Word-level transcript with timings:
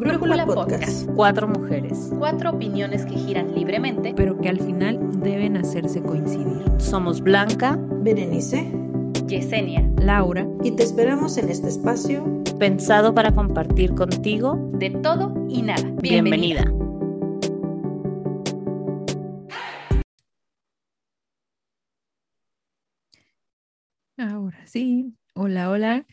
Brújula 0.00 0.46
Podcast. 0.46 1.06
Cuatro 1.14 1.46
mujeres. 1.46 2.10
Cuatro 2.18 2.52
opiniones 2.52 3.04
que 3.04 3.16
giran 3.16 3.54
libremente, 3.54 4.14
pero 4.16 4.40
que 4.40 4.48
al 4.48 4.58
final 4.58 4.98
deben 5.20 5.58
hacerse 5.58 6.00
coincidir. 6.00 6.64
Somos 6.78 7.20
Blanca, 7.20 7.78
Berenice, 7.78 8.72
Yesenia, 9.26 9.86
Laura, 9.98 10.48
y 10.64 10.70
te 10.70 10.84
esperamos 10.84 11.36
en 11.36 11.50
este 11.50 11.68
espacio 11.68 12.42
pensado 12.58 13.14
para 13.14 13.34
compartir 13.34 13.94
contigo 13.94 14.70
de 14.72 14.88
todo 14.88 15.34
y 15.50 15.60
nada. 15.60 15.82
Bienvenida. 16.00 16.62
Bienvenida. 16.62 16.80
Ahora 24.16 24.66
sí, 24.66 25.14
hola, 25.34 25.68
hola. 25.68 26.06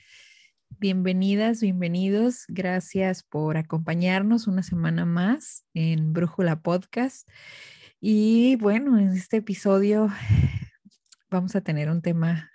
Bienvenidas, 0.79 1.59
bienvenidos. 1.59 2.45
Gracias 2.49 3.23
por 3.23 3.57
acompañarnos 3.57 4.45
una 4.45 4.61
semana 4.61 5.05
más 5.05 5.65
en 5.73 6.13
Brújula 6.13 6.61
Podcast. 6.61 7.27
Y 7.99 8.57
bueno, 8.57 8.99
en 8.99 9.09
este 9.09 9.37
episodio 9.37 10.07
vamos 11.31 11.55
a 11.55 11.61
tener 11.61 11.89
un 11.89 12.03
tema 12.03 12.51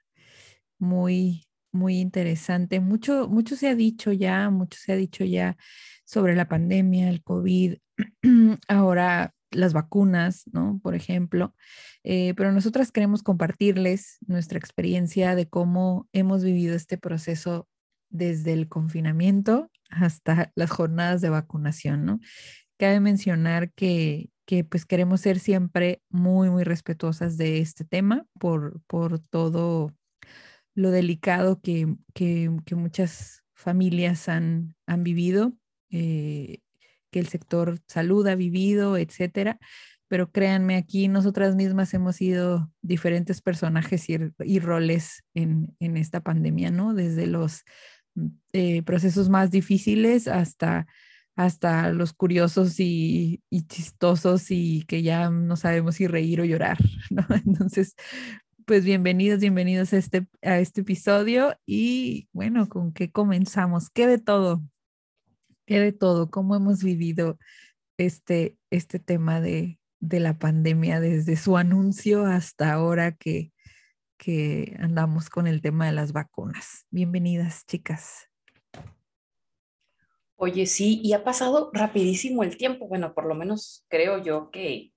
muy, 0.78 1.48
muy 1.72 1.98
interesante. 1.98 2.78
Mucho, 2.78 3.28
mucho 3.28 3.56
se 3.56 3.68
ha 3.68 3.74
dicho 3.74 4.12
ya, 4.12 4.50
mucho 4.50 4.78
se 4.80 4.92
ha 4.92 4.96
dicho 4.96 5.24
ya 5.24 5.56
sobre 6.04 6.36
la 6.36 6.46
pandemia, 6.46 7.08
el 7.08 7.24
COVID, 7.24 7.74
ahora 8.68 9.34
las 9.50 9.72
vacunas, 9.72 10.44
¿no? 10.52 10.78
Por 10.80 10.94
ejemplo. 10.94 11.56
Eh, 12.04 12.34
pero 12.36 12.52
nosotras 12.52 12.92
queremos 12.92 13.24
compartirles 13.24 14.18
nuestra 14.28 14.58
experiencia 14.58 15.34
de 15.34 15.48
cómo 15.48 16.08
hemos 16.12 16.44
vivido 16.44 16.76
este 16.76 16.98
proceso 16.98 17.68
desde 18.12 18.52
el 18.52 18.68
confinamiento 18.68 19.70
hasta 19.90 20.52
las 20.54 20.70
jornadas 20.70 21.20
de 21.20 21.30
vacunación, 21.30 22.04
¿no? 22.04 22.20
Cabe 22.78 23.00
mencionar 23.00 23.72
que, 23.72 24.30
que 24.46 24.64
pues 24.64 24.86
queremos 24.86 25.20
ser 25.20 25.38
siempre 25.38 26.02
muy, 26.08 26.50
muy 26.50 26.64
respetuosas 26.64 27.36
de 27.36 27.58
este 27.58 27.84
tema 27.84 28.26
por, 28.38 28.80
por 28.86 29.18
todo 29.18 29.92
lo 30.74 30.90
delicado 30.90 31.60
que, 31.60 31.94
que, 32.14 32.50
muchas 32.74 33.42
familias 33.54 34.28
han, 34.28 34.74
han 34.86 35.04
vivido, 35.04 35.52
eh, 35.90 36.60
que 37.10 37.20
el 37.20 37.28
sector 37.28 37.78
salud 37.86 38.26
ha 38.26 38.34
vivido, 38.34 38.96
etcétera. 38.96 39.58
Pero 40.08 40.30
créanme, 40.30 40.76
aquí 40.76 41.08
nosotras 41.08 41.54
mismas 41.54 41.94
hemos 41.94 42.16
sido 42.16 42.70
diferentes 42.82 43.40
personajes 43.40 44.10
y, 44.10 44.18
y 44.40 44.58
roles 44.58 45.24
en, 45.34 45.74
en, 45.80 45.96
esta 45.96 46.20
pandemia, 46.20 46.70
¿no? 46.70 46.92
Desde 46.94 47.26
los 47.26 47.64
eh, 48.52 48.82
procesos 48.82 49.28
más 49.28 49.50
difíciles 49.50 50.28
hasta, 50.28 50.86
hasta 51.36 51.90
los 51.90 52.12
curiosos 52.12 52.78
y, 52.80 53.42
y, 53.50 53.62
chistosos 53.62 54.50
y 54.50 54.84
que 54.86 55.02
ya 55.02 55.30
no 55.30 55.56
sabemos 55.56 55.96
si 55.96 56.06
reír 56.06 56.40
o 56.40 56.44
llorar, 56.44 56.78
¿no? 57.10 57.26
Entonces, 57.46 57.94
pues 58.66 58.84
bienvenidos, 58.84 59.40
bienvenidos 59.40 59.92
a 59.92 59.96
este, 59.96 60.26
a 60.42 60.58
este 60.58 60.82
episodio 60.82 61.56
y 61.66 62.28
bueno, 62.32 62.68
¿con 62.68 62.92
qué 62.92 63.10
comenzamos? 63.10 63.90
¿Qué 63.90 64.06
de 64.06 64.18
todo? 64.18 64.62
¿Qué 65.66 65.80
de 65.80 65.92
todo? 65.92 66.30
¿Cómo 66.30 66.54
hemos 66.56 66.82
vivido 66.82 67.38
este, 67.98 68.56
este 68.70 68.98
tema 68.98 69.40
de, 69.40 69.78
de 70.00 70.20
la 70.20 70.38
pandemia 70.38 71.00
desde 71.00 71.36
su 71.36 71.56
anuncio 71.56 72.26
hasta 72.26 72.72
ahora 72.72 73.12
que, 73.12 73.51
que 74.22 74.76
andamos 74.78 75.28
con 75.28 75.48
el 75.48 75.60
tema 75.60 75.86
de 75.86 75.92
las 75.92 76.12
vacunas. 76.12 76.86
Bienvenidas, 76.90 77.66
chicas. 77.66 78.28
Oye, 80.36 80.66
sí, 80.66 81.00
y 81.02 81.12
ha 81.12 81.24
pasado 81.24 81.70
rapidísimo 81.72 82.44
el 82.44 82.56
tiempo. 82.56 82.86
Bueno, 82.86 83.14
por 83.14 83.26
lo 83.26 83.34
menos 83.34 83.84
creo 83.88 84.22
yo 84.22 84.52
que, 84.52 84.92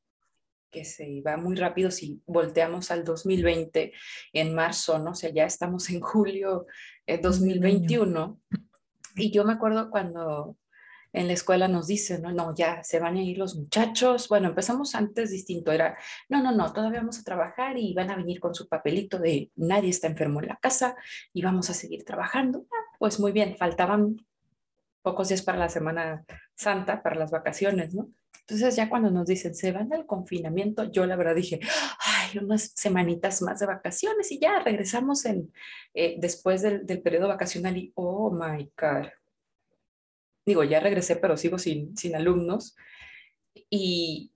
que 0.69 0.85
se 0.85 1.23
va 1.25 1.37
muy 1.37 1.55
rápido 1.55 1.89
si 1.89 2.21
volteamos 2.27 2.91
al 2.91 3.03
2020 3.03 3.93
en 4.33 4.53
marzo, 4.53 4.99
¿no? 4.99 5.11
O 5.11 5.15
sea, 5.15 5.31
ya 5.31 5.45
estamos 5.45 5.89
en 5.89 6.01
julio 6.01 6.67
de 7.07 7.17
2021. 7.17 8.39
Y 9.15 9.31
yo 9.31 9.43
me 9.43 9.53
acuerdo 9.53 9.89
cuando 9.89 10.55
en 11.15 11.27
la 11.27 11.33
escuela 11.33 11.67
nos 11.69 11.87
dicen, 11.87 12.21
no, 12.21 12.31
no, 12.31 12.53
ya 12.53 12.83
se 12.83 12.99
van 12.99 13.15
a 13.15 13.21
ir 13.21 13.37
los 13.37 13.55
muchachos. 13.55 14.27
Bueno, 14.27 14.49
empezamos 14.49 14.95
antes 14.95 15.31
distinto, 15.31 15.71
era, 15.71 15.97
no, 16.27 16.43
no, 16.43 16.51
no, 16.51 16.73
todavía 16.73 16.99
vamos 16.99 17.19
a 17.19 17.23
trabajar 17.23 17.77
y 17.77 17.93
van 17.93 18.11
a 18.11 18.17
venir 18.17 18.39
con 18.41 18.53
su 18.53 18.67
papelito 18.67 19.17
de 19.17 19.49
nadie 19.55 19.89
está 19.89 20.07
enfermo 20.07 20.41
en 20.41 20.49
la 20.49 20.57
casa 20.57 20.95
y 21.33 21.41
vamos 21.41 21.69
a 21.69 21.73
seguir 21.73 22.03
trabajando. 22.03 22.65
Ah, 22.69 22.95
pues 22.99 23.19
muy 23.19 23.31
bien, 23.31 23.55
faltaban 23.57 24.17
pocos 25.01 25.29
días 25.29 25.41
para 25.41 25.57
la 25.57 25.69
Semana 25.69 26.25
Santa, 26.53 27.01
para 27.01 27.15
las 27.15 27.31
vacaciones, 27.31 27.93
¿no? 27.93 28.09
Entonces 28.41 28.75
ya 28.75 28.89
cuando 28.89 29.09
nos 29.09 29.25
dicen, 29.25 29.55
se 29.55 29.71
van 29.71 29.91
al 29.93 30.05
confinamiento, 30.05 30.83
yo 30.91 31.05
la 31.05 31.15
verdad 31.15 31.35
dije, 31.35 31.61
ay, 31.99 32.37
unas 32.39 32.73
semanitas 32.75 33.41
más 33.41 33.59
de 33.59 33.67
vacaciones 33.67 34.31
y 34.31 34.39
ya 34.39 34.59
regresamos 34.59 35.25
en, 35.25 35.51
eh, 35.93 36.17
después 36.19 36.61
del, 36.61 36.85
del 36.85 37.01
periodo 37.01 37.29
vacacional 37.29 37.77
y, 37.77 37.91
oh 37.95 38.31
my 38.31 38.69
God, 38.77 39.07
digo, 40.45 40.63
ya 40.63 40.79
regresé, 40.79 41.15
pero 41.15 41.37
sigo 41.37 41.57
sin, 41.57 41.95
sin 41.97 42.15
alumnos. 42.15 42.75
Y, 43.69 44.31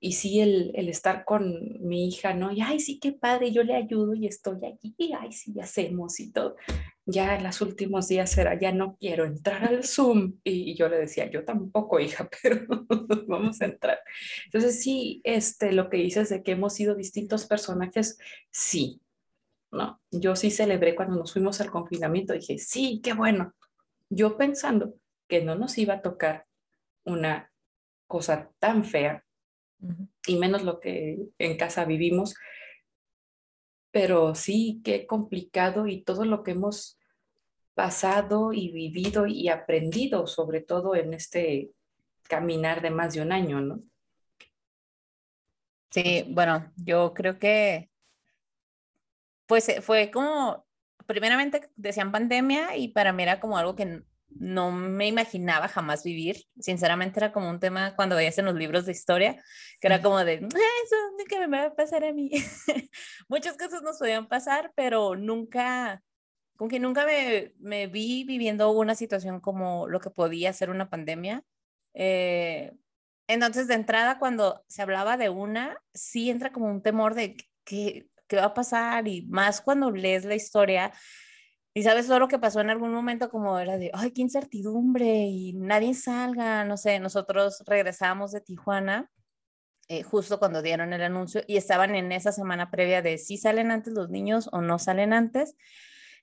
y 0.00 0.12
sí, 0.12 0.40
el, 0.40 0.72
el, 0.74 0.88
estar 0.88 1.24
con 1.24 1.78
mi 1.80 2.08
hija, 2.08 2.34
¿no? 2.34 2.52
Y, 2.52 2.60
ay, 2.60 2.80
sí, 2.80 2.98
qué 2.98 3.12
padre, 3.12 3.52
yo 3.52 3.62
le 3.62 3.74
ayudo 3.74 4.14
y 4.14 4.26
estoy 4.26 4.64
aquí, 4.66 4.94
y, 4.98 5.12
ay, 5.12 5.32
sí, 5.32 5.58
hacemos 5.60 6.20
y 6.20 6.32
todo. 6.32 6.56
Ya 7.06 7.36
en 7.36 7.44
los 7.44 7.60
últimos 7.60 8.08
días 8.08 8.36
era, 8.36 8.58
ya 8.58 8.72
no 8.72 8.96
quiero 8.98 9.24
entrar 9.24 9.64
al 9.64 9.84
Zoom. 9.84 10.38
Y, 10.42 10.72
y 10.72 10.74
yo 10.74 10.88
le 10.88 10.98
decía, 10.98 11.30
yo 11.30 11.44
tampoco, 11.44 12.00
hija, 12.00 12.28
pero 12.42 12.66
vamos 13.26 13.60
a 13.60 13.66
entrar. 13.66 13.98
Entonces, 14.46 14.82
sí, 14.82 15.20
este, 15.24 15.72
lo 15.72 15.88
que 15.88 15.98
dices 15.98 16.30
de 16.30 16.42
que 16.42 16.52
hemos 16.52 16.74
sido 16.74 16.94
distintos 16.94 17.46
personajes, 17.46 18.18
sí, 18.50 19.00
¿no? 19.70 20.00
Yo 20.10 20.36
sí 20.36 20.50
celebré 20.50 20.94
cuando 20.94 21.16
nos 21.16 21.32
fuimos 21.32 21.60
al 21.60 21.70
confinamiento, 21.70 22.32
dije, 22.32 22.58
sí, 22.58 23.00
qué 23.02 23.12
bueno. 23.12 23.54
Yo 24.08 24.36
pensando 24.36 24.94
que 25.34 25.42
no 25.42 25.56
nos 25.56 25.76
iba 25.78 25.94
a 25.94 26.00
tocar 26.00 26.46
una 27.04 27.50
cosa 28.06 28.52
tan 28.60 28.84
fea, 28.84 29.24
y 30.28 30.36
menos 30.36 30.62
lo 30.62 30.78
que 30.78 31.18
en 31.38 31.56
casa 31.56 31.84
vivimos, 31.84 32.36
pero 33.90 34.36
sí, 34.36 34.80
qué 34.84 35.08
complicado 35.08 35.88
y 35.88 36.04
todo 36.04 36.24
lo 36.24 36.44
que 36.44 36.52
hemos 36.52 37.00
pasado 37.74 38.52
y 38.52 38.70
vivido 38.70 39.26
y 39.26 39.48
aprendido, 39.48 40.28
sobre 40.28 40.60
todo 40.60 40.94
en 40.94 41.14
este 41.14 41.72
caminar 42.28 42.80
de 42.80 42.90
más 42.90 43.14
de 43.14 43.22
un 43.22 43.32
año, 43.32 43.60
¿no? 43.60 43.82
Sí, 45.90 46.26
bueno, 46.28 46.72
yo 46.76 47.12
creo 47.12 47.40
que 47.40 47.90
pues 49.46 49.66
fue 49.80 50.12
como, 50.12 50.64
primeramente 51.06 51.68
decían 51.74 52.12
pandemia 52.12 52.76
y 52.76 52.88
para 52.88 53.12
mí 53.12 53.24
era 53.24 53.40
como 53.40 53.58
algo 53.58 53.74
que 53.74 54.04
no 54.38 54.70
me 54.70 55.06
imaginaba 55.06 55.68
jamás 55.68 56.02
vivir. 56.02 56.44
Sinceramente 56.58 57.18
era 57.20 57.32
como 57.32 57.48
un 57.48 57.60
tema 57.60 57.94
cuando 57.96 58.16
veías 58.16 58.38
en 58.38 58.46
los 58.46 58.54
libros 58.54 58.86
de 58.86 58.92
historia, 58.92 59.42
que 59.80 59.86
era 59.86 60.02
como 60.02 60.24
de, 60.24 60.40
ah, 60.42 60.58
eso 60.84 60.96
nunca 61.18 61.46
me 61.46 61.58
va 61.58 61.66
a 61.66 61.74
pasar 61.74 62.04
a 62.04 62.12
mí. 62.12 62.30
Muchas 63.28 63.56
cosas 63.56 63.82
nos 63.82 63.98
podían 63.98 64.28
pasar, 64.28 64.72
pero 64.74 65.16
nunca, 65.16 66.02
como 66.56 66.68
que 66.68 66.80
nunca 66.80 67.06
me, 67.06 67.54
me, 67.58 67.86
vi 67.86 68.24
viviendo 68.24 68.70
una 68.70 68.94
situación 68.94 69.40
como 69.40 69.88
lo 69.88 70.00
que 70.00 70.10
podía 70.10 70.52
ser 70.52 70.70
una 70.70 70.90
pandemia. 70.90 71.42
Eh, 71.94 72.72
entonces, 73.26 73.68
de 73.68 73.74
entrada, 73.74 74.18
cuando 74.18 74.64
se 74.68 74.82
hablaba 74.82 75.16
de 75.16 75.30
una, 75.30 75.80
sí 75.94 76.30
entra 76.30 76.52
como 76.52 76.66
un 76.66 76.82
temor 76.82 77.14
de 77.14 77.36
qué, 77.64 78.08
qué 78.26 78.36
va 78.36 78.46
a 78.46 78.54
pasar 78.54 79.08
y 79.08 79.22
más 79.26 79.60
cuando 79.60 79.90
lees 79.90 80.24
la 80.24 80.34
historia 80.34 80.92
y 81.74 81.82
sabes 81.82 82.06
todo 82.06 82.20
lo 82.20 82.28
que 82.28 82.38
pasó 82.38 82.60
en 82.60 82.70
algún 82.70 82.92
momento 82.92 83.28
como 83.28 83.58
era 83.58 83.76
de, 83.76 83.90
ay, 83.92 84.12
qué 84.12 84.22
incertidumbre 84.22 85.06
y 85.06 85.54
nadie 85.54 85.94
salga, 85.94 86.64
no 86.64 86.76
sé, 86.76 87.00
nosotros 87.00 87.64
regresamos 87.66 88.30
de 88.30 88.40
Tijuana 88.40 89.10
eh, 89.88 90.02
justo 90.02 90.38
cuando 90.38 90.62
dieron 90.62 90.92
el 90.92 91.02
anuncio 91.02 91.42
y 91.46 91.56
estaban 91.56 91.94
en 91.94 92.12
esa 92.12 92.32
semana 92.32 92.70
previa 92.70 93.02
de 93.02 93.18
si 93.18 93.36
salen 93.36 93.72
antes 93.72 93.92
los 93.92 94.08
niños 94.08 94.48
o 94.52 94.62
no 94.62 94.78
salen 94.78 95.12
antes. 95.12 95.56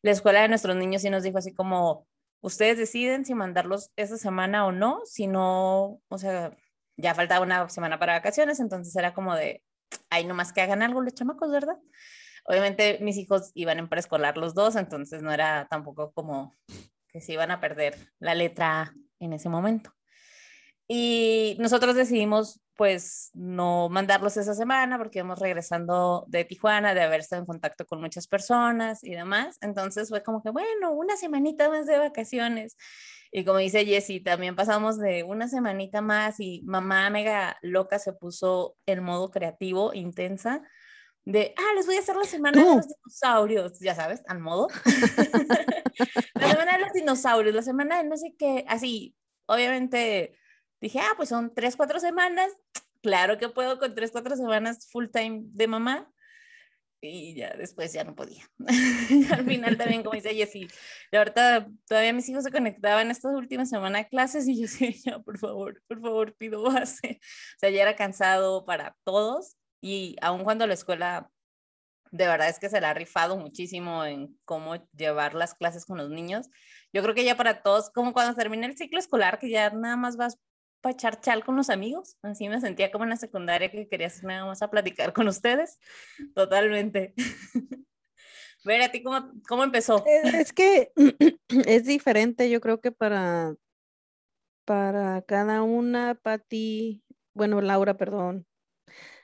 La 0.02 0.12
escuela 0.12 0.42
de 0.42 0.48
nuestros 0.48 0.76
niños 0.78 1.04
sí 1.04 1.10
nos 1.10 1.22
dijo 1.22 1.38
así 1.38 1.54
como, 1.54 2.08
ustedes 2.40 2.78
deciden 2.78 3.26
si 3.26 3.36
mandarlos 3.36 3.92
esa 3.98 4.18
semana 4.18 4.66
o 4.66 4.72
no, 4.72 5.02
si 5.06 5.28
no, 5.28 6.02
o 6.08 6.18
sea, 6.18 6.56
ya 6.98 7.14
faltaba 7.14 7.46
una 7.46 7.70
semana 7.70 8.00
para 8.00 8.14
vacaciones, 8.14 8.60
entonces 8.60 8.96
era 8.96 9.14
como 9.14 9.36
de, 9.36 9.64
ay, 10.10 10.26
nomás 10.26 10.54
que 10.54 10.62
hagan 10.62 10.82
algo 10.82 11.02
los 11.02 11.14
chamacos, 11.14 11.52
¿verdad? 11.52 11.78
Obviamente 12.46 13.00
mis 13.02 13.18
hijos 13.18 13.52
iban 13.54 13.80
en 13.80 13.90
preescolar 13.90 14.38
los 14.38 14.54
dos, 14.54 14.76
entonces 14.76 15.22
no 15.22 15.32
era 15.32 15.68
tampoco 15.70 16.12
como 16.14 16.58
que 17.10 17.22
se 17.22 17.34
iban 17.34 17.52
a 17.52 17.60
perder 17.60 17.96
la 18.20 18.36
letra 18.36 18.94
en 19.20 19.34
ese 19.34 19.50
momento. 19.50 19.92
Y 20.88 21.56
nosotros 21.60 21.96
decidimos 21.96 22.62
pues 22.76 23.30
no 23.34 23.90
mandarlos 23.90 24.38
esa 24.38 24.56
semana 24.56 24.98
porque 24.98 25.20
íbamos 25.20 25.40
regresando 25.40 26.26
de 26.28 26.46
Tijuana, 26.46 26.96
de 26.96 27.02
haber 27.02 27.20
estado 27.20 27.42
en 27.42 27.46
contacto 27.46 27.86
con 27.86 28.02
muchas 28.02 28.28
personas 28.28 29.04
y 29.04 29.12
demás. 29.12 29.58
Entonces 29.62 30.10
fue 30.10 30.24
como 30.24 30.42
que, 30.42 30.50
bueno, 30.50 30.92
una 30.92 31.16
semanita 31.16 31.70
más 31.70 31.86
de 31.86 32.00
vacaciones. 32.00 32.76
Y 33.32 33.46
como 33.46 33.60
dice 33.60 33.86
Jessie, 33.86 34.24
también 34.24 34.56
pasamos 34.56 34.98
de 34.98 35.24
una 35.24 35.48
semanita 35.48 36.02
más 36.02 36.40
y 36.40 36.64
mamá 36.66 37.10
mega 37.10 37.56
loca 37.62 38.00
se 38.00 38.14
puso 38.14 38.76
en 38.86 39.04
modo 39.04 39.30
creativo, 39.32 39.94
intensa, 39.94 40.64
de, 41.26 41.54
ah, 41.58 41.74
les 41.76 41.86
voy 41.86 41.96
a 41.96 42.00
hacer 42.00 42.16
la 42.16 42.24
semana 42.24 42.60
de 42.60 42.76
los 42.76 42.88
dinosaurios, 42.88 43.80
ya 43.80 43.96
sabes, 43.96 44.24
al 44.28 44.40
modo. 44.40 44.68
la 46.36 46.50
semana 46.50 46.74
de 46.74 46.80
los 46.80 46.94
dinosaurios, 46.94 47.56
la 47.56 47.62
semana 47.62 48.02
de 48.02 48.10
no 48.10 48.18
sé 48.18 48.36
qué, 48.38 48.66
así, 48.68 49.16
obviamente 49.46 50.38
dije, 50.80 51.00
ah, 51.00 51.14
pues 51.16 51.30
son 51.30 51.54
tres, 51.54 51.76
cuatro 51.76 52.00
semanas, 52.00 52.52
claro 53.02 53.38
que 53.38 53.50
puedo 53.50 53.80
con 53.80 53.94
tres, 53.94 54.12
cuatro 54.12 54.36
semanas 54.36 54.90
full 54.92 55.08
time 55.12 55.42
de 55.44 55.68
mamá. 55.68 56.12
Y 57.04 57.34
ya 57.34 57.56
después 57.58 57.92
ya 57.94 58.04
no 58.04 58.14
podía. 58.14 58.48
Al 59.34 59.44
final 59.44 59.76
también, 59.76 60.04
como 60.04 60.14
dice 60.14 60.36
Jessie, 60.36 60.68
y 61.12 61.16
ahorita 61.16 61.68
todavía 61.88 62.14
mis 62.14 62.30
hijos 62.30 62.44
se 62.44 62.52
conectaban 62.52 63.10
esta 63.10 63.28
última 63.30 63.66
semana 63.66 64.00
a 64.00 64.04
clases 64.08 64.48
y 64.48 64.56
yo 64.56 64.62
decía, 64.62 64.92
ya, 65.04 65.20
por 65.20 65.40
favor, 65.40 65.82
por 65.88 66.00
favor, 66.00 66.36
pido 66.36 66.62
base. 66.62 67.20
O 67.20 67.60
sea, 67.60 67.72
ya 67.72 67.82
era 67.82 67.96
cansado 67.96 68.66
para 68.66 68.96
todos 69.04 69.58
y 69.82 70.16
aun 70.22 70.44
cuando 70.44 70.68
la 70.68 70.74
escuela 70.74 71.32
de 72.12 72.28
verdad 72.28 72.50
es 72.50 72.60
que 72.60 72.70
se 72.70 72.82
la 72.82 72.90
ha 72.90 72.94
rifado 72.94 73.38
muchísimo 73.38 74.04
en 74.04 74.38
cómo 74.46 74.76
llevar 74.96 75.34
las 75.34 75.56
clases 75.56 75.86
con 75.86 75.98
los 75.98 76.10
niños. 76.10 76.50
Yo 76.94 77.02
creo 77.02 77.16
que 77.16 77.24
ya 77.24 77.38
para 77.38 77.64
todos, 77.64 77.90
como 77.90 78.14
cuando 78.14 78.36
termina 78.36 78.68
el 78.68 78.78
ciclo 78.78 79.00
escolar, 79.00 79.40
que 79.40 79.50
ya 79.50 79.70
nada 79.70 79.96
más 79.96 80.18
vas 80.18 80.38
para 80.82 80.94
echar 80.94 81.22
chal 81.22 81.46
con 81.46 81.56
los 81.56 81.70
amigos. 81.70 82.18
Así 82.22 82.50
me 82.50 82.60
sentía 82.60 82.92
como 82.92 83.06
en 83.06 83.12
la 83.12 83.16
secundaria 83.16 83.72
que 83.72 83.88
querías 83.88 84.24
nada 84.24 84.46
más 84.46 84.62
a 84.62 84.70
platicar 84.70 85.14
con 85.14 85.28
ustedes. 85.28 85.80
Totalmente. 86.36 87.14
Ver, 88.64 88.82
¿a 88.82 88.92
ti 88.92 89.02
cómo, 89.02 89.32
cómo 89.48 89.64
empezó? 89.64 90.04
Es 90.06 90.52
que 90.54 90.92
es 91.66 91.86
diferente, 91.86 92.50
yo 92.50 92.62
creo 92.62 92.80
que 92.80 92.92
para, 92.92 93.56
para 94.66 95.22
cada 95.24 95.64
una, 95.64 96.14
Pati, 96.16 97.04
bueno, 97.34 97.62
Laura, 97.62 97.96
perdón. 97.96 98.46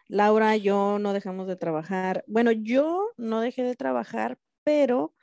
Laura, 0.08 0.56
yo 0.58 1.00
no 1.00 1.14
dejamos 1.14 1.48
de 1.48 1.56
trabajar. 1.56 2.24
Bueno, 2.28 2.52
yo 2.52 3.12
no 3.18 3.42
dejé 3.42 3.64
de 3.64 3.76
trabajar, 3.76 4.40
pero 4.64 5.14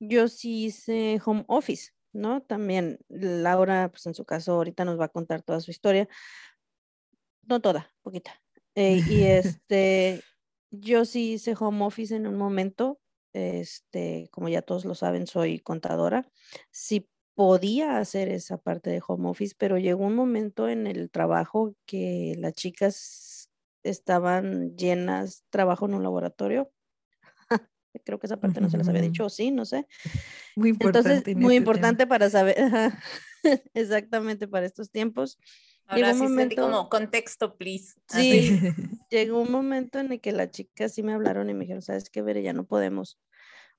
yo 0.00 0.28
sí 0.28 0.66
hice 0.66 1.20
home 1.24 1.44
office. 1.48 1.96
¿no? 2.16 2.42
También 2.42 2.98
Laura, 3.08 3.90
pues 3.90 4.06
en 4.06 4.14
su 4.14 4.24
caso, 4.24 4.54
ahorita 4.54 4.84
nos 4.84 4.98
va 4.98 5.06
a 5.06 5.08
contar 5.10 5.42
toda 5.42 5.60
su 5.60 5.70
historia. 5.70 6.08
No 7.42 7.60
toda, 7.60 7.94
poquita. 8.02 8.42
Eh, 8.74 9.02
y 9.08 9.22
este, 9.24 10.22
yo 10.70 11.04
sí 11.04 11.34
hice 11.34 11.54
home 11.58 11.84
office 11.84 12.14
en 12.14 12.26
un 12.26 12.36
momento, 12.36 13.00
este, 13.32 14.28
como 14.32 14.48
ya 14.48 14.62
todos 14.62 14.84
lo 14.84 14.94
saben, 14.94 15.26
soy 15.26 15.60
contadora. 15.60 16.28
Sí 16.70 17.08
podía 17.34 17.98
hacer 17.98 18.30
esa 18.30 18.56
parte 18.56 18.90
de 18.90 19.02
home 19.06 19.28
office, 19.28 19.54
pero 19.58 19.78
llegó 19.78 20.06
un 20.06 20.14
momento 20.16 20.68
en 20.68 20.86
el 20.86 21.10
trabajo 21.10 21.74
que 21.84 22.34
las 22.38 22.54
chicas 22.54 22.96
estaban 23.88 24.76
llenas, 24.76 25.44
trabajo 25.50 25.86
en 25.86 25.94
un 25.94 26.02
laboratorio 26.02 26.72
Creo 28.04 28.18
que 28.18 28.26
esa 28.26 28.38
parte 28.38 28.60
no 28.60 28.70
se 28.70 28.78
las 28.78 28.88
había 28.88 29.02
dicho, 29.02 29.28
sí, 29.28 29.50
no 29.50 29.64
sé. 29.64 29.86
Muy 30.54 30.70
importante. 30.70 31.10
Entonces, 31.10 31.36
muy 31.36 31.54
este 31.54 31.56
importante 31.56 32.06
para 32.06 32.30
saber, 32.30 32.56
exactamente 33.74 34.48
para 34.48 34.66
estos 34.66 34.90
tiempos. 34.90 35.38
Ahora 35.86 36.12
llegó 36.12 36.24
un 36.24 36.30
momento, 36.32 36.62
como 36.62 36.88
contexto, 36.88 37.56
please. 37.56 37.94
Sí, 38.08 38.58
llegó 39.10 39.40
un 39.40 39.52
momento 39.52 40.00
en 40.00 40.12
el 40.12 40.20
que 40.20 40.32
las 40.32 40.50
chicas 40.50 40.92
sí 40.92 41.02
me 41.02 41.12
hablaron 41.12 41.48
y 41.48 41.54
me 41.54 41.60
dijeron, 41.60 41.82
¿sabes 41.82 42.10
qué, 42.10 42.22
Bere? 42.22 42.42
Ya 42.42 42.52
no 42.52 42.66
podemos. 42.66 43.20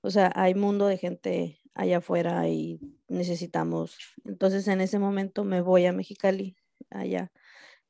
O 0.00 0.10
sea, 0.10 0.32
hay 0.34 0.54
mundo 0.54 0.86
de 0.86 0.96
gente 0.96 1.60
allá 1.74 1.98
afuera 1.98 2.48
y 2.48 2.80
necesitamos. 3.08 3.98
Entonces, 4.24 4.66
en 4.68 4.80
ese 4.80 4.98
momento 4.98 5.44
me 5.44 5.60
voy 5.60 5.86
a 5.86 5.92
Mexicali, 5.92 6.56
allá 6.90 7.30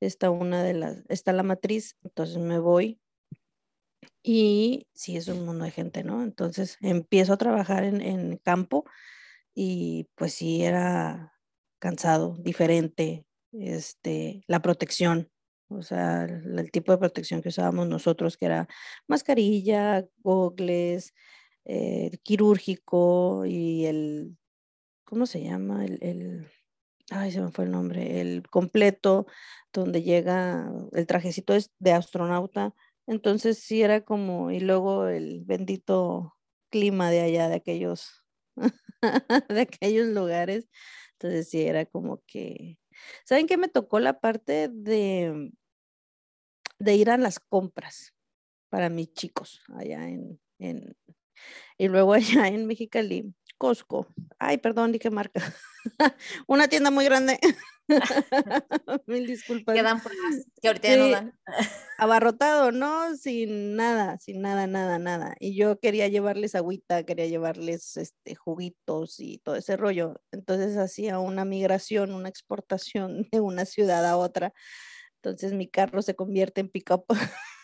está 0.01 0.31
una 0.31 0.63
de 0.63 0.75
las, 0.75 1.05
está 1.09 1.33
la 1.33 1.43
matriz, 1.43 1.97
entonces 2.03 2.39
me 2.39 2.59
voy 2.59 3.01
y 4.23 4.87
sí, 4.95 5.17
es 5.17 5.29
un 5.29 5.45
mundo 5.47 5.65
de 5.65 5.71
gente, 5.71 6.05
¿no? 6.05 6.23
Entonces 6.23 6.77
empiezo 6.81 7.33
a 7.33 7.39
trabajar 7.39 7.85
en, 7.85 8.37
campo 8.39 8.85
y 9.55 10.09
pues 10.17 10.35
sí, 10.35 10.63
era 10.65 11.35
cansado, 11.79 12.37
diferente, 12.39 13.27
este, 13.53 14.43
la 14.47 14.61
protección, 14.61 15.31
o 15.69 15.83
sea, 15.83 16.25
el, 16.25 16.71
tipo 16.71 16.93
de 16.93 16.99
protección 16.99 17.43
que 17.43 17.51
usábamos 17.51 17.89
nosotros, 17.89 18.37
que 18.37 18.47
era 18.47 18.69
mascarilla, 19.07 20.07
gogles, 20.19 21.15
eh, 21.65 22.19
quirúrgico 22.23 23.45
y 23.47 23.87
el, 23.87 24.37
¿cómo 25.05 25.27
se 25.27 25.43
llama? 25.43 25.85
El, 25.85 26.49
ay, 27.11 27.33
se 27.33 27.41
me 27.41 27.51
fue 27.51 27.65
el 27.65 27.71
nombre, 27.71 28.21
el 28.21 28.43
completo, 28.51 29.27
donde 29.73 30.03
llega 30.03 30.71
el 30.93 31.07
trajecito 31.07 31.55
de 31.79 31.93
astronauta 31.93 32.75
entonces 33.09 33.59
sí 33.59 33.83
era 33.83 34.03
como, 34.03 34.51
y 34.51 34.61
luego 34.61 35.09
el 35.09 35.43
bendito 35.45 36.37
clima 36.71 37.11
de 37.11 37.23
allá, 37.23 37.49
de 37.49 37.55
aquellos, 37.57 38.27
de 39.49 39.61
aquellos 39.63 40.09
lugares. 40.09 40.69
Entonces 41.13 41.49
sí 41.49 41.63
era 41.63 41.87
como 41.87 42.23
que, 42.27 42.79
¿saben 43.25 43.47
qué 43.47 43.57
me 43.57 43.69
tocó 43.69 43.99
la 43.99 44.21
parte 44.21 44.69
de, 44.71 45.51
de 46.79 46.95
ir 46.97 47.11
a 47.11 47.17
las 47.17 47.41
compras 47.41 48.15
para 48.71 48.91
mis 48.91 49.13
chicos 49.15 49.63
allá 49.75 50.09
en, 50.09 50.41
en 50.59 50.97
y 51.79 51.89
luego 51.89 52.13
allá 52.15 52.49
en 52.49 52.67
Mexicali, 52.67 53.35
Costco. 53.59 54.07
Ay, 54.39 54.59
perdón, 54.59 54.93
dije 54.93 55.11
marca. 55.11 55.43
Una 56.47 56.69
tienda 56.69 56.91
muy 56.91 57.05
grande. 57.05 57.39
Mil 59.07 59.27
disculpas. 59.27 59.75
Quedan 59.75 60.01
pruebas 60.01 60.47
que 60.61 60.69
ahorita 60.69 60.97
no 60.97 61.09
dan. 61.11 61.39
abarrotado, 61.99 62.71
¿no? 62.71 63.17
Sin 63.17 63.77
nada, 63.77 64.19
sin 64.19 64.41
nada, 64.41 64.67
nada, 64.67 64.99
nada. 64.99 65.35
Y 65.41 65.57
yo 65.57 65.81
quería 65.81 66.07
llevarles 66.09 66.55
agüita, 66.55 67.03
quería 67.05 67.27
llevarles 67.27 67.97
este, 67.97 68.35
juguitos 68.35 69.19
y 69.19 69.39
todo 69.39 69.57
ese 69.57 69.77
rollo. 69.77 70.21
Entonces 70.31 70.77
hacía 70.77 71.19
una 71.19 71.45
migración, 71.45 72.13
una 72.13 72.29
exportación 72.29 73.27
de 73.33 73.41
una 73.41 73.65
ciudad 73.65 74.07
a 74.07 74.17
otra. 74.17 74.53
Entonces 75.17 75.53
mi 75.53 75.69
carro 75.69 76.03
se 76.03 76.15
convierte 76.15 76.61
en 76.61 76.69
pick-up. 76.69 77.05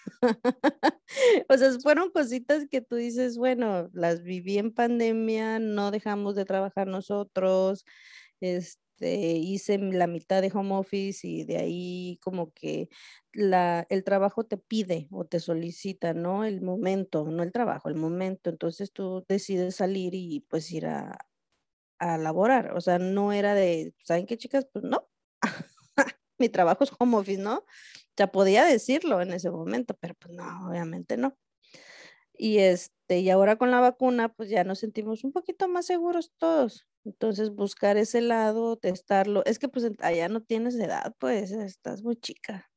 o 1.48 1.56
sea, 1.56 1.72
fueron 1.82 2.10
cositas 2.10 2.66
que 2.70 2.80
tú 2.80 2.96
dices, 2.96 3.36
bueno, 3.38 3.88
las 3.92 4.22
viví 4.22 4.58
en 4.58 4.72
pandemia, 4.72 5.58
no 5.58 5.90
dejamos 5.90 6.34
de 6.36 6.44
trabajar 6.44 6.86
nosotros, 6.86 7.84
este 8.40 8.78
hice 9.00 9.78
la 9.78 10.06
mitad 10.06 10.40
de 10.42 10.52
home 10.54 10.74
office 10.76 11.26
y 11.26 11.44
de 11.44 11.56
ahí 11.58 12.18
como 12.22 12.52
que 12.52 12.88
la, 13.32 13.86
el 13.90 14.04
trabajo 14.04 14.44
te 14.44 14.56
pide 14.56 15.08
o 15.10 15.24
te 15.26 15.40
solicita, 15.40 16.14
¿no? 16.14 16.44
El 16.44 16.60
momento, 16.62 17.24
no 17.30 17.42
el 17.42 17.52
trabajo, 17.52 17.88
el 17.88 17.96
momento. 17.96 18.50
Entonces 18.50 18.92
tú 18.92 19.24
decides 19.28 19.76
salir 19.76 20.14
y 20.14 20.40
pues 20.48 20.70
ir 20.72 20.86
a, 20.86 21.18
a 21.98 22.18
laborar. 22.18 22.72
O 22.76 22.80
sea, 22.80 22.98
no 22.98 23.32
era 23.32 23.54
de, 23.54 23.94
¿saben 24.04 24.26
qué 24.26 24.38
chicas? 24.38 24.66
Pues 24.72 24.84
no. 24.84 25.08
Mi 26.38 26.48
trabajo 26.48 26.84
es 26.84 26.92
home 26.98 27.16
office, 27.16 27.40
¿no? 27.42 27.64
Ya 28.16 28.28
podía 28.28 28.64
decirlo 28.64 29.20
en 29.20 29.32
ese 29.32 29.50
momento, 29.50 29.94
pero 30.00 30.14
pues 30.14 30.34
no, 30.34 30.68
obviamente 30.68 31.16
no. 31.16 31.36
Y 32.36 32.58
este, 32.58 33.20
y 33.20 33.30
ahora 33.30 33.56
con 33.56 33.70
la 33.70 33.80
vacuna, 33.80 34.28
pues 34.34 34.48
ya 34.50 34.64
nos 34.64 34.80
sentimos 34.80 35.24
un 35.24 35.32
poquito 35.32 35.68
más 35.68 35.86
seguros 35.86 36.32
todos. 36.38 36.86
Entonces, 37.04 37.50
buscar 37.50 37.96
ese 37.96 38.20
lado, 38.20 38.76
testarlo. 38.76 39.44
Es 39.44 39.58
que 39.58 39.68
pues 39.68 39.90
allá 40.00 40.28
no 40.28 40.42
tienes 40.42 40.74
edad, 40.76 41.14
pues 41.18 41.52
estás 41.52 42.02
muy 42.02 42.16
chica. 42.16 42.70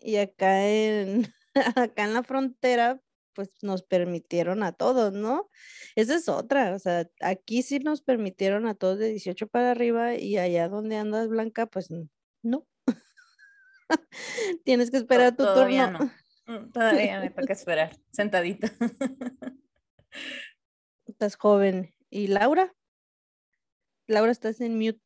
Y 0.00 0.16
acá 0.16 0.66
en, 0.68 1.26
acá 1.76 2.04
en 2.04 2.14
la 2.14 2.22
frontera, 2.22 3.00
pues 3.34 3.50
nos 3.62 3.82
permitieron 3.82 4.62
a 4.62 4.72
todos, 4.72 5.12
¿no? 5.12 5.50
Esa 5.96 6.16
es 6.16 6.28
otra, 6.28 6.74
o 6.74 6.78
sea, 6.78 7.08
aquí 7.20 7.62
sí 7.62 7.80
nos 7.80 8.02
permitieron 8.02 8.66
a 8.66 8.74
todos 8.74 8.98
de 8.98 9.08
18 9.10 9.48
para 9.48 9.72
arriba 9.72 10.14
y 10.14 10.38
allá 10.38 10.68
donde 10.68 10.96
andas 10.96 11.28
blanca, 11.28 11.66
pues 11.66 11.88
no. 12.42 12.66
Tienes 14.64 14.90
que 14.90 14.96
esperar 14.98 15.36
tu 15.36 15.44
todavía 15.44 15.92
turno. 15.92 16.12
No. 16.46 16.60
Mm, 16.60 16.72
todavía 16.72 17.20
me 17.20 17.30
toca 17.30 17.52
esperar, 17.52 17.96
sentadita. 18.10 18.70
Estás 21.06 21.36
joven. 21.36 21.94
¿Y 22.10 22.28
Laura? 22.28 22.74
Laura, 24.06 24.32
estás 24.32 24.60
en 24.60 24.78
mute. 24.78 25.00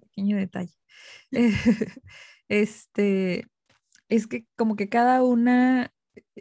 Pequeño 0.00 0.36
detalle. 0.36 0.74
Este, 2.48 3.46
es 4.08 4.26
que 4.26 4.46
como 4.56 4.76
que 4.76 4.88
cada 4.90 5.22
una 5.22 5.92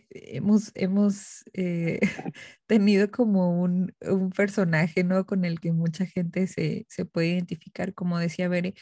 hemos, 0.09 0.71
hemos 0.75 1.43
eh, 1.53 1.99
tenido 2.67 3.11
como 3.11 3.61
un, 3.61 3.93
un, 4.01 4.29
personaje, 4.31 5.03
¿no? 5.03 5.25
Con 5.25 5.45
el 5.45 5.59
que 5.59 5.71
mucha 5.71 6.05
gente 6.05 6.47
se, 6.47 6.85
se 6.89 7.05
puede 7.05 7.29
identificar, 7.29 7.93
como 7.93 8.19
decía 8.19 8.47
Bere, 8.47 8.73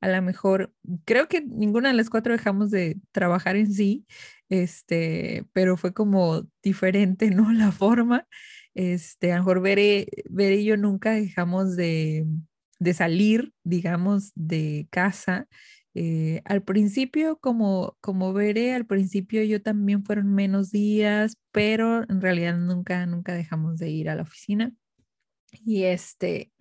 a 0.00 0.08
lo 0.08 0.22
mejor, 0.22 0.72
creo 1.04 1.28
que 1.28 1.40
ninguna 1.42 1.88
de 1.88 1.94
las 1.94 2.10
cuatro 2.10 2.32
dejamos 2.32 2.70
de 2.70 3.00
trabajar 3.12 3.56
en 3.56 3.72
sí, 3.72 4.06
este, 4.48 5.44
pero 5.52 5.76
fue 5.76 5.92
como 5.92 6.48
diferente, 6.62 7.30
¿no? 7.30 7.52
La 7.52 7.72
forma. 7.72 8.26
Este, 8.74 9.32
a 9.32 9.36
lo 9.36 9.42
mejor 9.42 9.60
Bere, 9.60 10.08
Bere 10.30 10.56
y 10.56 10.64
yo 10.64 10.76
nunca 10.76 11.12
dejamos 11.12 11.76
de, 11.76 12.26
de 12.78 12.94
salir, 12.94 13.52
digamos, 13.64 14.32
de 14.34 14.86
casa. 14.90 15.48
Eh, 16.00 16.42
al 16.44 16.62
principio, 16.62 17.38
como, 17.40 17.96
como 18.00 18.32
veré, 18.32 18.72
al 18.72 18.86
principio 18.86 19.42
yo 19.42 19.60
también 19.60 20.04
fueron 20.04 20.32
menos 20.32 20.70
días, 20.70 21.36
pero 21.50 22.04
en 22.08 22.20
realidad 22.20 22.56
nunca, 22.56 23.04
nunca 23.04 23.34
dejamos 23.34 23.78
de 23.78 23.90
ir 23.90 24.08
a 24.08 24.14
la 24.14 24.22
oficina. 24.22 24.72
Y 25.64 25.84
este, 25.84 26.52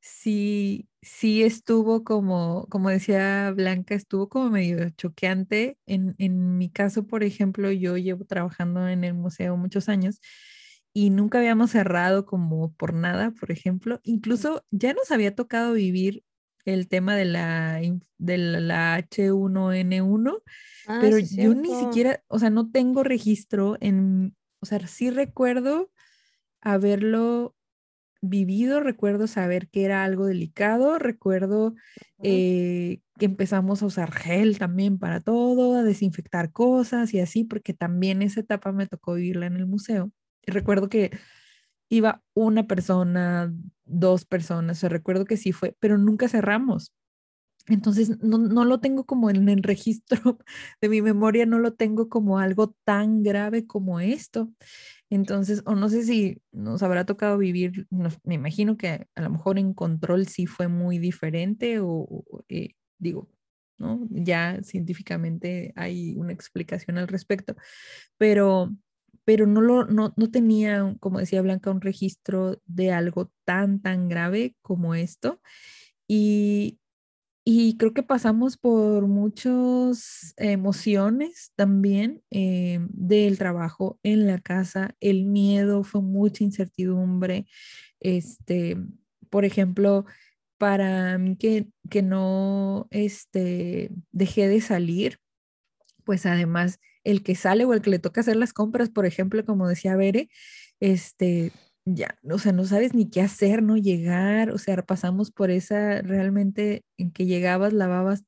sí, 0.00 0.88
sí 1.02 1.42
estuvo 1.42 2.04
como, 2.04 2.66
como 2.70 2.90
decía 2.90 3.50
Blanca, 3.52 3.96
estuvo 3.96 4.28
como 4.28 4.50
medio 4.50 4.88
choqueante. 4.90 5.78
En, 5.86 6.14
en 6.18 6.56
mi 6.58 6.70
caso, 6.70 7.06
por 7.08 7.24
ejemplo, 7.24 7.72
yo 7.72 7.96
llevo 7.96 8.24
trabajando 8.24 8.88
en 8.88 9.02
el 9.04 9.14
museo 9.14 9.56
muchos 9.56 9.88
años 9.88 10.20
y 10.92 11.10
nunca 11.10 11.38
habíamos 11.38 11.72
cerrado 11.72 12.24
como 12.24 12.72
por 12.74 12.94
nada, 12.94 13.32
por 13.32 13.50
ejemplo. 13.50 14.00
Incluso 14.04 14.64
ya 14.70 14.94
nos 14.94 15.10
había 15.10 15.34
tocado 15.34 15.72
vivir 15.74 16.22
el 16.66 16.88
tema 16.88 17.16
de 17.16 17.24
la, 17.24 17.80
de 18.18 18.38
la 18.38 18.96
H1N1, 18.96 20.42
Ah, 20.86 21.00
pero 21.00 21.18
sí, 21.18 21.36
yo 21.36 21.54
ni 21.54 21.74
siquiera, 21.74 22.22
o 22.28 22.38
sea, 22.38 22.50
no 22.50 22.70
tengo 22.70 23.02
registro 23.04 23.76
en, 23.80 24.36
o 24.60 24.66
sea, 24.66 24.86
sí 24.86 25.10
recuerdo 25.10 25.90
haberlo 26.60 27.56
vivido, 28.22 28.80
recuerdo 28.80 29.26
saber 29.26 29.68
que 29.68 29.84
era 29.84 30.04
algo 30.04 30.26
delicado, 30.26 30.98
recuerdo 30.98 31.74
eh, 32.22 33.00
que 33.18 33.26
empezamos 33.26 33.82
a 33.82 33.86
usar 33.86 34.12
gel 34.12 34.58
también 34.58 34.98
para 34.98 35.20
todo, 35.20 35.76
a 35.76 35.82
desinfectar 35.82 36.52
cosas 36.52 37.14
y 37.14 37.20
así, 37.20 37.44
porque 37.44 37.74
también 37.74 38.22
esa 38.22 38.40
etapa 38.40 38.72
me 38.72 38.86
tocó 38.86 39.14
vivirla 39.14 39.46
en 39.46 39.56
el 39.56 39.66
museo. 39.66 40.10
Y 40.46 40.52
recuerdo 40.52 40.88
que 40.88 41.10
iba 41.88 42.22
una 42.34 42.66
persona, 42.66 43.52
dos 43.84 44.24
personas, 44.24 44.78
o 44.78 44.80
sea, 44.80 44.88
recuerdo 44.88 45.24
que 45.24 45.36
sí 45.36 45.52
fue, 45.52 45.76
pero 45.80 45.98
nunca 45.98 46.28
cerramos. 46.28 46.92
Entonces, 47.68 48.22
no, 48.22 48.38
no 48.38 48.64
lo 48.64 48.80
tengo 48.80 49.04
como 49.06 49.30
en 49.30 49.48
el 49.48 49.62
registro 49.64 50.38
de 50.80 50.88
mi 50.88 51.02
memoria, 51.02 51.46
no 51.46 51.58
lo 51.58 51.74
tengo 51.74 52.08
como 52.08 52.38
algo 52.38 52.76
tan 52.84 53.22
grave 53.22 53.66
como 53.66 54.00
esto. 54.00 54.52
Entonces, 55.10 55.62
o 55.66 55.74
no 55.74 55.88
sé 55.88 56.04
si 56.04 56.42
nos 56.52 56.82
habrá 56.82 57.06
tocado 57.06 57.38
vivir, 57.38 57.86
me 58.24 58.34
imagino 58.34 58.76
que 58.76 59.06
a 59.14 59.22
lo 59.22 59.30
mejor 59.30 59.58
en 59.58 59.74
control 59.74 60.26
sí 60.28 60.46
fue 60.46 60.68
muy 60.68 60.98
diferente 60.98 61.80
o, 61.80 61.88
o, 61.88 62.44
eh, 62.48 62.74
digo, 62.98 63.28
¿no? 63.78 64.06
Ya 64.10 64.62
científicamente 64.62 65.72
hay 65.76 66.14
una 66.16 66.32
explicación 66.32 66.98
al 66.98 67.08
respecto, 67.08 67.56
pero, 68.18 68.74
pero 69.26 69.46
no, 69.46 69.60
lo, 69.60 69.86
no, 69.86 70.14
no 70.16 70.30
tenía, 70.30 70.96
como 71.00 71.18
decía 71.18 71.42
Blanca, 71.42 71.72
un 71.72 71.80
registro 71.80 72.62
de 72.64 72.92
algo 72.92 73.32
tan, 73.44 73.82
tan 73.82 74.08
grave 74.08 74.56
como 74.62 74.94
esto. 74.94 75.42
Y, 76.06 76.78
y 77.44 77.76
creo 77.76 77.92
que 77.92 78.04
pasamos 78.04 78.56
por 78.56 79.08
muchas 79.08 80.32
emociones 80.36 81.52
también 81.56 82.22
eh, 82.30 82.78
del 82.90 83.36
trabajo 83.36 83.98
en 84.04 84.28
la 84.28 84.38
casa. 84.38 84.94
El 85.00 85.24
miedo 85.24 85.82
fue 85.82 86.02
mucha 86.02 86.44
incertidumbre. 86.44 87.46
Este, 87.98 88.76
por 89.28 89.44
ejemplo, 89.44 90.06
para 90.56 91.18
mí 91.18 91.36
que, 91.36 91.66
que 91.90 92.02
no 92.02 92.86
este, 92.92 93.90
dejé 94.12 94.46
de 94.46 94.60
salir, 94.60 95.18
pues 96.04 96.26
además 96.26 96.78
el 97.06 97.22
que 97.22 97.36
sale 97.36 97.64
o 97.64 97.72
el 97.72 97.80
que 97.82 97.90
le 97.90 98.00
toca 98.00 98.20
hacer 98.20 98.36
las 98.36 98.52
compras, 98.52 98.90
por 98.90 99.06
ejemplo, 99.06 99.44
como 99.44 99.68
decía 99.68 99.94
Bere, 99.94 100.28
este, 100.80 101.52
ya, 101.84 102.18
o 102.28 102.38
sea, 102.38 102.50
no 102.50 102.64
sabes 102.64 102.94
ni 102.94 103.08
qué 103.08 103.22
hacer, 103.22 103.62
¿no? 103.62 103.76
Llegar, 103.76 104.50
o 104.50 104.58
sea, 104.58 104.82
pasamos 104.82 105.30
por 105.30 105.52
esa 105.52 106.02
realmente 106.02 106.82
en 106.98 107.12
que 107.12 107.26
llegabas, 107.26 107.72
lavabas 107.72 108.24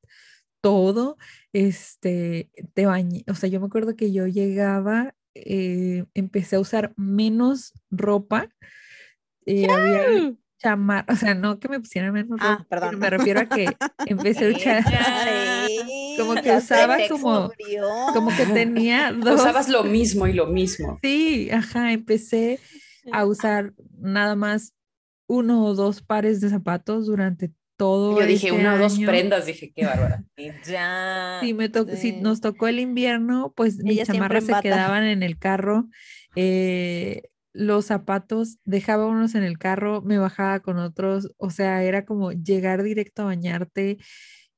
todo, 0.60 1.18
este, 1.52 2.50
te 2.74 2.86
bañé, 2.86 3.24
o 3.28 3.34
sea, 3.34 3.48
yo 3.48 3.58
me 3.60 3.66
acuerdo 3.66 3.96
que 3.96 4.12
yo 4.12 4.28
llegaba, 4.28 5.14
eh, 5.34 6.04
empecé 6.14 6.54
a 6.56 6.60
usar 6.60 6.92
menos 6.96 7.72
ropa, 7.90 8.48
eh, 9.44 9.66
había 9.68 10.34
chamar, 10.58 11.04
o 11.08 11.16
sea, 11.16 11.34
no 11.34 11.58
que 11.58 11.68
me 11.68 11.80
pusieran 11.80 12.12
menos 12.12 12.38
Ah, 12.42 12.58
ropa, 12.58 12.68
perdón. 12.68 12.98
me 12.98 13.10
refiero 13.10 13.40
a 13.40 13.46
que 13.46 13.66
empecé 14.06 14.46
a 14.46 14.50
usar, 14.56 14.84
como 16.16 16.34
que 16.42 16.56
usaba 16.56 16.96
como- 17.08 17.50
como 18.14 18.36
que 18.36 18.46
tenía 18.46 19.12
dos, 19.18 19.40
Usabas 19.40 19.68
lo 19.68 19.84
mismo 19.84 20.26
y 20.26 20.32
lo 20.32 20.46
mismo. 20.46 20.98
sí, 21.02 21.50
ajá, 21.50 21.92
empecé 21.92 22.58
a 23.12 23.24
usar 23.24 23.72
nada 23.98 24.34
más 24.36 24.74
uno 25.28 25.64
o 25.64 25.74
dos 25.74 26.02
pares 26.02 26.40
de 26.40 26.48
zapatos 26.50 27.06
durante 27.06 27.52
todo 27.76 28.18
Yo 28.18 28.26
dije 28.26 28.48
ese 28.48 28.56
una 28.56 28.74
o 28.74 28.78
dos 28.78 28.98
prendas, 28.98 29.46
dije, 29.46 29.72
qué 29.74 29.84
bárbara. 29.86 30.24
Y 30.36 30.50
ya. 30.66 31.38
Si, 31.42 31.54
me 31.54 31.68
to- 31.68 31.86
si 31.86 31.96
Sí. 31.96 32.12
nos 32.20 32.40
tocó 32.40 32.66
el 32.66 32.80
invierno, 32.80 33.52
pues 33.56 33.76
mis 33.78 33.92
Ella 33.98 34.06
chamarras 34.06 34.44
se 34.44 34.54
quedaban 34.60 35.04
en 35.04 35.22
el 35.22 35.38
carro. 35.38 35.88
eh, 36.34 37.22
los 37.54 37.86
zapatos 37.86 38.58
dejaba 38.64 39.06
unos 39.06 39.34
en 39.34 39.42
el 39.42 39.58
carro, 39.58 40.02
me 40.02 40.18
bajaba 40.18 40.60
con 40.60 40.78
otros. 40.78 41.30
O 41.38 41.50
sea, 41.50 41.82
era 41.82 42.04
como 42.04 42.30
llegar 42.32 42.82
directo 42.82 43.22
a 43.22 43.26
bañarte. 43.26 43.98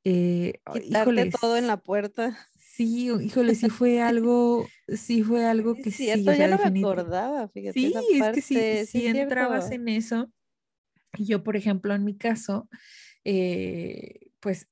Eh, 0.04 0.60
híjoles, 0.86 1.34
todo 1.40 1.56
en 1.56 1.66
la 1.66 1.78
puerta. 1.78 2.38
Sí, 2.58 3.10
híjole, 3.10 3.54
sí 3.54 3.68
fue 3.68 4.00
algo, 4.02 4.66
sí 4.88 5.22
fue 5.22 5.44
algo 5.44 5.80
que 5.80 5.90
Es 5.90 5.96
sí, 5.96 6.04
cierto, 6.04 6.30
o 6.30 6.34
sea, 6.34 6.46
ya 6.46 6.48
no 6.48 6.58
me 6.58 6.64
acordaba, 6.66 7.48
fíjate. 7.48 7.74
Sí, 7.74 7.92
esa 7.92 8.30
es 8.30 8.30
que 8.30 8.42
sí, 8.42 8.56
parte, 8.62 8.86
sí 8.86 9.06
entrabas 9.06 9.70
en 9.72 9.88
eso. 9.88 10.30
Y 11.18 11.26
yo, 11.26 11.44
por 11.44 11.56
ejemplo, 11.56 11.94
en 11.94 12.04
mi 12.04 12.16
caso, 12.18 12.68
eh, 13.24 14.32
pues 14.40 14.68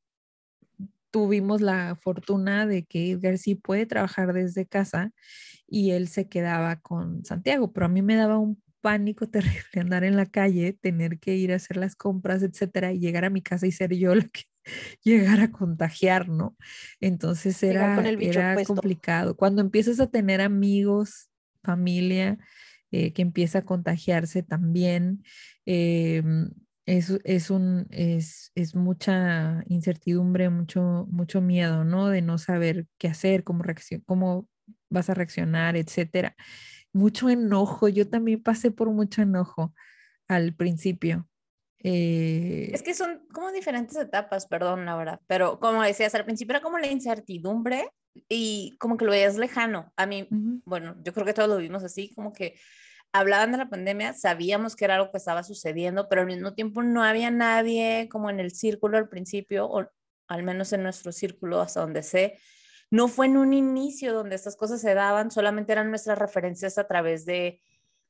tuvimos 1.10 1.60
la 1.60 1.96
fortuna 1.96 2.66
de 2.66 2.84
que 2.84 3.10
Edgar 3.12 3.38
sí 3.38 3.54
puede 3.54 3.86
trabajar 3.86 4.32
desde 4.32 4.66
casa 4.66 5.12
y 5.66 5.92
él 5.92 6.08
se 6.08 6.28
quedaba 6.28 6.80
con 6.80 7.24
Santiago, 7.24 7.72
pero 7.72 7.86
a 7.86 7.88
mí 7.88 8.02
me 8.02 8.16
daba 8.16 8.38
un 8.38 8.62
pánico 8.88 9.28
terrible 9.28 9.60
andar 9.80 10.02
en 10.02 10.16
la 10.16 10.24
calle, 10.24 10.72
tener 10.72 11.18
que 11.18 11.36
ir 11.36 11.52
a 11.52 11.56
hacer 11.56 11.76
las 11.76 11.94
compras, 11.94 12.42
etcétera, 12.42 12.90
y 12.94 13.00
llegar 13.00 13.26
a 13.26 13.30
mi 13.30 13.42
casa 13.42 13.66
y 13.66 13.72
ser 13.72 13.94
yo 13.94 14.14
la 14.14 14.24
que 14.24 14.44
llegara 15.04 15.44
a 15.44 15.52
contagiar, 15.52 16.30
¿no? 16.30 16.56
Entonces 16.98 17.60
Llegar 17.60 18.06
era, 18.06 18.10
era 18.22 18.54
puesto. 18.54 18.74
complicado. 18.74 19.36
Cuando 19.36 19.60
empiezas 19.60 20.00
a 20.00 20.06
tener 20.06 20.40
amigos, 20.40 21.28
familia, 21.62 22.38
eh, 22.90 23.12
que 23.12 23.20
empieza 23.20 23.58
a 23.58 23.64
contagiarse 23.66 24.42
también, 24.42 25.22
eh, 25.66 26.22
es, 26.86 27.10
es, 27.24 27.50
un, 27.50 27.88
es, 27.90 28.52
es 28.54 28.74
mucha 28.74 29.64
incertidumbre, 29.66 30.48
mucho, 30.48 31.06
mucho 31.10 31.42
miedo, 31.42 31.84
¿no? 31.84 32.08
De 32.08 32.22
no 32.22 32.38
saber 32.38 32.86
qué 32.96 33.08
hacer, 33.08 33.44
cómo, 33.44 33.64
cómo 34.06 34.48
vas 34.88 35.10
a 35.10 35.14
reaccionar, 35.14 35.76
etcétera. 35.76 36.34
Mucho 36.92 37.28
enojo, 37.28 37.88
yo 37.88 38.08
también 38.08 38.42
pasé 38.42 38.70
por 38.70 38.90
mucho 38.90 39.22
enojo 39.22 39.74
al 40.26 40.54
principio. 40.54 41.28
Eh, 41.80 42.70
Es 42.72 42.82
que 42.82 42.94
son 42.94 43.26
como 43.32 43.52
diferentes 43.52 43.96
etapas, 43.96 44.46
perdón, 44.46 44.84
Laura, 44.84 45.20
pero 45.26 45.60
como 45.60 45.82
decías, 45.82 46.14
al 46.14 46.24
principio 46.24 46.54
era 46.54 46.62
como 46.62 46.78
la 46.78 46.88
incertidumbre 46.88 47.90
y 48.28 48.76
como 48.78 48.96
que 48.96 49.04
lo 49.04 49.12
veías 49.12 49.36
lejano. 49.36 49.92
A 49.96 50.06
mí, 50.06 50.26
ujú, 50.30 50.62
bueno, 50.64 50.96
yo 51.04 51.12
creo 51.12 51.24
que 51.24 51.34
todos 51.34 51.48
lo 51.48 51.58
vimos 51.58 51.84
así, 51.84 52.12
como 52.14 52.32
que 52.32 52.58
hablaban 53.12 53.52
de 53.52 53.58
la 53.58 53.70
pandemia, 53.70 54.12
sabíamos 54.12 54.76
que 54.76 54.84
era 54.84 54.96
algo 54.96 55.10
que 55.10 55.18
estaba 55.18 55.42
sucediendo, 55.42 56.08
pero 56.08 56.22
al 56.22 56.26
mismo 56.26 56.54
tiempo 56.54 56.82
no 56.82 57.04
había 57.04 57.30
nadie 57.30 58.08
como 58.10 58.28
en 58.28 58.40
el 58.40 58.50
círculo 58.50 58.98
al 58.98 59.08
principio, 59.08 59.66
o 59.66 59.86
al 60.28 60.42
menos 60.42 60.72
en 60.72 60.82
nuestro 60.82 61.12
círculo, 61.12 61.60
hasta 61.60 61.80
donde 61.80 62.02
sé. 62.02 62.38
No 62.90 63.08
fue 63.08 63.26
en 63.26 63.36
un 63.36 63.52
inicio 63.52 64.12
donde 64.14 64.36
estas 64.36 64.56
cosas 64.56 64.80
se 64.80 64.94
daban, 64.94 65.30
solamente 65.30 65.72
eran 65.72 65.90
nuestras 65.90 66.18
referencias 66.18 66.78
a 66.78 66.86
través 66.86 67.26
de, 67.26 67.60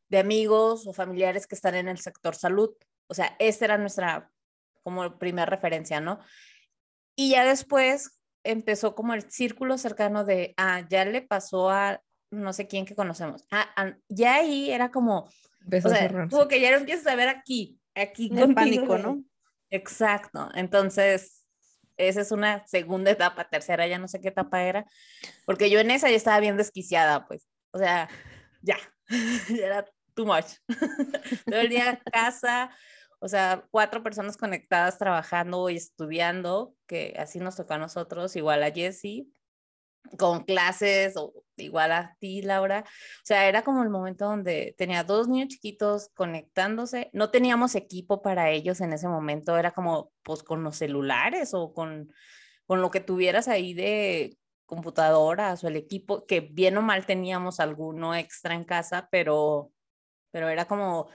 de 0.09 0.19
amigos 0.19 0.87
o 0.87 0.93
familiares 0.93 1.47
que 1.47 1.55
están 1.55 1.75
en 1.75 1.89
el 1.89 1.99
sector 1.99 2.35
salud. 2.35 2.71
O 3.09 3.15
sea, 3.15 3.35
esta 3.39 3.65
era 3.65 3.79
nuestra 3.79 4.31
como 4.83 5.19
primera 5.19 5.47
referencia, 5.47 6.01
¿no? 6.01 6.21
Y 7.17 7.31
ya 7.31 7.45
después 7.45 8.21
empezó 8.45 8.95
como 8.95 9.15
el 9.15 9.31
círculo 9.31 9.77
cercano 9.77 10.25
de, 10.25 10.55
ah, 10.57 10.87
ya 10.89 11.05
le 11.05 11.23
pasó 11.23 11.71
a 11.71 12.01
no 12.31 12.53
sé 12.53 12.67
quién 12.67 12.85
que 12.85 12.95
conocemos. 12.95 13.45
Ah, 13.51 13.69
ah, 13.77 13.95
ya 14.09 14.37
ahí 14.37 14.71
era 14.71 14.91
como, 14.91 15.31
empezó 15.63 15.89
o 15.89 15.91
sea, 15.91 16.29
como 16.29 16.49
que 16.49 16.61
ya 16.61 16.71
lo 16.71 16.79
empiezas 16.79 17.07
a 17.07 17.17
ver 17.17 17.29
aquí, 17.29 17.79
aquí 17.95 18.31
El 18.33 18.39
contigo, 18.39 18.55
pánico, 18.55 18.99
¿no? 18.99 19.25
Exacto. 19.71 20.49
Entonces, 20.55 21.38
esa 21.99 22.21
es 22.21 22.33
una 22.33 22.67
segunda 22.67 23.11
etapa, 23.11 23.49
tercera, 23.49 23.87
ya 23.87 23.99
no 23.99 24.09
sé 24.09 24.21
qué 24.21 24.29
etapa 24.29 24.63
era, 24.63 24.87
porque 25.45 25.71
yo 25.71 25.81
en 25.81 25.91
esa 25.91 26.09
ya 26.09 26.17
estaba 26.17 26.41
bien 26.41 26.57
desquiciada, 26.57 27.27
pues. 27.27 27.49
O 27.73 27.79
sea, 27.79 28.09
ya, 28.63 28.77
ya 29.49 29.67
era 29.67 29.85
too 30.15 30.27
much. 30.27 30.47
Todo 31.47 31.61
el 31.61 31.69
día 31.69 32.01
casa, 32.13 32.71
O 33.21 33.29
sea, 33.29 33.65
cuatro 33.71 34.03
personas 34.03 34.37
conectadas 34.37 34.99
trabajando 34.99 35.69
y 35.71 35.77
estudiando, 35.77 36.75
que 36.87 37.15
así 37.19 37.39
nos 37.41 37.57
tocó 37.57 37.75
a 37.75 37.79
nosotros, 37.79 38.37
igual 38.37 38.63
a 38.63 38.71
Jessie, 38.71 39.33
con 40.19 40.45
clases, 40.45 41.17
o 41.17 41.33
igual 41.57 41.93
a 41.93 42.17
ti, 42.19 42.43
Laura. 42.43 42.85
O 42.87 43.25
sea, 43.25 43.49
era 43.49 43.63
como 43.63 43.83
el 43.83 43.91
momento 43.91 44.27
donde 44.27 44.75
tenía 44.79 45.05
dos 45.05 45.29
niños 45.29 45.49
chiquitos 45.49 46.11
conectándose. 46.15 47.11
No 47.13 47.31
teníamos 47.31 47.75
equipo 47.75 48.23
para 48.23 48.51
ellos 48.51 48.81
en 48.81 48.93
ese 48.93 49.09
momento, 49.09 49.59
era 49.59 49.73
como 49.73 50.13
pues 50.23 50.43
con 50.43 50.63
los 50.65 50.77
celulares 50.77 51.55
o 51.55 51.73
con, 51.73 52.13
con 52.67 52.81
lo 52.81 52.91
que 52.91 53.01
tuvieras 53.01 53.49
ahí 53.49 53.75
de 53.75 54.39
computadoras 54.67 55.65
o 55.65 55.69
el 55.69 55.77
equipo, 55.77 56.27
que 56.27 56.41
bien 56.41 56.77
o 56.77 56.83
mal 56.83 57.07
teníamos 57.07 57.59
alguno 57.59 58.15
extra 58.15 58.55
en 58.55 58.65
casa, 58.65 59.09
pero, 59.11 59.73
pero 60.31 60.49
era 60.51 60.67
como, 60.67 61.09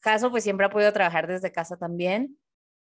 caso 0.00 0.30
pues 0.30 0.44
siempre 0.44 0.66
ha 0.66 0.70
podido 0.70 0.92
trabajar 0.92 1.26
desde 1.26 1.52
casa 1.52 1.78
también, 1.78 2.38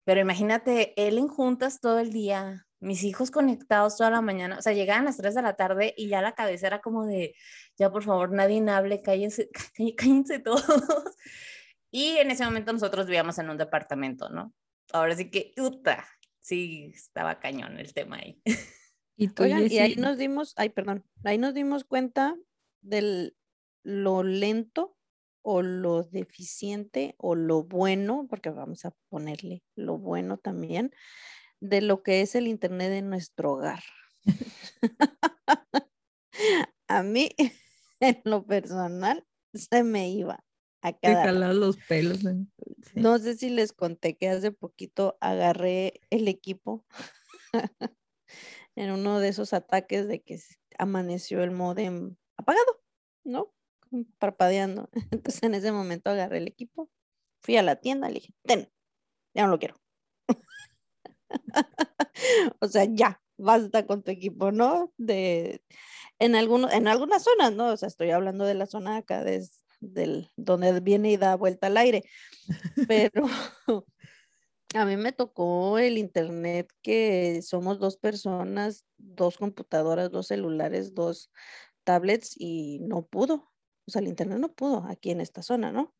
pero 0.05 0.21
imagínate, 0.21 0.93
él 0.95 1.17
en 1.17 1.27
juntas 1.27 1.81
todo 1.81 1.97
el 1.99 2.13
día, 2.13 2.67
mis 2.79 3.03
hijos 3.03 3.31
conectados 3.31 3.97
toda 3.97 4.09
la 4.09 4.21
mañana, 4.21 4.57
o 4.57 4.61
sea, 4.61 4.73
llegaban 4.73 5.03
a 5.03 5.05
las 5.05 5.17
3 5.17 5.35
de 5.35 5.41
la 5.41 5.55
tarde 5.55 5.93
y 5.97 6.07
ya 6.07 6.21
la 6.21 6.33
cabeza 6.33 6.67
era 6.67 6.81
como 6.81 7.05
de, 7.05 7.35
ya 7.77 7.91
por 7.91 8.03
favor, 8.03 8.31
nadie 8.31 8.63
hable, 8.69 9.01
cállense, 9.01 9.49
cállense 9.97 10.39
todos. 10.39 10.63
Y 11.91 12.17
en 12.17 12.31
ese 12.31 12.45
momento 12.45 12.71
nosotros 12.71 13.07
vivíamos 13.07 13.37
en 13.39 13.49
un 13.49 13.57
departamento, 13.57 14.29
¿no? 14.29 14.53
Ahora 14.91 15.15
sí 15.15 15.29
que, 15.29 15.53
puta, 15.55 16.07
sí, 16.39 16.91
estaba 16.93 17.39
cañón 17.39 17.79
el 17.79 17.93
tema 17.93 18.17
ahí. 18.17 18.41
Y, 19.15 19.27
tú, 19.27 19.43
Oigan, 19.43 19.69
y 19.69 19.79
ahí 19.79 19.95
nos 19.95 20.17
dimos, 20.17 20.53
ay, 20.55 20.69
perdón, 20.69 21.03
ahí 21.23 21.37
nos 21.37 21.53
dimos 21.53 21.83
cuenta 21.83 22.35
de 22.81 23.33
lo 23.83 24.23
lento 24.23 24.95
o 25.41 25.61
lo 25.61 26.03
deficiente 26.03 27.15
o 27.17 27.35
lo 27.35 27.63
bueno, 27.63 28.27
porque 28.29 28.49
vamos 28.49 28.85
a 28.85 28.93
ponerle 29.09 29.63
lo 29.75 29.97
bueno 29.97 30.37
también, 30.37 30.91
de 31.61 31.81
lo 31.81 32.03
que 32.03 32.21
es 32.21 32.35
el 32.35 32.47
Internet 32.47 32.91
en 32.93 33.09
nuestro 33.09 33.53
hogar. 33.53 33.83
a 36.87 37.03
mí, 37.03 37.29
en 37.99 38.21
lo 38.23 38.45
personal, 38.45 39.25
se 39.53 39.83
me 39.83 40.09
iba 40.09 40.43
a 40.81 40.93
Te 40.93 41.13
cada 41.13 41.53
los 41.53 41.77
pelos. 41.77 42.23
¿eh? 42.25 42.45
Sí. 42.83 42.99
No 42.99 43.17
sé 43.19 43.35
si 43.35 43.49
les 43.49 43.73
conté 43.73 44.17
que 44.17 44.29
hace 44.29 44.51
poquito 44.51 45.17
agarré 45.19 46.01
el 46.09 46.27
equipo 46.27 46.85
en 48.75 48.91
uno 48.91 49.19
de 49.19 49.29
esos 49.29 49.53
ataques 49.53 50.07
de 50.07 50.21
que 50.21 50.39
amaneció 50.77 51.43
el 51.43 51.51
modem 51.51 52.15
apagado, 52.37 52.81
¿no? 53.25 53.53
Parpadeando. 54.17 54.89
Entonces 55.11 55.43
en 55.43 55.55
ese 55.55 55.71
momento 55.71 56.09
agarré 56.09 56.37
el 56.37 56.47
equipo, 56.47 56.89
fui 57.41 57.57
a 57.57 57.63
la 57.63 57.75
tienda, 57.75 58.07
le 58.07 58.15
dije, 58.15 58.33
ten, 58.43 58.71
ya 59.33 59.43
no 59.43 59.49
lo 59.49 59.59
quiero. 59.59 59.75
O 62.59 62.67
sea, 62.67 62.85
ya, 62.85 63.21
basta 63.37 63.85
con 63.85 64.03
tu 64.03 64.11
equipo, 64.11 64.51
¿no? 64.51 64.93
De, 64.97 65.63
en, 66.19 66.35
alguno, 66.35 66.69
en 66.71 66.87
algunas 66.87 67.23
zonas, 67.23 67.53
¿no? 67.53 67.69
O 67.69 67.77
sea, 67.77 67.87
estoy 67.87 68.11
hablando 68.11 68.45
de 68.45 68.55
la 68.55 68.65
zona 68.65 68.97
acá, 68.97 69.23
des- 69.23 69.63
del, 69.79 70.29
donde 70.35 70.79
viene 70.81 71.11
y 71.11 71.17
da 71.17 71.35
vuelta 71.35 71.67
al 71.67 71.77
aire, 71.77 72.03
pero 72.87 73.25
a 74.75 74.85
mí 74.85 74.97
me 74.97 75.11
tocó 75.11 75.79
el 75.79 75.97
internet 75.97 76.71
que 76.81 77.41
somos 77.41 77.79
dos 77.79 77.97
personas, 77.97 78.85
dos 78.97 79.37
computadoras, 79.37 80.11
dos 80.11 80.27
celulares, 80.27 80.93
dos 80.93 81.31
tablets 81.83 82.35
y 82.37 82.79
no 82.81 83.05
pudo. 83.05 83.51
O 83.87 83.91
sea, 83.91 84.01
el 84.01 84.07
internet 84.09 84.37
no 84.39 84.53
pudo 84.53 84.85
aquí 84.87 85.11
en 85.11 85.21
esta 85.21 85.41
zona, 85.41 85.71
¿no? 85.71 85.95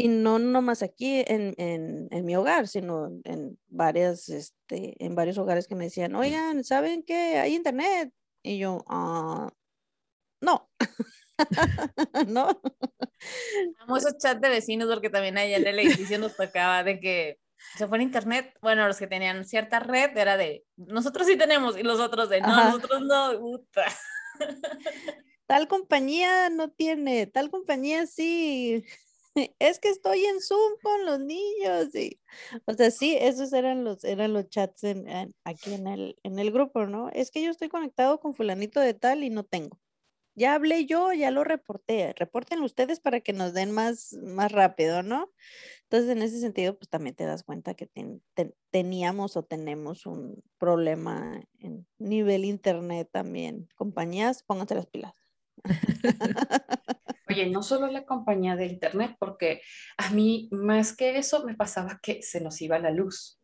Y 0.00 0.08
no 0.08 0.38
nomás 0.38 0.82
aquí 0.82 1.22
en, 1.26 1.54
en, 1.58 2.08
en 2.10 2.24
mi 2.24 2.34
hogar, 2.34 2.68
sino 2.68 3.10
en 3.24 3.58
varias, 3.68 4.30
este, 4.30 4.94
en 5.04 5.14
varios 5.14 5.36
hogares 5.36 5.68
que 5.68 5.74
me 5.74 5.84
decían, 5.84 6.14
oigan, 6.14 6.64
¿saben 6.64 7.02
qué? 7.02 7.38
Hay 7.38 7.54
internet. 7.54 8.10
Y 8.42 8.56
yo, 8.56 8.82
ah, 8.88 9.52
no. 10.40 10.70
no. 12.28 12.62
Amo 13.80 13.96
esos 13.98 14.16
chats 14.16 14.40
de 14.40 14.48
vecinos 14.48 14.88
porque 14.88 15.10
también 15.10 15.36
allá 15.36 15.58
en 15.58 15.66
el 15.66 15.78
edificio 15.80 16.18
nos 16.18 16.34
tocaba 16.34 16.82
de 16.82 16.98
que 16.98 17.38
se 17.76 17.86
fue 17.86 17.98
en 17.98 18.04
internet, 18.04 18.56
bueno, 18.62 18.86
los 18.86 18.96
que 18.96 19.06
tenían 19.06 19.44
cierta 19.44 19.80
red 19.80 20.16
era 20.16 20.38
de, 20.38 20.64
nosotros 20.76 21.26
sí 21.26 21.36
tenemos 21.36 21.76
y 21.76 21.82
los 21.82 22.00
otros 22.00 22.30
de, 22.30 22.40
no, 22.40 22.48
Ajá. 22.48 22.64
nosotros 22.70 23.02
no, 23.02 23.38
puta. 23.38 23.84
tal 25.46 25.68
compañía 25.68 26.48
no 26.48 26.70
tiene, 26.70 27.26
tal 27.26 27.50
compañía 27.50 28.06
sí. 28.06 28.82
Es 29.58 29.78
que 29.78 29.88
estoy 29.88 30.24
en 30.24 30.40
Zoom 30.40 30.72
con 30.82 31.06
los 31.06 31.20
niños. 31.20 31.94
Y, 31.94 32.20
o 32.66 32.72
sea, 32.74 32.90
sí, 32.90 33.16
esos 33.20 33.52
eran 33.52 33.84
los, 33.84 34.04
eran 34.04 34.32
los 34.32 34.48
chats 34.48 34.84
en- 34.84 35.08
en- 35.08 35.34
aquí 35.44 35.74
en 35.74 35.86
el, 35.86 36.16
en 36.22 36.38
el 36.38 36.50
grupo, 36.52 36.86
¿no? 36.86 37.08
Es 37.10 37.30
que 37.30 37.42
yo 37.42 37.50
estoy 37.50 37.68
conectado 37.68 38.20
con 38.20 38.34
fulanito 38.34 38.80
de 38.80 38.94
tal 38.94 39.22
y 39.24 39.30
no 39.30 39.44
tengo. 39.44 39.78
Ya 40.36 40.54
hablé 40.54 40.86
yo, 40.86 41.12
ya 41.12 41.30
lo 41.30 41.44
reporté. 41.44 42.14
Reporten 42.18 42.62
ustedes 42.62 43.00
para 43.00 43.20
que 43.20 43.32
nos 43.34 43.54
den 43.54 43.72
más, 43.72 44.14
más 44.22 44.52
rápido, 44.52 45.02
¿no? 45.02 45.32
Entonces, 45.84 46.10
en 46.10 46.22
ese 46.22 46.40
sentido, 46.40 46.76
pues 46.78 46.88
también 46.90 47.16
te 47.16 47.24
das 47.26 47.44
cuenta 47.44 47.74
que 47.74 47.86
ten- 47.86 48.22
ten- 48.34 48.54
teníamos 48.70 49.36
o 49.36 49.44
tenemos 49.44 50.06
un 50.06 50.42
problema 50.58 51.40
en 51.60 51.86
nivel 51.98 52.44
internet 52.46 53.08
también. 53.12 53.68
Compañías, 53.76 54.42
pónganse 54.44 54.74
las 54.76 54.86
pilas. 54.86 55.14
Oye, 57.30 57.48
no 57.48 57.62
solo 57.62 57.86
la 57.86 58.04
compañía 58.04 58.56
de 58.56 58.66
internet, 58.66 59.16
porque 59.18 59.62
a 59.96 60.10
mí 60.10 60.48
más 60.52 60.94
que 60.96 61.16
eso 61.16 61.44
me 61.44 61.54
pasaba 61.54 62.00
que 62.02 62.22
se 62.22 62.40
nos 62.40 62.60
iba 62.60 62.78
la 62.78 62.90
luz. 62.90 63.40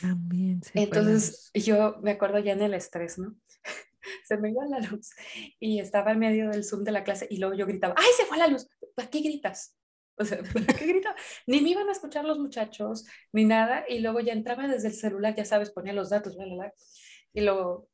También 0.00 0.62
se 0.62 0.72
fue 0.72 0.80
la 0.80 0.84
Entonces 0.86 1.50
luz. 1.54 1.64
yo 1.64 1.96
me 2.02 2.12
acuerdo 2.12 2.38
ya 2.40 2.52
en 2.52 2.62
el 2.62 2.74
estrés, 2.74 3.18
¿no? 3.18 3.36
Se 4.24 4.36
me 4.36 4.50
iba 4.50 4.66
la 4.66 4.80
luz 4.80 5.10
y 5.58 5.78
estaba 5.80 6.12
en 6.12 6.18
medio 6.18 6.50
del 6.50 6.64
Zoom 6.64 6.84
de 6.84 6.92
la 6.92 7.04
clase 7.04 7.26
y 7.30 7.38
luego 7.38 7.54
yo 7.54 7.66
gritaba, 7.66 7.94
¡ay, 7.96 8.06
se 8.16 8.26
fue 8.26 8.36
la 8.36 8.48
luz! 8.48 8.68
¿Para 8.94 9.08
qué 9.08 9.20
gritas? 9.20 9.76
O 10.16 10.24
sea, 10.24 10.38
¿para 10.52 10.78
qué 10.78 10.86
gritas? 10.86 11.14
Ni 11.46 11.60
me 11.60 11.70
iban 11.70 11.88
a 11.88 11.92
escuchar 11.92 12.24
los 12.24 12.38
muchachos, 12.38 13.06
ni 13.32 13.44
nada. 13.44 13.84
Y 13.88 14.00
luego 14.00 14.20
ya 14.20 14.32
entraba 14.32 14.68
desde 14.68 14.88
el 14.88 14.94
celular, 14.94 15.34
ya 15.34 15.44
sabes, 15.44 15.70
ponía 15.70 15.92
los 15.92 16.10
datos, 16.10 16.36
bla, 16.36 16.44
bla, 16.44 16.54
bla. 16.54 16.74
Y 17.32 17.40
luego, 17.40 17.88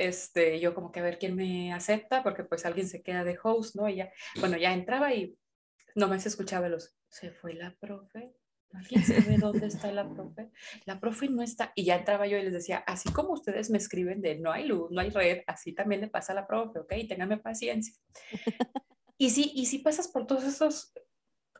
este, 0.00 0.58
yo 0.60 0.74
como 0.74 0.90
que 0.90 1.00
a 1.00 1.02
ver 1.02 1.18
quién 1.18 1.36
me 1.36 1.72
acepta, 1.72 2.22
porque 2.22 2.44
pues 2.44 2.64
alguien 2.64 2.88
se 2.88 3.02
queda 3.02 3.22
de 3.22 3.38
host, 3.42 3.76
¿no? 3.76 3.88
Y 3.88 3.96
ya, 3.96 4.10
bueno, 4.40 4.56
ya 4.56 4.72
entraba 4.72 5.12
y 5.12 5.36
nomás 5.94 6.26
escuchaba 6.26 6.68
los, 6.68 6.96
¿se 7.08 7.30
fue 7.30 7.54
la 7.54 7.76
profe? 7.78 8.34
¿Alguien 8.72 9.02
sabe 9.04 9.36
dónde 9.36 9.66
está 9.66 9.92
la 9.92 10.08
profe? 10.08 10.50
La 10.86 11.00
profe 11.00 11.28
no 11.28 11.42
está. 11.42 11.72
Y 11.74 11.84
ya 11.84 11.96
entraba 11.96 12.26
yo 12.26 12.38
y 12.38 12.42
les 12.42 12.52
decía, 12.52 12.78
así 12.86 13.12
como 13.12 13.32
ustedes 13.32 13.68
me 13.70 13.78
escriben 13.78 14.22
de 14.22 14.38
no 14.38 14.52
hay 14.52 14.66
luz, 14.66 14.90
no 14.90 15.00
hay 15.00 15.10
red, 15.10 15.42
así 15.46 15.74
también 15.74 16.00
le 16.00 16.08
pasa 16.08 16.32
a 16.32 16.36
la 16.36 16.46
profe, 16.46 16.78
¿ok? 16.78 16.92
Ténganme 17.08 17.38
paciencia. 17.38 17.94
Y 19.22 19.28
sí, 19.28 19.52
y 19.54 19.66
sí 19.66 19.80
pasas 19.80 20.08
por 20.08 20.26
todos 20.26 20.44
esos 20.44 20.94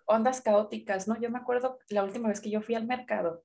ondas 0.06 0.40
caóticas, 0.40 1.06
¿no? 1.06 1.20
Yo 1.20 1.28
me 1.28 1.38
acuerdo 1.38 1.78
la 1.90 2.02
última 2.02 2.30
vez 2.30 2.40
que 2.40 2.48
yo 2.48 2.62
fui 2.62 2.74
al 2.74 2.86
mercado, 2.86 3.44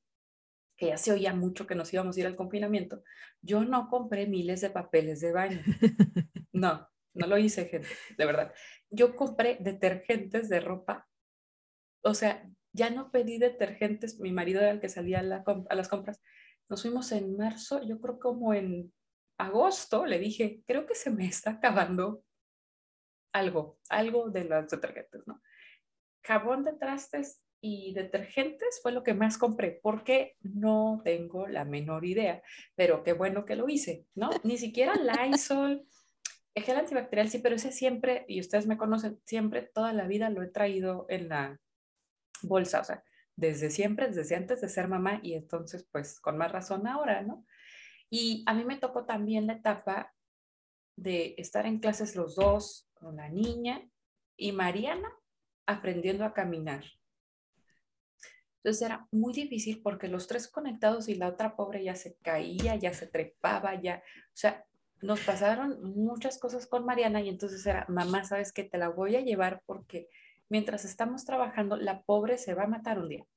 que 0.77 0.88
ya 0.88 0.97
se 0.97 1.11
oía 1.11 1.33
mucho 1.33 1.65
que 1.67 1.75
nos 1.75 1.93
íbamos 1.93 2.17
a 2.17 2.19
ir 2.19 2.25
al 2.27 2.35
confinamiento, 2.35 3.03
yo 3.41 3.63
no 3.63 3.88
compré 3.89 4.27
miles 4.27 4.61
de 4.61 4.69
papeles 4.69 5.21
de 5.21 5.31
baño. 5.33 5.61
No, 6.53 6.88
no 7.13 7.27
lo 7.27 7.38
hice, 7.38 7.65
gente, 7.65 7.89
de 8.17 8.25
verdad. 8.25 8.53
Yo 8.89 9.13
compré 9.17 9.57
detergentes 9.59 10.47
de 10.47 10.61
ropa. 10.61 11.05
O 12.01 12.13
sea, 12.13 12.49
ya 12.71 12.89
no 12.91 13.11
pedí 13.11 13.39
detergentes, 13.39 14.21
mi 14.21 14.31
marido 14.31 14.61
era 14.61 14.71
el 14.71 14.79
que 14.79 14.88
salía 14.88 15.19
a, 15.19 15.23
la 15.23 15.43
com- 15.43 15.65
a 15.69 15.75
las 15.75 15.89
compras. 15.89 16.21
Nos 16.69 16.81
fuimos 16.81 17.11
en 17.11 17.35
marzo, 17.35 17.83
yo 17.83 17.99
creo 17.99 18.19
como 18.19 18.53
en 18.53 18.93
agosto, 19.38 20.05
le 20.05 20.17
dije, 20.17 20.61
creo 20.65 20.85
que 20.85 20.95
se 20.95 21.09
me 21.09 21.25
está 21.25 21.51
acabando 21.51 22.23
algo, 23.33 23.79
algo 23.89 24.29
de 24.29 24.45
los 24.45 24.69
detergentes, 24.69 25.27
¿no? 25.27 25.41
Jabón 26.23 26.63
de 26.63 26.73
trastes 26.73 27.41
y 27.67 27.93
detergentes 27.93 28.80
fue 28.84 28.91
lo 28.91 29.01
que 29.01 29.15
más 29.15 29.39
compré, 29.39 29.80
porque 29.82 30.38
no 30.43 31.01
tengo 31.04 31.47
la 31.47 31.65
menor 31.65 32.06
idea, 32.06 32.43
pero 32.75 33.01
qué 33.01 33.13
bueno 33.13 33.43
que 33.43 33.56
lo 33.56 33.67
hice, 33.67 34.06
¿no? 34.13 34.30
Ni 34.43 34.60
siquiera 34.60 34.93
Lysol, 34.93 35.84
el 36.54 36.63
gel 36.63 36.78
antibacterial 36.78 37.28
sí, 37.28 37.39
pero 37.39 37.56
ese 37.56 37.71
siempre, 37.71 38.23
y 38.28 38.39
ustedes 38.39 38.67
me 38.67 38.78
conocen, 38.78 39.19
siempre, 39.25 39.63
toda 39.63 39.93
la 39.93 40.06
vida 40.06 40.30
lo 40.30 40.43
he 40.43 40.47
traído 40.47 41.08
en 41.10 41.28
la 41.28 41.60
bolsa, 42.43 42.82
o 42.82 42.84
sea, 42.84 43.04
desde 43.36 43.71
siempre, 43.71 44.12
desde 44.12 44.36
antes 44.36 44.62
de 44.62 44.69
ser 44.69 44.88
mamá, 44.88 45.19
y 45.23 45.34
entonces, 45.34 45.88
pues, 45.91 46.19
con 46.19 46.38
más 46.38 46.51
razón 46.51 46.86
ahora, 46.86 47.23
¿no? 47.23 47.47
Y 48.12 48.43
a 48.45 48.54
mí 48.54 48.63
me 48.63 48.78
tocó 48.78 49.06
también 49.06 49.47
la 49.47 49.54
etapa 49.54 50.13
de 50.95 51.34
estar 51.39 51.65
en 51.65 51.80
clases 51.80 52.15
los 52.15 52.36
dos, 52.36 52.88
con 52.93 53.15
la 53.15 53.28
niña 53.28 53.89
y 54.38 54.51
Mariana 54.51 55.12
aprendiendo 55.65 56.25
a 56.25 56.34
caminar. 56.36 56.84
Entonces 58.65 58.82
era 58.82 59.08
muy 59.12 59.32
difícil 59.32 59.80
porque 59.84 60.08
los 60.08 60.25
tres 60.25 60.47
conectados 60.47 61.08
y 61.08 61.13
la 61.13 61.28
otra 61.28 61.56
pobre 61.56 61.84
ya 61.84 61.95
se 61.95 62.15
caía, 62.23 62.75
ya 62.75 62.95
se 62.95 63.06
trepaba, 63.06 63.80
ya, 63.80 64.01
o 64.34 64.36
sea, 64.36 64.65
nos 65.04 65.19
pasaron 65.19 65.84
muchas 65.95 66.39
cosas 66.39 66.65
con 66.65 66.84
Mariana 66.84 67.21
y 67.21 67.30
entonces 67.30 67.63
era, 67.67 67.86
mamá, 67.89 68.23
¿sabes 68.23 68.51
qué? 68.51 68.63
Te 68.63 68.80
la 68.80 68.89
voy 68.89 69.17
a 69.17 69.21
llevar 69.21 69.62
porque 69.67 70.10
mientras 70.49 70.84
estamos 70.84 71.25
trabajando, 71.25 71.78
la 71.78 72.01
pobre 72.01 72.39
se 72.39 72.56
va 72.56 72.63
a 72.63 72.67
matar 72.67 72.97
un 72.97 73.10
día. 73.10 73.28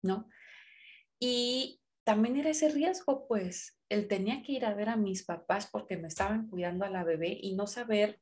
¿no? 0.00 0.28
Y 1.18 1.80
también 2.04 2.36
era 2.36 2.50
ese 2.50 2.68
riesgo, 2.68 3.26
pues, 3.26 3.80
él 3.88 4.06
tenía 4.06 4.44
que 4.44 4.52
ir 4.52 4.64
a 4.64 4.74
ver 4.74 4.90
a 4.90 4.96
mis 4.96 5.24
papás 5.24 5.68
porque 5.68 5.96
me 5.96 6.06
estaban 6.06 6.46
cuidando 6.48 6.84
a 6.84 6.90
la 6.90 7.02
bebé 7.02 7.36
y 7.42 7.56
no 7.56 7.66
saber 7.66 8.20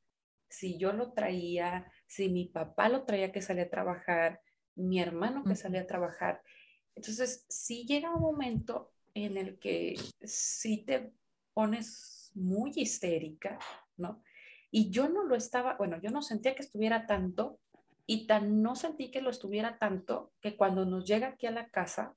si 0.49 0.79
yo 0.79 0.95
lo 0.95 1.13
traía, 1.13 1.93
si 2.07 2.31
mi 2.31 2.47
papá 2.47 2.89
lo 2.89 3.05
traía 3.05 3.31
que 3.31 3.43
salía 3.43 3.65
a 3.65 3.69
trabajar, 3.69 4.41
mi 4.79 5.01
hermano 5.01 5.45
que 5.45 5.57
salía 5.57 5.83
a 5.83 5.87
trabajar. 5.87 6.43
Entonces, 6.95 7.45
sí 7.49 7.85
llega 7.87 8.15
un 8.15 8.23
momento 8.23 8.93
en 9.15 9.37
el 9.37 9.59
que 9.59 9.97
sí 10.23 10.85
te 10.85 11.13
pones 11.53 12.31
muy 12.35 12.73
histérica, 12.75 13.59
¿no? 13.97 14.23
Y 14.71 14.91
yo 14.91 15.09
no 15.09 15.25
lo 15.25 15.35
estaba, 15.35 15.77
bueno, 15.77 16.01
yo 16.01 16.11
no 16.11 16.23
sentía 16.23 16.55
que 16.55 16.63
estuviera 16.63 17.07
tanto 17.07 17.59
y 18.07 18.27
tan 18.27 18.63
no 18.63 18.77
sentí 18.77 19.11
que 19.11 19.21
lo 19.21 19.31
estuviera 19.31 19.79
tanto 19.79 20.33
que 20.41 20.57
cuando 20.57 20.85
nos 20.85 21.05
llega 21.05 21.29
aquí 21.29 21.47
a 21.47 21.51
la 21.51 21.69
casa, 21.69 22.15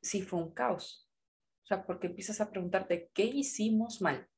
sí 0.00 0.22
fue 0.22 0.40
un 0.40 0.52
caos. 0.52 1.08
O 1.62 1.66
sea, 1.66 1.84
porque 1.84 2.08
empiezas 2.08 2.40
a 2.40 2.50
preguntarte, 2.50 3.10
¿qué 3.12 3.24
hicimos 3.24 4.00
mal? 4.00 4.28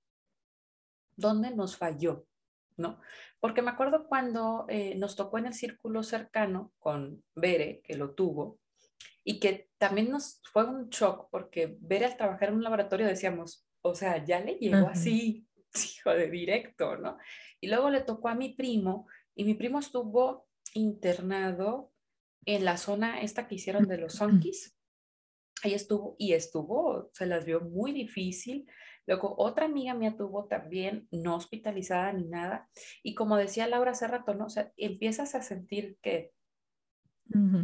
¿Dónde 1.17 1.51
nos 1.55 1.77
falló? 1.77 2.27
¿No? 2.77 3.01
Porque 3.41 3.63
me 3.63 3.71
acuerdo 3.71 4.07
cuando 4.09 4.67
eh, 4.69 4.95
nos 4.97 5.17
tocó 5.17 5.39
en 5.39 5.47
el 5.47 5.55
círculo 5.55 6.03
cercano 6.03 6.73
con 6.79 7.23
Bere, 7.35 7.81
que 7.85 7.97
lo 7.97 8.15
tuvo, 8.15 8.59
y 9.25 9.39
que 9.41 9.71
también 9.79 10.11
nos 10.11 10.41
fue 10.53 10.65
un 10.65 10.89
shock 10.89 11.29
porque 11.31 11.77
Bere 11.81 12.07
al 12.07 12.17
trabajar 12.17 12.49
en 12.49 12.57
un 12.57 12.65
laboratorio 12.65 13.07
decíamos, 13.07 13.67
o 13.83 13.95
sea, 13.95 14.25
ya 14.25 14.41
le 14.41 14.55
llegó 14.55 14.89
así, 14.89 15.47
hijo 15.97 16.11
de 16.11 16.31
directo, 16.31 16.97
¿no? 16.97 17.19
Y 17.61 17.69
luego 17.69 17.91
le 17.91 18.01
tocó 18.01 18.29
a 18.29 18.35
mi 18.35 18.55
primo, 18.55 19.07
y 19.35 19.45
mi 19.45 19.55
primo 19.55 19.79
estuvo 19.79 20.47
internado 20.75 21.93
en 22.45 22.65
la 22.65 22.77
zona 22.77 23.21
esta 23.23 23.47
que 23.47 23.57
hicieron 23.57 23.87
de 23.87 23.99
los 23.99 24.15
zonkis, 24.19 24.77
ahí 25.63 25.75
estuvo 25.75 26.17
y 26.19 26.33
estuvo, 26.33 27.11
se 27.13 27.27
las 27.27 27.45
vio 27.45 27.61
muy 27.61 27.93
difícil. 27.93 28.67
Luego 29.07 29.35
otra 29.39 29.67
amiga 29.67 29.95
mía 29.95 30.17
tuvo 30.17 30.47
también 30.47 31.09
no 31.11 31.37
hospitalizada 31.37 32.13
ni 32.13 32.25
nada. 32.25 32.69
Y 33.03 33.15
como 33.15 33.37
decía 33.37 33.67
Laura 33.67 33.93
hace 33.93 34.07
rato, 34.07 34.35
¿no? 34.35 34.47
O 34.47 34.51
sea, 34.51 34.73
empiezas 34.77 35.35
a 35.35 35.43
sentir 35.43 35.99
que, 36.03 36.33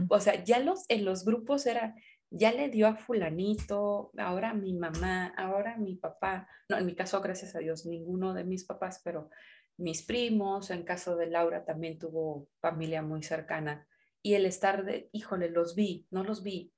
o 0.09 0.20
sea, 0.20 0.42
ya 0.44 0.59
los, 0.61 0.85
en 0.88 1.05
los 1.05 1.24
grupos 1.24 1.66
era, 1.66 1.94
ya 2.31 2.53
le 2.53 2.68
dio 2.68 2.87
a 2.87 2.96
fulanito, 2.96 4.12
ahora 4.16 4.55
mi 4.55 4.74
mamá, 4.74 5.27
ahora 5.37 5.77
mi 5.77 5.96
papá. 5.96 6.48
No, 6.68 6.79
en 6.79 6.87
mi 6.87 6.94
caso, 6.94 7.20
gracias 7.20 7.55
a 7.55 7.61
Dios, 7.61 7.87
ninguno 7.87 8.35
de 8.35 8.44
mis 8.44 8.64
papás, 8.64 9.01
pero 9.05 9.31
mis 9.77 10.03
primos, 10.03 10.70
en 10.70 10.83
caso 10.83 11.16
de 11.16 11.27
Laura 11.27 11.64
también 11.64 11.98
tuvo 11.98 12.48
familia 12.61 13.03
muy 13.03 13.22
cercana. 13.22 13.87
Y 14.22 14.35
el 14.35 14.46
estar 14.46 14.85
de, 14.85 15.09
híjole, 15.12 15.51
los 15.51 15.74
vi, 15.74 16.07
no 16.11 16.24
los 16.24 16.42
vi. 16.42 16.72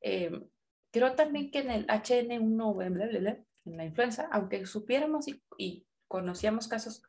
Eh, 0.00 0.30
Creo 0.96 1.14
también 1.14 1.50
que 1.50 1.58
en 1.58 1.70
el 1.70 1.86
HN1, 1.88 3.38
en 3.66 3.76
la 3.76 3.84
influenza, 3.84 4.28
aunque 4.32 4.64
supiéramos 4.66 5.26
y, 5.58 5.86
conocíamos 6.08 6.68
casos 6.68 7.02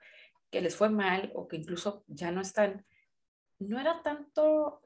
que 0.49 0.59
les 0.59 0.75
fue 0.75 0.89
mal 0.89 1.31
o 1.35 1.47
que 1.47 1.57
incluso 1.57 2.03
ya 2.07 2.31
no 2.31 2.41
están, 2.41 2.83
no 3.59 3.79
era 3.79 4.01
tanto 4.01 4.81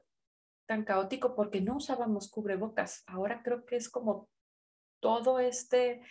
tan 0.66 0.84
caótico 0.84 1.34
porque 1.34 1.62
no 1.62 1.76
usábamos 1.76 2.30
cubrebocas. 2.30 3.04
Ahora 3.06 3.42
creo 3.42 3.64
que 3.64 3.76
es 3.76 3.88
como 3.88 4.28
todo 5.00 5.40
este 5.40 6.02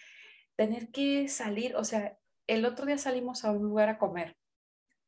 tener 0.56 0.90
que 0.90 1.28
salir, 1.28 1.76
o 1.76 1.84
sea, 1.84 2.18
el 2.48 2.66
otro 2.66 2.88
día 2.88 2.98
salimos 2.98 3.46
a 3.46 3.52
un 3.52 3.64
lugar 3.64 3.90
a 3.90 4.00
comer 4.00 4.36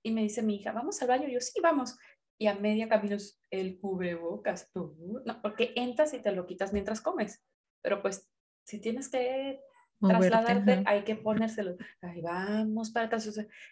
y 0.03 0.11
me 0.11 0.21
dice 0.21 0.43
mi 0.43 0.57
hija, 0.57 0.71
vamos 0.71 1.01
al 1.01 1.07
baño, 1.07 1.27
yo 1.27 1.39
sí, 1.39 1.59
vamos. 1.61 1.97
Y 2.37 2.45
a 2.45 2.53
media 2.53 2.87
camino 2.87 3.17
el 3.49 3.79
cubrebocas, 3.79 4.69
tú, 4.71 4.95
no, 5.25 5.41
porque 5.41 5.73
entras 5.75 6.13
y 6.13 6.21
te 6.21 6.31
lo 6.31 6.45
quitas 6.45 6.73
mientras 6.73 7.01
comes 7.01 7.43
pero 7.83 8.01
pues 8.01 8.31
si 8.63 8.79
tienes 8.79 9.09
que 9.09 9.61
trasladarte, 10.07 10.83
hay 10.85 11.03
que 11.03 11.15
ponérselo. 11.15 11.77
Ahí 12.01 12.21
vamos 12.21 12.91
para 12.91 13.07
atrás. 13.07 13.29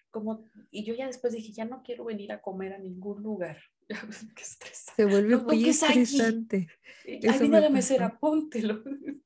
como, 0.09 0.45
y 0.69 0.83
yo 0.83 0.93
ya 0.93 1.07
después 1.07 1.33
dije, 1.33 1.51
ya 1.51 1.65
no 1.65 1.83
quiero 1.83 2.05
venir 2.05 2.31
a 2.31 2.41
comer 2.41 2.73
a 2.73 2.79
ningún 2.79 3.21
lugar. 3.21 3.57
Qué 4.35 4.43
Se 4.43 5.05
vuelve 5.05 5.37
muy 5.37 5.69
estresante. 5.69 6.67
Ahí 7.05 7.39
viene 7.39 7.61
la 7.61 7.69
mesera, 7.69 8.17
póntelo. 8.19 8.83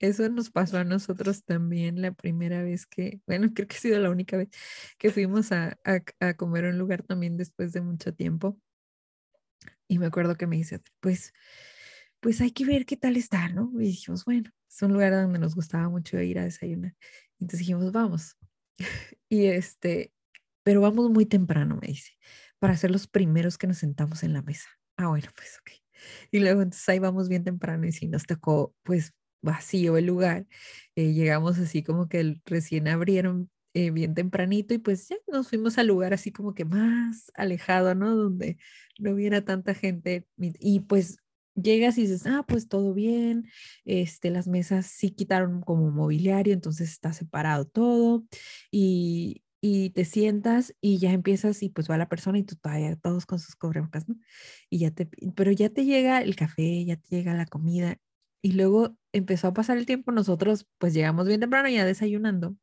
Eso 0.00 0.28
nos 0.28 0.50
pasó 0.50 0.78
a 0.78 0.84
nosotros 0.84 1.44
también 1.44 2.02
la 2.02 2.12
primera 2.12 2.62
vez 2.62 2.84
que, 2.84 3.20
bueno, 3.26 3.48
creo 3.54 3.68
que 3.68 3.76
ha 3.76 3.80
sido 3.80 3.98
la 4.00 4.10
única 4.10 4.36
vez 4.36 4.48
que 4.98 5.10
fuimos 5.10 5.52
a, 5.52 5.78
a, 5.84 6.00
a 6.20 6.34
comer 6.34 6.66
a 6.66 6.70
un 6.70 6.78
lugar 6.78 7.02
también 7.02 7.36
después 7.36 7.72
de 7.72 7.80
mucho 7.80 8.12
tiempo. 8.14 8.58
Y 9.86 9.98
me 9.98 10.06
acuerdo 10.06 10.36
que 10.36 10.46
me 10.46 10.56
dice, 10.56 10.80
pues 11.00 11.32
pues 12.24 12.40
hay 12.40 12.52
que 12.52 12.64
ver 12.64 12.86
qué 12.86 12.96
tal 12.96 13.18
está, 13.18 13.50
¿no? 13.50 13.70
Y 13.74 13.84
dijimos, 13.84 14.24
bueno, 14.24 14.50
es 14.74 14.82
un 14.82 14.92
lugar 14.92 15.12
donde 15.12 15.38
nos 15.38 15.54
gustaba 15.54 15.88
mucho 15.88 16.20
ir 16.20 16.38
a 16.38 16.44
desayunar. 16.44 16.94
Entonces 17.38 17.60
dijimos, 17.60 17.92
vamos. 17.92 18.36
y 19.28 19.46
este, 19.46 20.12
pero 20.64 20.80
vamos 20.80 21.10
muy 21.10 21.26
temprano, 21.26 21.78
me 21.80 21.88
dice, 21.88 22.12
para 22.58 22.76
ser 22.76 22.90
los 22.90 23.06
primeros 23.06 23.56
que 23.56 23.66
nos 23.68 23.78
sentamos 23.78 24.24
en 24.24 24.32
la 24.32 24.42
mesa. 24.42 24.68
Ah, 24.96 25.08
bueno, 25.08 25.28
pues 25.36 25.58
ok. 25.60 25.70
Y 26.32 26.40
luego 26.40 26.62
entonces 26.62 26.88
ahí 26.88 26.98
vamos 26.98 27.28
bien 27.28 27.44
temprano 27.44 27.86
y 27.86 27.92
si 27.92 28.08
nos 28.08 28.26
tocó 28.26 28.74
pues 28.82 29.12
vacío 29.42 29.96
el 29.96 30.06
lugar, 30.06 30.46
eh, 30.96 31.12
llegamos 31.12 31.58
así 31.58 31.82
como 31.82 32.08
que 32.08 32.40
recién 32.44 32.88
abrieron 32.88 33.50
eh, 33.74 33.90
bien 33.90 34.14
tempranito 34.14 34.74
y 34.74 34.78
pues 34.78 35.08
ya 35.08 35.16
nos 35.28 35.48
fuimos 35.48 35.78
al 35.78 35.86
lugar 35.88 36.14
así 36.14 36.32
como 36.32 36.54
que 36.54 36.64
más 36.64 37.30
alejado, 37.34 37.94
¿no? 37.94 38.14
Donde 38.16 38.58
no 38.98 39.12
hubiera 39.12 39.44
tanta 39.44 39.74
gente 39.74 40.26
y 40.36 40.80
pues 40.80 41.18
llegas 41.54 41.98
y 41.98 42.02
dices, 42.02 42.26
ah, 42.26 42.44
pues 42.46 42.68
todo 42.68 42.94
bien, 42.94 43.48
este, 43.84 44.30
las 44.30 44.48
mesas 44.48 44.86
sí 44.86 45.10
quitaron 45.10 45.62
como 45.62 45.90
mobiliario, 45.90 46.52
entonces 46.52 46.90
está 46.90 47.12
separado 47.12 47.66
todo 47.66 48.24
y, 48.70 49.42
y 49.60 49.90
te 49.90 50.04
sientas 50.04 50.74
y 50.80 50.98
ya 50.98 51.12
empiezas 51.12 51.62
y 51.62 51.70
pues 51.70 51.88
va 51.90 51.96
la 51.96 52.08
persona 52.08 52.38
y 52.38 52.42
tú 52.42 52.56
todavía 52.56 52.96
todos 52.96 53.26
con 53.26 53.38
sus 53.38 53.56
cubrebocas, 53.56 54.08
¿no? 54.08 54.16
Y 54.68 54.80
ya 54.80 54.90
te, 54.90 55.06
pero 55.34 55.52
ya 55.52 55.70
te 55.70 55.84
llega 55.84 56.20
el 56.20 56.36
café, 56.36 56.84
ya 56.84 56.96
te 56.96 57.16
llega 57.16 57.34
la 57.34 57.46
comida 57.46 57.96
y 58.42 58.52
luego 58.52 58.96
empezó 59.12 59.48
a 59.48 59.54
pasar 59.54 59.78
el 59.78 59.86
tiempo, 59.86 60.12
nosotros 60.12 60.66
pues 60.78 60.92
llegamos 60.92 61.26
bien 61.26 61.40
temprano 61.40 61.70
ya 61.70 61.86
desayunando, 61.86 62.56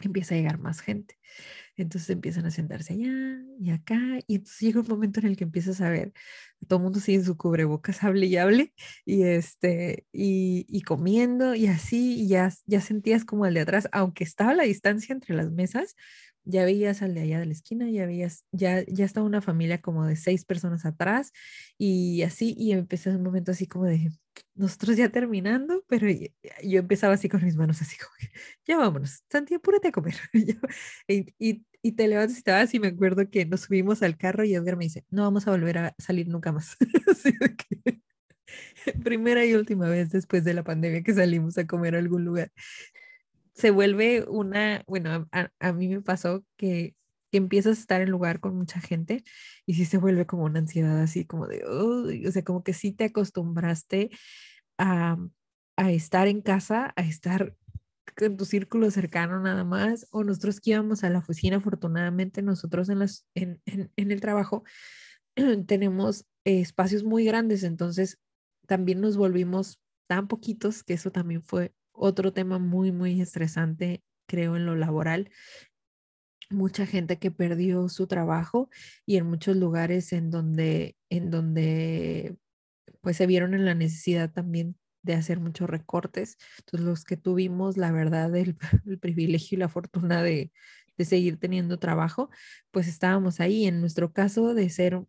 empieza 0.00 0.34
a 0.34 0.38
llegar 0.38 0.58
más 0.58 0.80
gente. 0.80 1.18
Entonces 1.82 2.10
empiezan 2.10 2.46
a 2.46 2.50
sentarse 2.50 2.94
allá 2.94 3.10
y 3.58 3.70
acá, 3.70 3.98
y 4.26 4.36
entonces 4.36 4.60
llega 4.60 4.80
un 4.80 4.86
momento 4.88 5.20
en 5.20 5.26
el 5.26 5.36
que 5.36 5.44
empiezas 5.44 5.80
a 5.80 5.90
ver, 5.90 6.12
todo 6.68 6.78
el 6.78 6.82
mundo 6.84 7.00
sigue 7.00 7.18
en 7.18 7.24
su 7.24 7.36
cubrebocas, 7.36 8.02
hable 8.04 8.26
y 8.26 8.36
hable, 8.36 8.72
y, 9.04 9.22
este, 9.24 10.06
y, 10.12 10.66
y 10.68 10.82
comiendo, 10.82 11.54
y 11.54 11.66
así, 11.66 12.20
y 12.22 12.28
ya, 12.28 12.50
ya 12.66 12.80
sentías 12.80 13.24
como 13.24 13.46
el 13.46 13.54
de 13.54 13.60
atrás, 13.60 13.88
aunque 13.92 14.24
estaba 14.24 14.54
la 14.54 14.64
distancia 14.64 15.12
entre 15.12 15.34
las 15.34 15.50
mesas, 15.52 15.96
ya 16.50 16.64
veías 16.64 17.02
al 17.02 17.14
de 17.14 17.22
allá 17.22 17.40
de 17.40 17.46
la 17.46 17.52
esquina, 17.52 17.88
ya 17.90 18.06
veías, 18.06 18.44
ya, 18.52 18.84
ya 18.86 19.04
estaba 19.04 19.26
una 19.26 19.42
familia 19.42 19.80
como 19.80 20.06
de 20.06 20.16
seis 20.16 20.44
personas 20.44 20.84
atrás, 20.84 21.32
y 21.78 22.22
así, 22.22 22.54
y 22.56 22.72
empecé 22.72 23.10
un 23.10 23.22
momento 23.22 23.52
así 23.52 23.66
como 23.66 23.86
de, 23.86 24.10
nosotros 24.54 24.96
ya 24.96 25.08
terminando, 25.10 25.84
pero 25.88 26.08
yo 26.08 26.78
empezaba 26.78 27.14
así 27.14 27.28
con 27.28 27.44
mis 27.44 27.56
manos, 27.56 27.80
así 27.82 27.96
como, 27.98 28.12
ya 28.66 28.78
vámonos, 28.78 29.24
Santi, 29.30 29.54
apúrate 29.54 29.88
a 29.88 29.92
comer. 29.92 30.14
y, 31.08 31.26
y, 31.38 31.64
y, 31.82 31.92
te 31.92 32.08
levantas 32.08 32.38
y 32.38 32.42
te 32.42 32.50
vas, 32.52 32.74
y 32.74 32.80
me 32.80 32.88
acuerdo 32.88 33.30
que 33.30 33.46
nos 33.46 33.62
subimos 33.62 34.02
al 34.02 34.16
carro 34.16 34.44
y 34.44 34.54
Edgar 34.54 34.76
me 34.76 34.84
dice, 34.84 35.04
no 35.10 35.22
vamos 35.22 35.46
a 35.46 35.52
volver 35.52 35.78
a 35.78 35.94
salir 35.98 36.28
nunca 36.28 36.52
más. 36.52 36.76
que, 37.84 38.00
primera 39.04 39.44
y 39.44 39.54
última 39.54 39.88
vez 39.88 40.10
después 40.10 40.44
de 40.44 40.54
la 40.54 40.64
pandemia 40.64 41.02
que 41.02 41.14
salimos 41.14 41.58
a 41.58 41.66
comer 41.66 41.94
a 41.94 41.98
algún 41.98 42.24
lugar. 42.24 42.50
Se 43.60 43.70
vuelve 43.70 44.24
una, 44.28 44.82
bueno, 44.86 45.28
a, 45.32 45.50
a 45.60 45.72
mí 45.72 45.88
me 45.88 46.00
pasó 46.02 46.44
que 46.56 46.94
que 47.30 47.38
empiezas 47.38 47.78
a 47.78 47.80
estar 47.80 48.00
en 48.00 48.10
lugar 48.10 48.40
con 48.40 48.56
mucha 48.56 48.80
gente 48.80 49.24
y 49.66 49.74
sí 49.74 49.84
se 49.84 49.98
vuelve 49.98 50.26
como 50.26 50.44
una 50.44 50.58
ansiedad 50.58 51.00
así 51.00 51.24
como 51.24 51.46
de, 51.46 51.64
o 51.64 52.32
sea, 52.32 52.42
como 52.42 52.64
que 52.64 52.72
sí 52.72 52.92
te 52.92 53.04
acostumbraste 53.04 54.10
a, 54.78 55.16
a 55.76 55.92
estar 55.92 56.28
en 56.28 56.42
casa, 56.42 56.92
a 56.96 57.02
estar 57.02 57.56
en 58.16 58.36
tu 58.36 58.44
círculo 58.44 58.90
cercano 58.90 59.40
nada 59.40 59.64
más, 59.64 60.06
o 60.10 60.24
nosotros 60.24 60.60
que 60.60 60.70
íbamos 60.70 61.04
a 61.04 61.10
la 61.10 61.20
oficina, 61.20 61.58
afortunadamente 61.58 62.42
nosotros 62.42 62.88
en, 62.88 62.98
las, 62.98 63.26
en, 63.34 63.62
en, 63.64 63.92
en 63.96 64.10
el 64.10 64.20
trabajo 64.20 64.64
tenemos 65.66 66.26
espacios 66.44 67.04
muy 67.04 67.24
grandes, 67.24 67.62
entonces 67.62 68.18
también 68.66 69.00
nos 69.00 69.16
volvimos 69.16 69.80
tan 70.08 70.26
poquitos 70.26 70.82
que 70.82 70.94
eso 70.94 71.12
también 71.12 71.42
fue 71.42 71.72
otro 71.92 72.32
tema 72.32 72.58
muy, 72.58 72.92
muy 72.92 73.20
estresante, 73.20 74.02
creo, 74.26 74.56
en 74.56 74.66
lo 74.66 74.76
laboral, 74.76 75.30
mucha 76.50 76.84
gente 76.86 77.18
que 77.18 77.30
perdió 77.30 77.88
su 77.88 78.06
trabajo 78.06 78.68
y 79.06 79.16
en 79.16 79.26
muchos 79.26 79.56
lugares 79.56 80.12
en 80.12 80.30
donde, 80.30 80.96
en 81.08 81.30
donde 81.30 82.36
pues 83.00 83.16
se 83.16 83.26
vieron 83.26 83.54
en 83.54 83.64
la 83.64 83.74
necesidad 83.74 84.32
también 84.32 84.76
de 85.02 85.14
hacer 85.14 85.40
muchos 85.40 85.70
recortes. 85.70 86.36
Entonces 86.58 86.86
los 86.86 87.04
que 87.04 87.16
tuvimos, 87.16 87.76
la 87.76 87.92
verdad, 87.92 88.34
el, 88.36 88.56
privilegio 89.00 89.56
y 89.56 89.60
la 89.60 89.68
fortuna 89.68 90.22
de, 90.22 90.52
de, 90.98 91.04
seguir 91.04 91.38
teniendo 91.38 91.78
trabajo, 91.78 92.30
pues 92.70 92.88
estábamos 92.88 93.40
ahí. 93.40 93.66
En 93.66 93.80
nuestro 93.80 94.12
caso 94.12 94.54
de 94.54 94.68
ser 94.70 95.00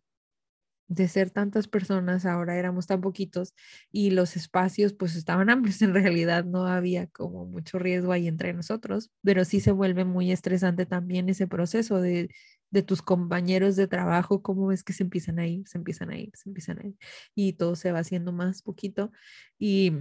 de 0.88 1.08
ser 1.08 1.30
tantas 1.30 1.68
personas, 1.68 2.26
ahora 2.26 2.56
éramos 2.58 2.86
tan 2.86 3.00
poquitos 3.00 3.54
y 3.90 4.10
los 4.10 4.36
espacios 4.36 4.92
pues 4.94 5.16
estaban 5.16 5.48
amplios, 5.50 5.82
en 5.82 5.94
realidad 5.94 6.44
no 6.44 6.66
había 6.66 7.06
como 7.08 7.46
mucho 7.46 7.78
riesgo 7.78 8.12
ahí 8.12 8.28
entre 8.28 8.52
nosotros, 8.54 9.10
pero 9.22 9.44
sí 9.44 9.60
se 9.60 9.72
vuelve 9.72 10.04
muy 10.04 10.32
estresante 10.32 10.86
también 10.86 11.28
ese 11.28 11.46
proceso 11.48 12.00
de, 12.00 12.28
de 12.70 12.82
tus 12.82 13.02
compañeros 13.02 13.76
de 13.76 13.86
trabajo, 13.88 14.42
cómo 14.42 14.66
ves 14.68 14.84
que 14.84 14.92
se 14.92 15.02
empiezan 15.04 15.38
a 15.38 15.46
ir, 15.46 15.66
se 15.68 15.78
empiezan 15.78 16.10
a 16.10 16.18
ir, 16.18 16.30
se 16.34 16.48
empiezan 16.48 16.78
a 16.80 16.86
ir 16.86 16.96
y 17.34 17.54
todo 17.54 17.76
se 17.76 17.92
va 17.92 18.00
haciendo 18.00 18.32
más 18.32 18.62
poquito 18.62 19.10
y 19.58 19.92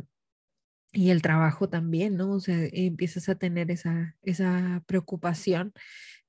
y 0.93 1.09
el 1.11 1.21
trabajo 1.21 1.69
también, 1.69 2.17
¿no? 2.17 2.33
O 2.33 2.39
sea, 2.39 2.57
empiezas 2.73 3.29
a 3.29 3.35
tener 3.35 3.71
esa, 3.71 4.15
esa 4.23 4.83
preocupación 4.87 5.73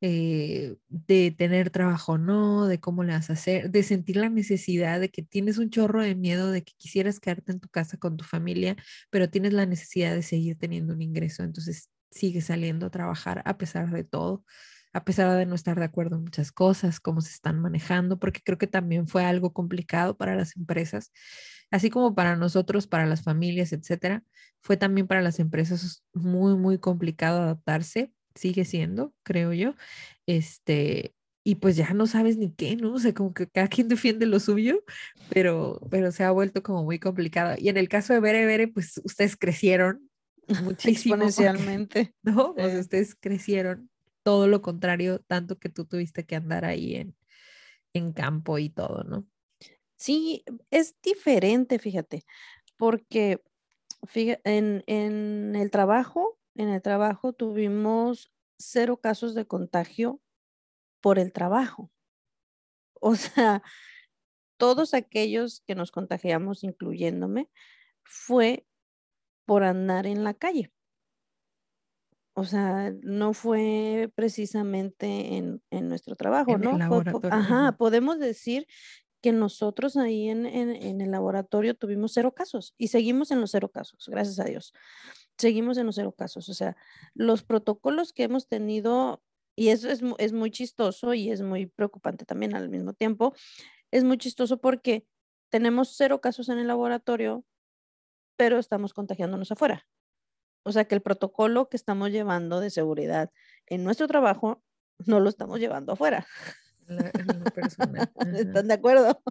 eh, 0.01 0.77
de 0.89 1.33
tener 1.37 1.71
trabajo 1.71 2.19
no, 2.19 2.67
de 2.67 2.81
cómo 2.81 3.05
le 3.05 3.13
vas 3.13 3.31
a 3.31 3.35
hacer, 3.35 3.71
de 3.71 3.83
sentir 3.83 4.17
la 4.17 4.29
necesidad 4.29 5.01
de 5.01 5.11
que 5.11 5.23
tienes 5.23 5.59
un 5.59 5.71
chorro 5.71 6.03
de 6.03 6.15
miedo 6.15 6.51
de 6.51 6.63
que 6.65 6.75
quisieras 6.77 7.21
quedarte 7.21 7.53
en 7.53 7.61
tu 7.61 7.69
casa 7.69 7.97
con 7.99 8.17
tu 8.17 8.25
familia, 8.25 8.77
pero 9.11 9.31
tienes 9.31 9.53
la 9.53 9.67
necesidad 9.67 10.15
de 10.15 10.23
seguir 10.23 10.57
teniendo 10.59 10.95
un 10.95 11.03
ingreso, 11.03 11.43
entonces 11.45 11.91
sigues 12.11 12.47
saliendo 12.47 12.87
a 12.87 12.91
trabajar 12.91 13.43
a 13.45 13.59
pesar 13.59 13.91
de 13.91 14.05
todo 14.05 14.45
a 14.93 15.05
pesar 15.05 15.37
de 15.39 15.47
no 15.47 15.55
estar 15.55 15.79
de 15.79 15.85
acuerdo 15.85 16.17
en 16.17 16.23
muchas 16.25 16.53
cosas, 16.53 17.01
cómo 17.01 17.21
se 17.21 17.31
están 17.31 17.61
manejando, 17.61 18.19
porque 18.19 18.41
creo 18.45 18.59
que 18.59 18.67
también 18.67 19.09
fue 19.09 19.25
algo 19.25 19.53
complicado 19.53 20.17
para 20.17 20.37
las 20.37 20.57
empresas, 20.57 21.13
así 21.73 21.91
como 21.91 22.15
para 22.15 22.37
nosotros, 22.37 22.87
para 22.87 23.07
las 23.07 23.23
familias, 23.23 23.73
etcétera. 23.73 24.23
Fue 24.61 24.77
también 24.77 25.09
para 25.09 25.23
las 25.23 25.41
empresas 25.41 26.05
muy, 26.13 26.55
muy 26.55 26.79
complicado 26.79 27.43
adaptarse, 27.43 28.13
sigue 28.35 28.65
siendo, 28.65 29.13
creo 29.25 29.53
yo. 29.55 29.75
Este, 30.27 31.15
y 31.43 31.57
pues 31.57 31.75
ya 31.77 31.93
no 31.95 32.07
sabes 32.07 32.37
ni 32.37 32.53
qué, 32.53 32.77
¿no? 32.77 32.93
O 32.93 32.99
sea, 32.99 33.15
como 33.15 33.33
que 33.33 33.49
cada 33.49 33.69
quien 33.69 33.89
defiende 33.89 34.27
lo 34.27 34.39
suyo, 34.39 34.85
pero, 35.31 35.81
pero 35.91 36.13
se 36.13 36.25
ha 36.25 36.31
vuelto 36.31 36.63
como 36.63 36.85
muy 36.85 36.99
complicado. 36.99 37.57
Y 37.59 37.71
en 37.71 37.79
el 37.79 37.89
caso 37.89 38.13
de 38.13 38.21
Bere 38.21 38.45
Bere, 38.45 38.69
pues 38.69 39.01
ustedes 39.03 39.37
crecieron 39.37 40.11
muchísimo. 40.63 41.15
Exponencialmente. 41.15 42.15
¿No? 42.23 42.55
Pues 42.55 42.79
ustedes 42.79 43.17
crecieron 43.19 43.91
todo 44.23 44.47
lo 44.47 44.61
contrario, 44.61 45.21
tanto 45.21 45.59
que 45.59 45.71
tú 45.71 45.87
tuviste 45.87 46.25
que 46.25 46.37
andar 46.37 46.67
ahí 46.67 46.97
en, 46.97 47.17
en 47.95 48.13
campo 48.13 48.59
y 48.59 48.69
todo, 48.69 49.05
¿no? 49.05 49.27
Sí, 50.03 50.45
es 50.73 50.97
diferente, 51.01 51.79
fíjate, 51.79 52.25
porque 52.77 53.41
en, 54.43 54.83
en 54.89 55.55
el 55.55 55.71
trabajo, 55.71 56.41
en 56.57 56.71
el 56.71 56.83
trabajo 56.83 57.33
tuvimos 57.33 58.33
cero 58.59 58.97
casos 58.97 59.37
de 59.37 59.47
contagio 59.47 60.21
por 61.01 61.21
el 61.21 61.33
trabajo. 61.33 61.91
O 63.05 63.17
sea, 63.17 63.65
todos 64.57 64.95
aquellos 64.95 65.61
que 65.67 65.75
nos 65.75 65.91
contagiamos, 65.91 66.63
incluyéndome, 66.63 67.51
fue 68.05 68.65
por 69.45 69.65
andar 69.65 70.07
en 70.07 70.23
la 70.23 70.35
calle. 70.35 70.73
O 72.35 72.45
sea, 72.45 72.93
no 73.03 73.35
fue 73.35 74.13
precisamente 74.15 75.37
en, 75.37 75.89
nuestro 75.89 76.15
trabajo, 76.15 76.53
En 76.53 76.61
¿no? 76.61 77.03
ajá. 77.31 77.77
podemos 77.77 78.21
decir 78.21 78.69
que 79.23 79.33
nosotros 79.33 79.97
ahí 79.97 80.29
en, 80.29 80.45
en- 80.47 80.75
en 80.75 81.01
el 81.01 81.11
laboratorio 81.13 81.75
tuvimos 81.75 82.13
cero 82.13 82.35
casos 82.35 82.75
y 82.77 82.89
seguimos 82.89 83.31
en 83.31 83.41
los 83.41 83.53
cero 83.53 83.71
casos, 83.71 84.09
gracias 84.09 84.39
a 84.41 84.45
Dios. 84.45 84.75
Seguimos 85.39 85.79
en 85.79 85.87
los 85.87 85.95
cero 85.95 86.13
casos. 86.13 86.49
O 86.49 86.55
sea, 86.55 86.77
los 87.15 87.43
protocolos 87.43 88.13
que 88.13 88.25
hemos 88.25 88.49
tenido, 88.49 89.23
y 89.57 89.69
eso 89.69 89.89
es, 89.89 90.01
es 90.19 90.33
muy 90.33 90.51
chistoso 90.51 91.15
y 91.15 91.31
es 91.31 91.41
muy 91.41 91.67
preocupante 91.67 92.25
también 92.27 92.55
al 92.55 92.69
mismo 92.69 92.93
tiempo, 92.93 93.35
es 93.91 94.05
muy 94.05 94.19
chistoso 94.19 94.59
porque 94.61 95.07
tenemos 95.51 95.95
cero 95.97 96.21
casos 96.21 96.49
en 96.49 96.59
el 96.59 96.67
laboratorio, 96.67 97.45
pero 98.37 98.59
estamos 98.59 98.93
contagiándonos 98.93 99.53
afuera. 99.53 99.87
O 100.65 100.73
sea 100.73 100.85
que 100.87 100.95
el 100.95 101.03
protocolo 101.03 101.69
que 101.69 101.77
estamos 101.77 102.11
llevando 102.11 102.61
de 102.61 102.71
seguridad 102.71 103.31
en 103.67 103.85
nuestro 103.85 104.07
trabajo 104.09 104.63
no 105.07 105.21
lo 105.21 105.29
estamos 105.29 105.61
llevando 105.61 105.93
afuera. 105.93 106.27
La-. 106.87 107.11
¿Están 108.37 108.69
de 108.69 108.75
acuerdo? 108.75 109.23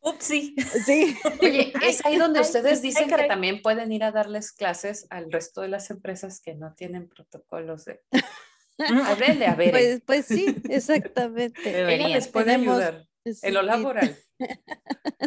Upsi. 0.00 0.54
Sí. 0.84 1.16
Oye, 1.42 1.72
es 1.82 2.04
ahí 2.04 2.16
donde 2.16 2.40
ustedes 2.40 2.82
dicen 2.82 3.08
que 3.08 3.24
también 3.24 3.62
pueden 3.62 3.92
ir 3.92 4.04
a 4.04 4.12
darles 4.12 4.52
clases 4.52 5.06
al 5.10 5.30
resto 5.32 5.60
de 5.60 5.68
las 5.68 5.90
empresas 5.90 6.40
que 6.40 6.54
no 6.54 6.74
tienen 6.74 7.08
protocolos 7.08 7.84
de... 7.84 8.00
Háblenle 8.78 9.46
a 9.46 9.54
ver. 9.56 9.72
Pues, 9.72 10.02
pues 10.06 10.26
sí, 10.26 10.54
exactamente. 10.70 11.60
Ella 11.68 11.78
deberían. 11.78 12.12
les 12.12 12.28
puede 12.28 12.46
Tenemos- 12.46 12.76
ayudar 12.76 13.08
Sí, 13.24 13.40
en 13.42 13.54
lo 13.54 13.62
laboral. 13.62 14.16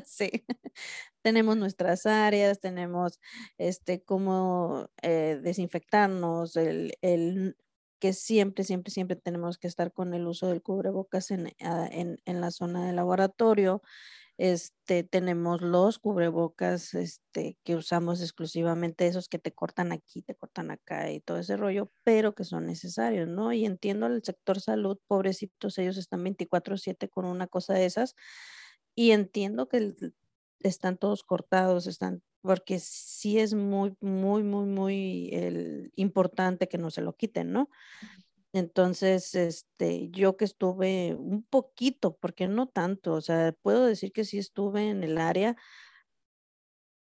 Sí. 0.06 0.46
Tenemos 1.22 1.56
nuestras 1.58 2.06
áreas, 2.06 2.60
tenemos 2.60 3.20
este 3.58 4.02
cómo 4.04 4.90
eh, 5.02 5.40
desinfectarnos, 5.44 6.56
el, 6.56 6.98
el 7.02 7.58
que 8.02 8.14
siempre, 8.14 8.66
siempre, 8.66 8.92
siempre 8.94 9.18
tenemos 9.18 9.60
que 9.60 9.68
estar 9.70 9.94
con 9.94 10.16
el 10.16 10.28
uso 10.28 10.50
del 10.50 10.64
cubrebocas 10.64 11.32
en, 11.32 11.54
ah, 11.62 11.88
en, 11.92 12.20
en 12.26 12.42
la 12.42 12.52
zona 12.52 12.88
de 12.88 12.94
laboratorio. 12.94 13.84
Este, 14.38 15.04
tenemos 15.04 15.62
los 15.62 16.00
cubrebocas 16.00 16.94
este, 16.96 17.58
que 17.64 17.76
usamos 17.76 18.22
exclusivamente, 18.22 19.08
esos 19.08 19.30
que 19.30 19.40
te 19.40 19.54
cortan 19.54 19.92
aquí, 19.92 20.24
te 20.24 20.36
cortan 20.36 20.72
acá 20.72 21.12
y 21.12 21.22
todo 21.22 21.38
ese 21.40 21.58
rollo, 21.58 21.92
pero 22.04 22.34
que 22.36 22.44
son 22.46 22.66
necesarios, 22.68 23.28
¿no? 23.30 23.54
Y 23.54 23.66
entiendo 23.66 24.08
al 24.08 24.24
sector 24.24 24.60
salud, 24.62 24.98
pobrecitos, 25.08 25.78
ellos 25.78 25.98
están 25.98 26.24
24/7 26.24 27.10
con 27.10 27.26
una 27.26 27.48
cosa 27.48 27.74
de 27.76 27.86
esas, 27.86 28.16
y 28.96 29.12
entiendo 29.12 29.68
que 29.70 29.78
el- 29.78 30.16
están 30.60 30.98
todos 30.98 31.24
cortados, 31.24 31.88
están, 31.88 32.24
porque 32.42 32.80
sí 32.80 33.40
es 33.40 33.54
muy, 33.54 33.96
muy, 34.02 34.44
muy, 34.44 34.66
muy 34.68 35.30
el, 35.34 35.92
importante 35.96 36.68
que 36.68 36.78
no 36.78 36.92
se 36.92 37.02
lo 37.02 37.14
quiten, 37.16 37.52
¿no? 37.54 37.70
Entonces, 38.54 39.36
este, 39.36 40.10
yo 40.12 40.38
que 40.38 40.46
estuve 40.46 41.16
un 41.16 41.44
poquito, 41.44 42.18
porque 42.18 42.48
no 42.50 42.68
tanto, 42.68 43.14
o 43.14 43.22
sea, 43.22 43.54
puedo 43.62 43.86
decir 43.86 44.12
que 44.14 44.26
sí 44.26 44.38
estuve 44.40 44.90
en 44.90 45.04
el 45.04 45.18
área, 45.20 45.56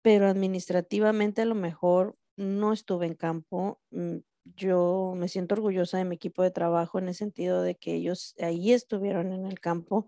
pero 0.01 0.27
administrativamente 0.27 1.41
a 1.41 1.45
lo 1.45 1.55
mejor 1.55 2.17
no 2.37 2.73
estuve 2.73 3.05
en 3.07 3.15
campo. 3.15 3.81
mm, 3.91 4.17
Yo 4.45 5.13
me 5.15 5.27
siento 5.27 5.55
orgullosa 5.55 5.97
de 5.99 6.05
mi 6.05 6.15
equipo 6.15 6.41
de 6.43 6.51
trabajo 6.51 6.97
en 6.99 7.07
el 7.09 7.15
sentido 7.15 7.61
de 7.63 7.75
que 7.75 7.93
ellos 7.95 8.33
ahí 8.39 8.73
estuvieron 8.73 9.31
en 9.33 9.45
el 9.45 9.59
campo. 9.59 10.07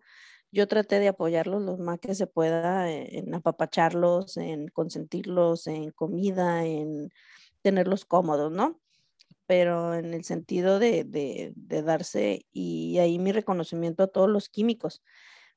Yo 0.54 0.68
traté 0.68 1.00
de 1.00 1.10
apoyarlos 1.10 1.62
lo 1.64 1.78
más 1.78 2.00
que 2.00 2.16
se 2.16 2.28
pueda, 2.28 2.92
eh, 2.92 3.20
en 3.20 3.34
apapacharlos, 3.36 4.38
en 4.38 4.68
consentirlos, 4.70 5.68
en 5.68 5.92
comida, 5.92 6.66
en 6.66 7.10
tenerlos 7.64 8.06
cómodos, 8.06 8.52
¿no? 8.52 8.80
pero 9.48 9.96
en 9.96 10.14
el 10.14 10.24
sentido 10.26 10.80
de, 10.80 11.04
de 11.06 11.82
darse, 11.84 12.46
y 12.52 13.00
ahí 13.00 13.20
mi 13.20 13.32
reconocimiento 13.32 14.04
a 14.04 14.08
todos 14.08 14.30
los 14.30 14.50
químicos, 14.50 15.04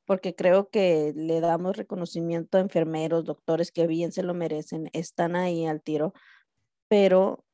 porque 0.07 0.35
creo 0.35 0.71
que 0.71 1.13
le 1.17 1.41
damos 1.41 1.77
reconocimiento 1.77 2.59
a 2.59 2.63
enfermeros, 2.63 3.25
doctores 3.25 3.73
que 3.73 3.87
bien 3.87 4.13
se 4.13 4.23
lo 4.25 4.35
merecen, 4.35 4.91
están 4.93 5.37
ahí 5.37 5.67
al 5.67 5.83
tiro, 5.83 6.15
pero 6.89 7.45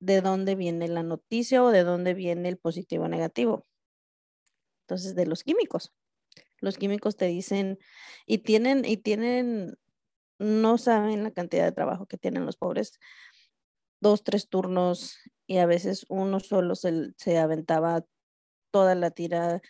¿de 0.00 0.20
dónde 0.22 0.56
viene 0.56 0.88
la 0.88 1.04
noticia 1.04 1.62
o 1.64 1.70
de 1.70 1.84
dónde 1.84 2.14
viene 2.14 2.48
el 2.48 2.58
positivo 2.58 3.04
o 3.04 3.08
negativo? 3.08 3.66
Entonces, 4.88 5.14
de 5.14 5.26
los 5.26 5.44
químicos. 5.44 5.92
Los 6.60 6.78
químicos 6.78 7.16
te 7.16 7.26
dicen, 7.26 7.78
y 8.26 8.38
tienen, 8.38 8.84
y 8.84 8.98
tienen, 8.98 9.78
no 10.38 10.78
saben 10.78 11.24
la 11.24 11.30
cantidad 11.32 11.64
de 11.64 11.72
trabajo 11.72 12.06
que 12.06 12.18
tienen 12.18 12.46
los 12.46 12.56
pobres, 12.56 12.98
dos, 14.00 14.22
tres 14.24 14.48
turnos 14.48 15.18
y 15.46 15.58
a 15.58 15.66
veces 15.66 16.06
uno 16.08 16.40
solo 16.40 16.74
se, 16.74 17.12
se 17.16 17.38
aventaba 17.38 18.04
toda 18.70 18.94
la 18.94 19.10
tira. 19.10 19.62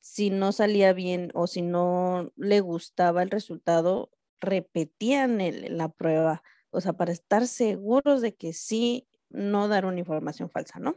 Si 0.00 0.30
no 0.30 0.52
salía 0.52 0.92
bien 0.92 1.30
o 1.34 1.46
si 1.46 1.62
no 1.62 2.32
le 2.36 2.60
gustaba 2.60 3.22
el 3.22 3.30
resultado, 3.30 4.10
repetían 4.40 5.38
la 5.76 5.88
prueba, 5.90 6.42
o 6.70 6.80
sea, 6.80 6.94
para 6.94 7.12
estar 7.12 7.46
seguros 7.46 8.22
de 8.22 8.34
que 8.34 8.52
sí, 8.52 9.08
no 9.30 9.68
dar 9.68 9.84
una 9.86 9.98
información 9.98 10.50
falsa, 10.50 10.78
¿no? 10.78 10.94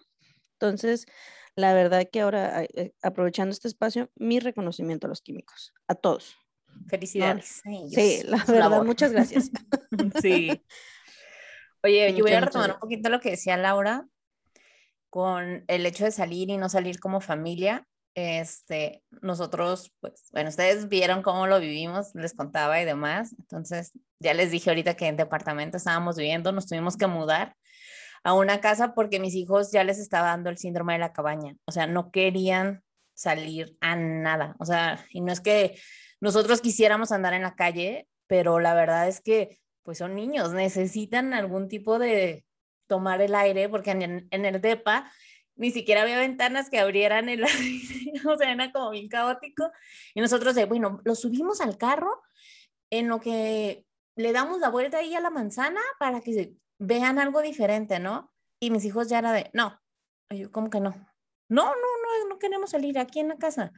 Entonces, 0.53 1.05
la 1.55 1.73
verdad 1.73 2.07
que 2.11 2.21
ahora, 2.21 2.63
eh, 2.63 2.93
aprovechando 3.01 3.51
este 3.51 3.67
espacio, 3.67 4.09
mi 4.15 4.39
reconocimiento 4.39 5.07
a 5.07 5.09
los 5.09 5.21
químicos, 5.21 5.73
a 5.87 5.95
todos. 5.95 6.35
Felicidades. 6.87 7.61
Sí, 7.63 8.21
la 8.25 8.37
verdad, 8.37 8.69
labor. 8.69 8.85
muchas 8.85 9.11
gracias. 9.11 9.51
Sí. 10.21 10.49
Oye, 11.83 12.13
yo 12.13 12.23
voy 12.23 12.33
a 12.33 12.41
retomar 12.41 12.73
un 12.73 12.79
poquito 12.79 13.09
lo 13.09 13.19
que 13.19 13.31
decía 13.31 13.57
Laura 13.57 14.07
con 15.09 15.65
el 15.67 15.85
hecho 15.85 16.05
de 16.05 16.11
salir 16.11 16.49
y 16.49 16.57
no 16.57 16.69
salir 16.69 16.99
como 16.99 17.19
familia. 17.19 17.85
Este, 18.13 19.03
nosotros, 19.21 19.91
pues, 19.99 20.29
bueno, 20.31 20.49
ustedes 20.49 20.87
vieron 20.87 21.21
cómo 21.23 21.47
lo 21.47 21.59
vivimos, 21.59 22.13
les 22.13 22.33
contaba 22.33 22.81
y 22.81 22.85
demás. 22.85 23.35
Entonces, 23.37 23.91
ya 24.19 24.33
les 24.33 24.51
dije 24.51 24.69
ahorita 24.69 24.95
que 24.95 25.07
en 25.07 25.17
departamento 25.17 25.77
estábamos 25.77 26.15
viviendo, 26.15 26.51
nos 26.51 26.67
tuvimos 26.67 26.97
que 26.97 27.07
mudar 27.07 27.55
a 28.23 28.33
una 28.33 28.61
casa 28.61 28.93
porque 28.93 29.19
mis 29.19 29.35
hijos 29.35 29.71
ya 29.71 29.83
les 29.83 29.99
estaba 29.99 30.27
dando 30.27 30.49
el 30.49 30.57
síndrome 30.57 30.93
de 30.93 30.99
la 30.99 31.13
cabaña. 31.13 31.55
O 31.65 31.71
sea, 31.71 31.87
no 31.87 32.11
querían 32.11 32.83
salir 33.13 33.77
a 33.81 33.95
nada. 33.95 34.55
O 34.59 34.65
sea, 34.65 35.05
y 35.09 35.21
no 35.21 35.31
es 35.31 35.41
que 35.41 35.79
nosotros 36.19 36.61
quisiéramos 36.61 37.11
andar 37.11 37.33
en 37.33 37.41
la 37.43 37.55
calle, 37.55 38.07
pero 38.27 38.59
la 38.59 38.73
verdad 38.73 39.07
es 39.07 39.21
que 39.21 39.59
pues 39.83 39.97
son 39.97 40.15
niños, 40.15 40.53
necesitan 40.53 41.33
algún 41.33 41.67
tipo 41.67 41.97
de 41.97 42.45
tomar 42.87 43.21
el 43.21 43.33
aire, 43.33 43.69
porque 43.69 43.91
en, 43.91 44.29
el 44.29 44.61
DEPA 44.61 45.11
ni 45.55 45.71
siquiera 45.71 46.03
había 46.03 46.19
ventanas 46.19 46.69
que 46.69 46.79
abrieran 46.79 47.29
el 47.29 47.43
aire, 47.45 48.21
o 48.27 48.37
sea, 48.37 48.51
era 48.51 48.71
como 48.71 48.91
bien 48.91 49.07
caótico. 49.07 49.71
Y 50.13 50.21
nosotros 50.21 50.55
de, 50.55 50.65
bueno, 50.65 51.01
lo 51.03 51.15
subimos 51.15 51.61
al 51.61 51.77
carro 51.77 52.21
en 52.89 53.07
lo 53.07 53.19
que 53.19 53.85
le 54.15 54.33
damos 54.33 54.59
la 54.59 54.69
vuelta 54.69 54.97
ahí 54.97 55.15
a 55.15 55.21
la 55.21 55.29
manzana 55.29 55.81
para 55.99 56.21
que 56.21 56.53
vean 56.81 57.19
algo 57.19 57.41
diferente, 57.41 57.99
¿no? 57.99 58.33
Y 58.59 58.71
mis 58.71 58.83
hijos 58.85 59.07
ya 59.07 59.19
era 59.19 59.31
de, 59.31 59.51
no, 59.53 59.79
yo, 60.31 60.51
¿cómo 60.51 60.69
que 60.69 60.79
no? 60.79 60.89
No, 61.47 61.65
no, 61.65 61.73
no, 61.75 62.29
no 62.29 62.39
queremos 62.39 62.71
salir 62.71 62.97
aquí 62.97 63.19
en 63.19 63.27
la 63.27 63.37
casa. 63.37 63.71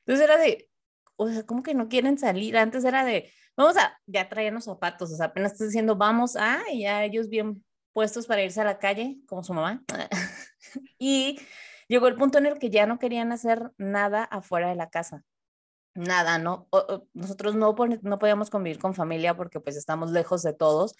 Entonces 0.00 0.24
era 0.24 0.36
de, 0.36 0.68
o 1.16 1.28
sea, 1.28 1.46
¿cómo 1.46 1.62
que 1.62 1.74
no 1.74 1.88
quieren 1.88 2.18
salir? 2.18 2.58
Antes 2.58 2.84
era 2.84 3.04
de, 3.04 3.32
vamos 3.56 3.76
a, 3.78 3.98
ya 4.06 4.28
traían 4.28 4.54
los 4.54 4.64
zapatos, 4.64 5.10
o 5.12 5.16
sea, 5.16 5.26
apenas 5.26 5.52
estoy 5.52 5.68
diciendo, 5.68 5.96
vamos 5.96 6.36
a, 6.36 6.60
y 6.70 6.82
ya 6.82 7.04
ellos 7.04 7.28
bien 7.28 7.64
puestos 7.94 8.26
para 8.26 8.42
irse 8.42 8.60
a 8.60 8.64
la 8.64 8.78
calle, 8.78 9.18
como 9.26 9.42
su 9.42 9.54
mamá. 9.54 9.82
y 10.98 11.40
llegó 11.88 12.06
el 12.06 12.16
punto 12.16 12.36
en 12.36 12.46
el 12.46 12.58
que 12.58 12.68
ya 12.68 12.84
no 12.84 12.98
querían 12.98 13.32
hacer 13.32 13.70
nada 13.78 14.24
afuera 14.24 14.68
de 14.68 14.76
la 14.76 14.90
casa. 14.90 15.24
Nada, 15.94 16.38
¿no? 16.38 16.68
nosotros 17.14 17.54
no, 17.54 17.74
no 18.02 18.18
podíamos 18.18 18.50
convivir 18.50 18.78
con 18.78 18.94
familia 18.94 19.36
porque 19.36 19.60
pues 19.60 19.76
estamos 19.76 20.10
lejos 20.10 20.42
de 20.42 20.52
todos. 20.54 20.96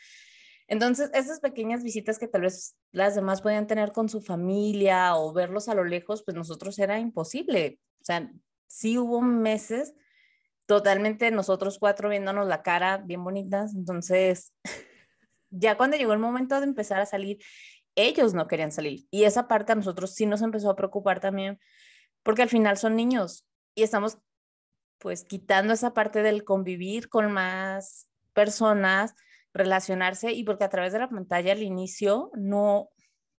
Entonces, 0.72 1.10
esas 1.12 1.38
pequeñas 1.40 1.82
visitas 1.82 2.18
que 2.18 2.28
tal 2.28 2.40
vez 2.40 2.78
las 2.92 3.14
demás 3.14 3.42
podían 3.42 3.66
tener 3.66 3.92
con 3.92 4.08
su 4.08 4.22
familia 4.22 5.16
o 5.16 5.30
verlos 5.34 5.68
a 5.68 5.74
lo 5.74 5.84
lejos, 5.84 6.22
pues 6.24 6.34
nosotros 6.34 6.78
era 6.78 6.98
imposible. 6.98 7.78
O 8.00 8.04
sea, 8.04 8.32
sí 8.68 8.96
hubo 8.96 9.20
meses 9.20 9.92
totalmente 10.64 11.30
nosotros 11.30 11.78
cuatro 11.78 12.08
viéndonos 12.08 12.48
la 12.48 12.62
cara 12.62 12.96
bien 12.96 13.22
bonitas. 13.22 13.74
Entonces, 13.74 14.54
ya 15.50 15.76
cuando 15.76 15.98
llegó 15.98 16.14
el 16.14 16.18
momento 16.18 16.58
de 16.58 16.64
empezar 16.64 17.02
a 17.02 17.06
salir, 17.06 17.36
ellos 17.94 18.32
no 18.32 18.48
querían 18.48 18.72
salir. 18.72 19.06
Y 19.10 19.24
esa 19.24 19.48
parte 19.48 19.72
a 19.72 19.74
nosotros 19.74 20.14
sí 20.14 20.24
nos 20.24 20.40
empezó 20.40 20.70
a 20.70 20.76
preocupar 20.76 21.20
también, 21.20 21.60
porque 22.22 22.40
al 22.40 22.48
final 22.48 22.78
son 22.78 22.96
niños 22.96 23.46
y 23.74 23.82
estamos 23.82 24.16
pues 24.96 25.22
quitando 25.24 25.74
esa 25.74 25.92
parte 25.92 26.22
del 26.22 26.44
convivir 26.44 27.10
con 27.10 27.30
más 27.30 28.08
personas, 28.32 29.14
relacionarse 29.54 30.32
y 30.32 30.44
porque 30.44 30.64
a 30.64 30.70
través 30.70 30.92
de 30.92 31.00
la 31.00 31.08
pantalla 31.08 31.52
al 31.52 31.62
inicio 31.62 32.30
no, 32.34 32.90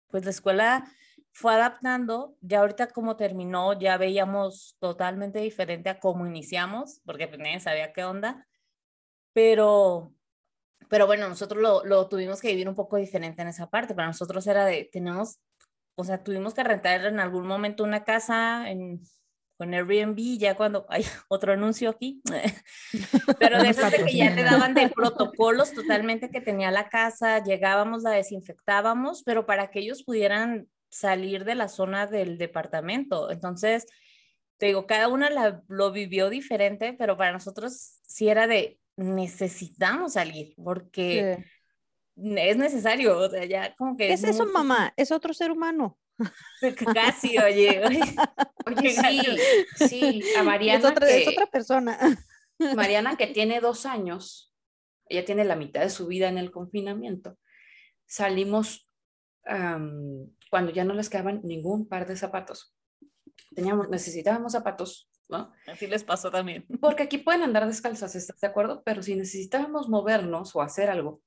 pues 0.09 0.25
la 0.25 0.31
escuela 0.31 0.85
fue 1.31 1.53
adaptando, 1.53 2.35
ya 2.41 2.59
ahorita 2.59 2.87
como 2.87 3.15
terminó, 3.15 3.77
ya 3.79 3.97
veíamos 3.97 4.77
totalmente 4.79 5.39
diferente 5.39 5.89
a 5.89 5.99
cómo 5.99 6.27
iniciamos, 6.27 7.01
porque 7.05 7.27
pues 7.27 7.39
nadie 7.39 7.59
sabía 7.59 7.91
qué 7.91 8.03
onda, 8.03 8.47
pero, 9.33 10.13
pero 10.89 11.07
bueno, 11.07 11.27
nosotros 11.27 11.59
lo, 11.61 11.83
lo 11.85 12.07
tuvimos 12.07 12.39
que 12.39 12.49
vivir 12.49 12.69
un 12.69 12.75
poco 12.75 12.97
diferente 12.97 13.41
en 13.41 13.47
esa 13.47 13.69
parte, 13.69 13.95
para 13.95 14.07
nosotros 14.07 14.45
era 14.45 14.65
de, 14.65 14.87
tenemos, 14.91 15.39
o 15.95 16.03
sea, 16.03 16.23
tuvimos 16.23 16.53
que 16.53 16.63
rentar 16.63 17.03
en 17.05 17.19
algún 17.19 17.47
momento 17.47 17.83
una 17.83 18.03
casa 18.03 18.69
en, 18.69 19.01
con 19.57 19.73
Airbnb, 19.73 20.37
ya 20.37 20.55
cuando 20.55 20.85
hay 20.89 21.03
otro 21.27 21.53
anuncio 21.53 21.89
aquí, 21.89 22.21
pero 23.39 23.61
de 23.61 23.69
esas 23.69 23.91
de 23.91 24.05
que 24.05 24.17
ya 24.17 24.33
te 24.33 24.43
daban 24.43 24.73
de 24.73 24.89
protocolos 24.95 25.73
totalmente 25.73 26.29
que 26.29 26.41
tenía 26.41 26.71
la 26.71 26.89
casa, 26.89 27.43
llegábamos, 27.43 28.03
la 28.03 28.11
desinfectábamos, 28.11 29.23
pero 29.23 29.45
para 29.45 29.69
que 29.69 29.79
ellos 29.79 30.03
pudieran 30.03 30.67
salir 30.89 31.43
de 31.43 31.55
la 31.55 31.69
zona 31.69 32.05
del 32.07 32.37
departamento. 32.37 33.31
Entonces, 33.31 33.87
te 34.57 34.67
digo, 34.67 34.85
cada 34.85 35.07
una 35.07 35.29
la, 35.29 35.63
lo 35.67 35.91
vivió 35.91 36.29
diferente, 36.29 36.93
pero 36.93 37.17
para 37.17 37.31
nosotros 37.31 37.99
sí 38.03 38.29
era 38.29 38.47
de 38.47 38.79
necesitamos 38.95 40.13
salir 40.13 40.53
porque 40.63 41.43
es 42.15 42.57
necesario, 42.57 43.17
o 43.17 43.29
sea, 43.29 43.43
ya 43.45 43.75
como 43.75 43.97
que... 43.97 44.07
¿Qué 44.07 44.13
es, 44.13 44.23
eso, 44.23 44.45
mamá? 44.45 44.93
Es 44.97 45.11
otro 45.11 45.33
ser 45.33 45.51
humano. 45.51 45.97
Casi, 46.93 47.37
oye. 47.37 47.81
Oye, 48.65 48.89
sí, 49.77 49.87
sí, 49.87 50.23
a 50.37 50.43
Mariana. 50.43 50.79
Es 50.79 50.85
otra, 50.85 51.09
es 51.09 51.27
otra 51.27 51.47
persona. 51.47 51.97
Mariana, 52.75 53.17
que 53.17 53.27
tiene 53.27 53.59
dos 53.59 53.85
años, 53.85 54.53
ella 55.07 55.25
tiene 55.25 55.43
la 55.43 55.55
mitad 55.55 55.81
de 55.81 55.89
su 55.89 56.07
vida 56.07 56.29
en 56.29 56.37
el 56.37 56.51
confinamiento. 56.51 57.37
Salimos 58.05 58.89
cuando 60.49 60.71
ya 60.71 60.85
no 60.85 60.93
les 60.93 61.09
quedaban 61.09 61.41
ningún 61.43 61.89
par 61.89 62.07
de 62.07 62.15
zapatos. 62.15 62.73
Teníamos, 63.53 63.89
necesitábamos 63.89 64.53
zapatos, 64.53 65.09
¿no? 65.27 65.51
Así 65.67 65.85
les 65.85 66.05
pasó 66.05 66.31
también. 66.31 66.65
Porque 66.79 67.03
aquí 67.03 67.17
pueden 67.17 67.43
andar 67.43 67.67
descalzas, 67.67 68.15
¿estás 68.15 68.39
de 68.39 68.47
acuerdo? 68.47 68.83
Pero 68.85 69.03
si 69.03 69.15
necesitábamos 69.15 69.89
movernos 69.89 70.55
o 70.55 70.61
hacer 70.61 70.89
algo, 70.89 71.21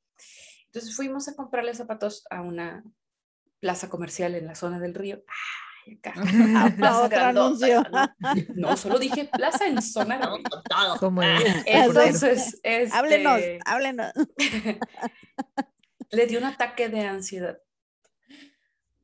entonces 0.66 0.96
fuimos 0.96 1.28
a 1.28 1.36
comprarle 1.36 1.74
zapatos 1.74 2.24
a 2.30 2.40
una 2.40 2.82
plaza 3.60 3.88
comercial 3.88 4.34
en 4.34 4.46
la 4.46 4.54
zona 4.54 4.78
del 4.78 4.94
río. 4.94 5.22
Ay, 5.86 5.94
acá. 5.98 6.14
Plaza 6.76 7.08
anuncio. 7.28 7.82
No, 8.54 8.76
solo 8.76 8.98
dije 8.98 9.28
plaza 9.32 9.66
en 9.66 9.80
zona 9.82 10.18
río. 10.18 10.98
Como 10.98 11.22
el- 11.22 11.42
Entonces, 11.66 12.60
este, 12.62 12.96
Háblenos, 12.96 13.40
háblenos. 13.64 14.12
le 16.10 16.26
dio 16.26 16.38
un 16.38 16.44
ataque 16.44 16.88
de 16.88 17.00
ansiedad. 17.00 17.58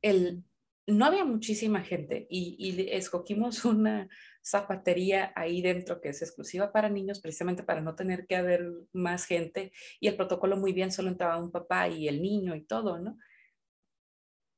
El, 0.01 0.43
no 0.87 1.05
había 1.05 1.23
muchísima 1.23 1.81
gente 1.81 2.27
y, 2.29 2.55
y 2.59 2.89
escogimos 2.91 3.63
una 3.63 4.09
zapatería 4.43 5.31
ahí 5.35 5.61
dentro 5.61 6.01
que 6.01 6.09
es 6.09 6.21
exclusiva 6.21 6.73
para 6.73 6.89
niños, 6.89 7.21
precisamente 7.21 7.63
para 7.63 7.79
no 7.79 7.95
tener 7.95 8.27
que 8.27 8.35
haber 8.35 8.65
más 8.91 9.25
gente 9.25 9.71
y 10.01 10.09
el 10.09 10.17
protocolo 10.17 10.57
muy 10.57 10.73
bien, 10.73 10.91
solo 10.91 11.07
entraba 11.07 11.37
un 11.41 11.51
papá 11.51 11.87
y 11.87 12.09
el 12.09 12.21
niño 12.21 12.53
y 12.55 12.65
todo, 12.65 12.99
¿no? 12.99 13.17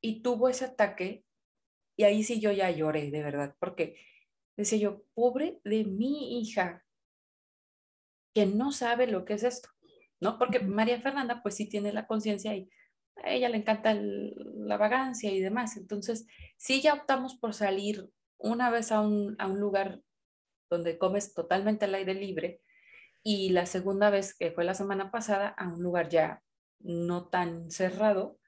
Y 0.06 0.22
tuvo 0.22 0.50
ese 0.50 0.66
ataque 0.66 1.26
y 1.98 2.04
ahí 2.04 2.24
sí 2.24 2.40
yo 2.40 2.52
ya 2.52 2.70
lloré, 2.70 3.10
de 3.12 3.24
verdad, 3.24 3.56
porque 3.60 3.98
decía 4.56 4.78
yo, 4.80 5.04
pobre 5.16 5.62
de 5.64 5.84
mi 5.86 6.40
hija, 6.40 6.86
que 8.36 8.46
no 8.46 8.72
sabe 8.72 9.08
lo 9.08 9.26
que 9.26 9.34
es 9.34 9.44
esto, 9.44 9.70
¿no? 10.20 10.38
Porque 10.38 10.60
María 10.60 11.02
Fernanda 11.02 11.42
pues 11.42 11.56
sí 11.56 11.68
tiene 11.68 11.92
la 11.94 12.06
conciencia 12.06 12.56
y 12.56 12.70
a 13.24 13.32
ella 13.32 13.50
le 13.50 13.58
encanta 13.58 13.92
el- 13.92 14.36
la 14.68 14.78
vagancia 14.78 15.32
y 15.32 15.40
demás. 15.40 15.78
Entonces, 15.78 16.28
sí 16.58 16.82
ya 16.82 16.94
optamos 16.94 17.36
por 17.36 17.54
salir 17.56 18.10
una 18.38 18.70
vez 18.70 18.92
a 18.92 19.00
un, 19.02 19.36
a 19.40 19.48
un 19.48 19.60
lugar 19.60 20.02
donde 20.70 20.98
comes 21.00 21.34
totalmente 21.34 21.86
al 21.86 21.96
aire 21.96 22.14
libre 22.14 22.62
y 23.24 23.50
la 23.50 23.66
segunda 23.66 24.10
vez, 24.12 24.36
que 24.38 24.52
fue 24.52 24.66
la 24.66 24.76
semana 24.76 25.12
pasada, 25.12 25.50
a 25.50 25.68
un 25.68 25.82
lugar 25.84 26.10
ya 26.10 26.44
no 26.80 27.28
tan 27.30 27.72
cerrado 27.72 28.40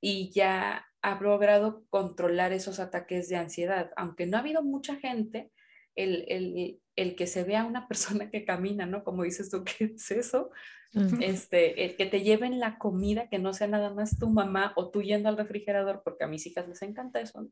y 0.00 0.30
ya 0.32 0.86
ha 1.02 1.20
logrado 1.20 1.84
controlar 1.90 2.52
esos 2.52 2.80
ataques 2.80 3.28
de 3.28 3.36
ansiedad. 3.36 3.90
Aunque 3.96 4.26
no 4.26 4.36
ha 4.36 4.40
habido 4.40 4.62
mucha 4.62 4.96
gente, 4.96 5.52
el, 5.94 6.24
el, 6.28 6.80
el 6.96 7.16
que 7.16 7.26
se 7.26 7.44
vea 7.44 7.64
una 7.64 7.88
persona 7.88 8.30
que 8.30 8.44
camina, 8.44 8.86
¿no? 8.86 9.04
Como 9.04 9.22
dices 9.22 9.50
tú, 9.50 9.64
¿qué 9.64 9.92
es 9.96 10.10
eso? 10.10 10.50
Este, 11.20 11.84
el 11.84 11.94
que 11.96 12.06
te 12.06 12.22
lleven 12.22 12.58
la 12.58 12.78
comida, 12.78 13.28
que 13.28 13.38
no 13.38 13.52
sea 13.52 13.66
nada 13.66 13.92
más 13.92 14.18
tu 14.18 14.30
mamá 14.30 14.72
o 14.76 14.90
tú 14.90 15.02
yendo 15.02 15.28
al 15.28 15.36
refrigerador, 15.36 16.00
porque 16.02 16.24
a 16.24 16.26
mis 16.26 16.46
hijas 16.46 16.66
les 16.68 16.80
encanta 16.80 17.20
eso, 17.20 17.42
¿no? 17.42 17.50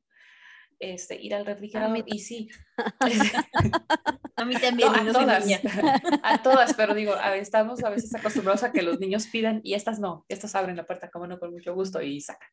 Este, 0.81 1.21
ir 1.21 1.35
al 1.35 1.47
refrigerador 1.47 2.03
y 2.07 2.19
sí. 2.19 2.49
A 4.37 4.45
mí 4.45 4.55
también, 4.57 4.91
No, 4.91 4.99
a 4.99 5.05
no 5.05 5.13
todas, 5.13 5.47
a 6.23 6.43
todas, 6.43 6.75
pero 6.75 6.93
digo, 6.95 7.15
a- 7.15 7.37
estamos 7.37 7.85
a 7.85 7.91
veces 7.91 8.13
acostumbrados 8.15 8.65
a 8.65 8.73
que 8.73 8.83
los 8.83 8.99
niños 8.99 9.29
pidan 9.29 9.61
y 9.63 9.75
estas 9.75 10.01
no, 10.01 10.25
estas 10.29 10.55
abren 10.57 10.77
la 10.77 10.87
puerta, 10.87 11.09
como 11.11 11.27
no, 11.29 11.39
con 11.39 11.53
mucho 11.53 11.73
gusto 11.73 12.03
y 12.03 12.21
sacan, 12.21 12.49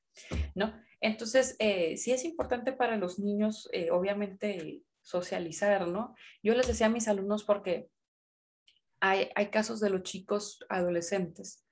¿no? 0.54 0.74
Entonces, 1.00 1.56
eh, 1.58 1.98
sí 1.98 2.12
es 2.12 2.24
importante 2.24 2.72
para 2.72 2.98
los 2.98 3.18
niños, 3.18 3.68
eh, 3.74 3.90
obviamente, 3.90 4.84
socializar, 5.02 5.88
¿no? 5.88 6.16
Yo 6.44 6.54
les 6.54 6.68
decía 6.68 6.86
a 6.86 6.90
mis 6.90 7.08
alumnos 7.08 7.44
porque 7.44 7.90
hay, 9.00 9.30
hay 9.34 9.48
casos 9.48 9.80
de 9.80 9.90
los 9.90 10.04
chicos 10.04 10.60
adolescentes 10.70 11.66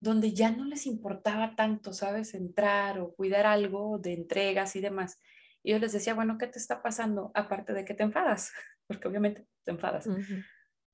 donde 0.00 0.32
ya 0.32 0.50
no 0.50 0.64
les 0.64 0.86
importaba 0.86 1.54
tanto, 1.56 1.92
¿sabes? 1.92 2.34
Entrar 2.34 3.00
o 3.00 3.14
cuidar 3.14 3.46
algo 3.46 3.98
de 3.98 4.12
entregas 4.12 4.76
y 4.76 4.80
demás. 4.80 5.20
Y 5.62 5.72
yo 5.72 5.78
les 5.78 5.92
decía, 5.92 6.14
bueno, 6.14 6.38
¿qué 6.38 6.46
te 6.46 6.58
está 6.58 6.82
pasando? 6.82 7.30
Aparte 7.34 7.72
de 7.72 7.84
que 7.84 7.94
te 7.94 8.02
enfadas, 8.02 8.52
porque 8.86 9.08
obviamente 9.08 9.46
te 9.64 9.70
enfadas. 9.70 10.06
Ujú. 10.06 10.42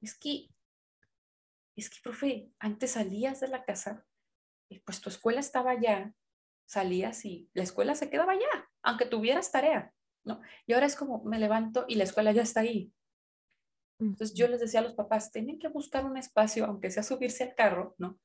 Es 0.00 0.18
que, 0.18 0.48
es 1.76 1.90
que, 1.90 1.98
profe, 2.02 2.50
antes 2.58 2.92
salías 2.92 3.40
de 3.40 3.48
la 3.48 3.64
casa 3.64 4.04
y 4.68 4.80
pues 4.80 5.00
tu 5.00 5.10
escuela 5.10 5.40
estaba 5.40 5.72
allá, 5.72 6.14
salías 6.66 7.24
y 7.24 7.50
la 7.52 7.62
escuela 7.62 7.94
se 7.94 8.08
quedaba 8.08 8.32
allá, 8.32 8.70
aunque 8.82 9.06
tuvieras 9.06 9.52
tarea, 9.52 9.92
¿no? 10.24 10.40
Y 10.66 10.72
ahora 10.72 10.86
es 10.86 10.96
como, 10.96 11.22
me 11.24 11.38
levanto 11.38 11.84
y 11.88 11.96
la 11.96 12.04
escuela 12.04 12.32
ya 12.32 12.42
está 12.42 12.60
ahí. 12.60 12.92
Entonces 14.00 14.34
yo 14.34 14.48
les 14.48 14.60
decía 14.60 14.80
a 14.80 14.82
los 14.82 14.94
papás, 14.94 15.30
tienen 15.30 15.58
que 15.58 15.68
buscar 15.68 16.04
un 16.04 16.16
espacio, 16.16 16.64
aunque 16.66 16.90
sea 16.90 17.02
subirse 17.02 17.44
al 17.44 17.54
carro, 17.54 17.94
¿no? 17.98 18.18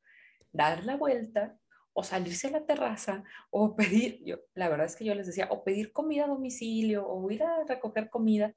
Dar 0.51 0.83
la 0.85 0.95
vuelta 0.95 1.57
o 1.93 2.03
salirse 2.03 2.47
a 2.47 2.51
la 2.51 2.65
terraza 2.65 3.23
o 3.49 3.75
pedir, 3.75 4.23
yo, 4.23 4.37
la 4.53 4.69
verdad 4.69 4.85
es 4.85 4.95
que 4.95 5.05
yo 5.05 5.15
les 5.15 5.25
decía, 5.27 5.47
o 5.49 5.63
pedir 5.63 5.91
comida 5.91 6.25
a 6.25 6.27
domicilio 6.27 7.07
o 7.07 7.29
ir 7.31 7.43
a 7.43 7.63
recoger 7.65 8.09
comida. 8.09 8.53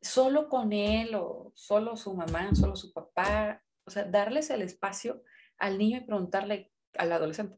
solo 0.00 0.48
con 0.50 0.72
él 0.74 1.14
o 1.14 1.52
solo 1.54 1.96
su 1.96 2.14
mamá, 2.14 2.54
solo 2.54 2.76
su 2.76 2.92
papá, 2.92 3.62
o 3.86 3.90
sea, 3.90 4.04
darles 4.04 4.50
el 4.50 4.60
espacio 4.60 5.22
al 5.56 5.78
niño 5.78 5.98
y 5.98 6.04
preguntarle 6.04 6.72
al 6.98 7.10
adolescente, 7.12 7.56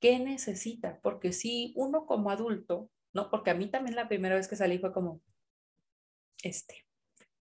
¿qué 0.00 0.18
necesita? 0.18 1.00
Porque 1.02 1.32
si 1.32 1.74
uno 1.76 2.06
como 2.06 2.30
adulto, 2.30 2.90
¿no? 3.12 3.28
Porque 3.30 3.50
a 3.50 3.54
mí 3.54 3.66
también 3.70 3.94
la 3.94 4.08
primera 4.08 4.36
vez 4.36 4.48
que 4.48 4.56
salí 4.56 4.78
fue 4.78 4.90
como, 4.92 5.20
este, 6.42 6.86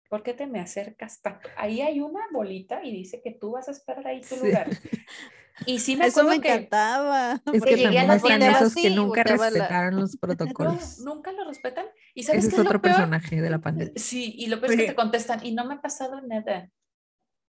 ¿por 0.10 0.24
qué 0.24 0.34
te 0.34 0.48
me 0.48 0.60
acercas 0.60 1.22
tanto? 1.22 1.50
Ahí 1.58 1.82
hay 1.82 2.00
una 2.00 2.22
bolita 2.32 2.84
y 2.86 2.92
dice 2.92 3.22
que 3.22 3.32
tú 3.32 3.52
vas 3.52 3.68
a 3.68 3.72
esperar 3.72 4.08
ahí 4.08 4.22
tu 4.22 4.36
Sí. 4.36 4.46
lugar. 4.46 4.68
Y 5.66 5.80
sí 5.80 5.96
me 5.96 6.06
Eso 6.08 6.24
me 6.24 6.36
acuerdo 6.36 6.42
que 6.42 6.54
encantaba. 6.54 7.32
Es 7.34 7.42
porque 7.60 7.76
que 7.76 7.76
llegué 7.78 8.00
a 8.00 8.06
la 8.06 8.20
tienda 8.20 8.52
esos 8.52 8.76
que 8.76 8.90
nunca 8.92 9.24
la- 9.24 9.38
respetaron 9.50 9.96
los 10.00 10.14
no, 10.14 10.20
protocolos. 10.20 11.00
nunca 11.00 11.32
lo 11.32 11.46
respetan. 11.46 11.86
¿Y 12.14 12.24
sabes 12.24 12.40
Ese 12.46 12.50
qué 12.50 12.56
es 12.56 12.64
lo 12.64 12.70
otro 12.70 12.82
peor? 12.82 12.94
personaje 12.96 13.42
de 13.42 13.50
la 13.50 13.60
pandemia. 13.60 13.94
Sí, 13.96 14.34
y 14.38 14.48
lo 14.48 14.60
peor 14.60 14.74
es 14.74 14.78
que 14.78 14.86
te 14.88 14.96
contestan, 14.96 15.46
y 15.46 15.54
no 15.54 15.66
me 15.66 15.76
ha 15.76 15.82
pasado 15.82 16.22
nada. 16.22 16.70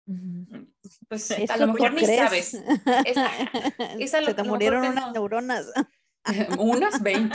Ujú. 0.06 0.66
Pues 1.08 1.30
a 1.50 1.56
lo 1.58 1.72
mejor 1.74 1.92
ni 1.92 2.02
crees. 2.02 2.18
sabes. 2.18 2.54
Es- 2.54 3.16
es 3.98 4.14
a 4.14 4.20
lo- 4.22 4.26
Se 4.28 4.34
te 4.34 4.42
murieron 4.42 4.82
que 4.82 4.88
unas 4.88 5.06
no. 5.06 5.12
neuronas. 5.12 5.66
Unas 6.58 7.02
20. 7.02 7.34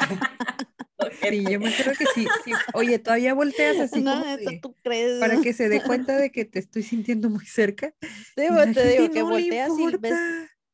Sí, 1.30 1.43
yo 1.49 1.59
me 1.59 1.74
creo 1.76 1.93
que 1.95 2.05
sí, 2.13 2.28
sí. 2.45 2.51
Oye, 2.74 2.99
todavía 2.99 3.34
volteas 3.34 3.80
así 3.80 4.01
no, 4.01 4.13
como 4.13 4.26
eso 4.26 4.49
de- 4.49 4.59
tú 4.59 4.76
crees. 4.84 5.19
para 5.19 5.41
que 5.41 5.51
se 5.53 5.67
dé 5.67 5.82
cuenta 5.82 6.15
de 6.15 6.32
que 6.32 6.45
te 6.45 6.59
estoy 6.59 6.84
sintiendo 6.84 7.30
muy 7.30 7.45
cerca. 7.45 7.93
Sí, 8.01 8.45
pues, 8.49 8.74
te 8.74 8.88
digo 8.88 9.09
que 9.11 9.19
no 9.19 9.30
volteas 9.30 9.71
y 9.80 9.97
ves. 9.97 10.13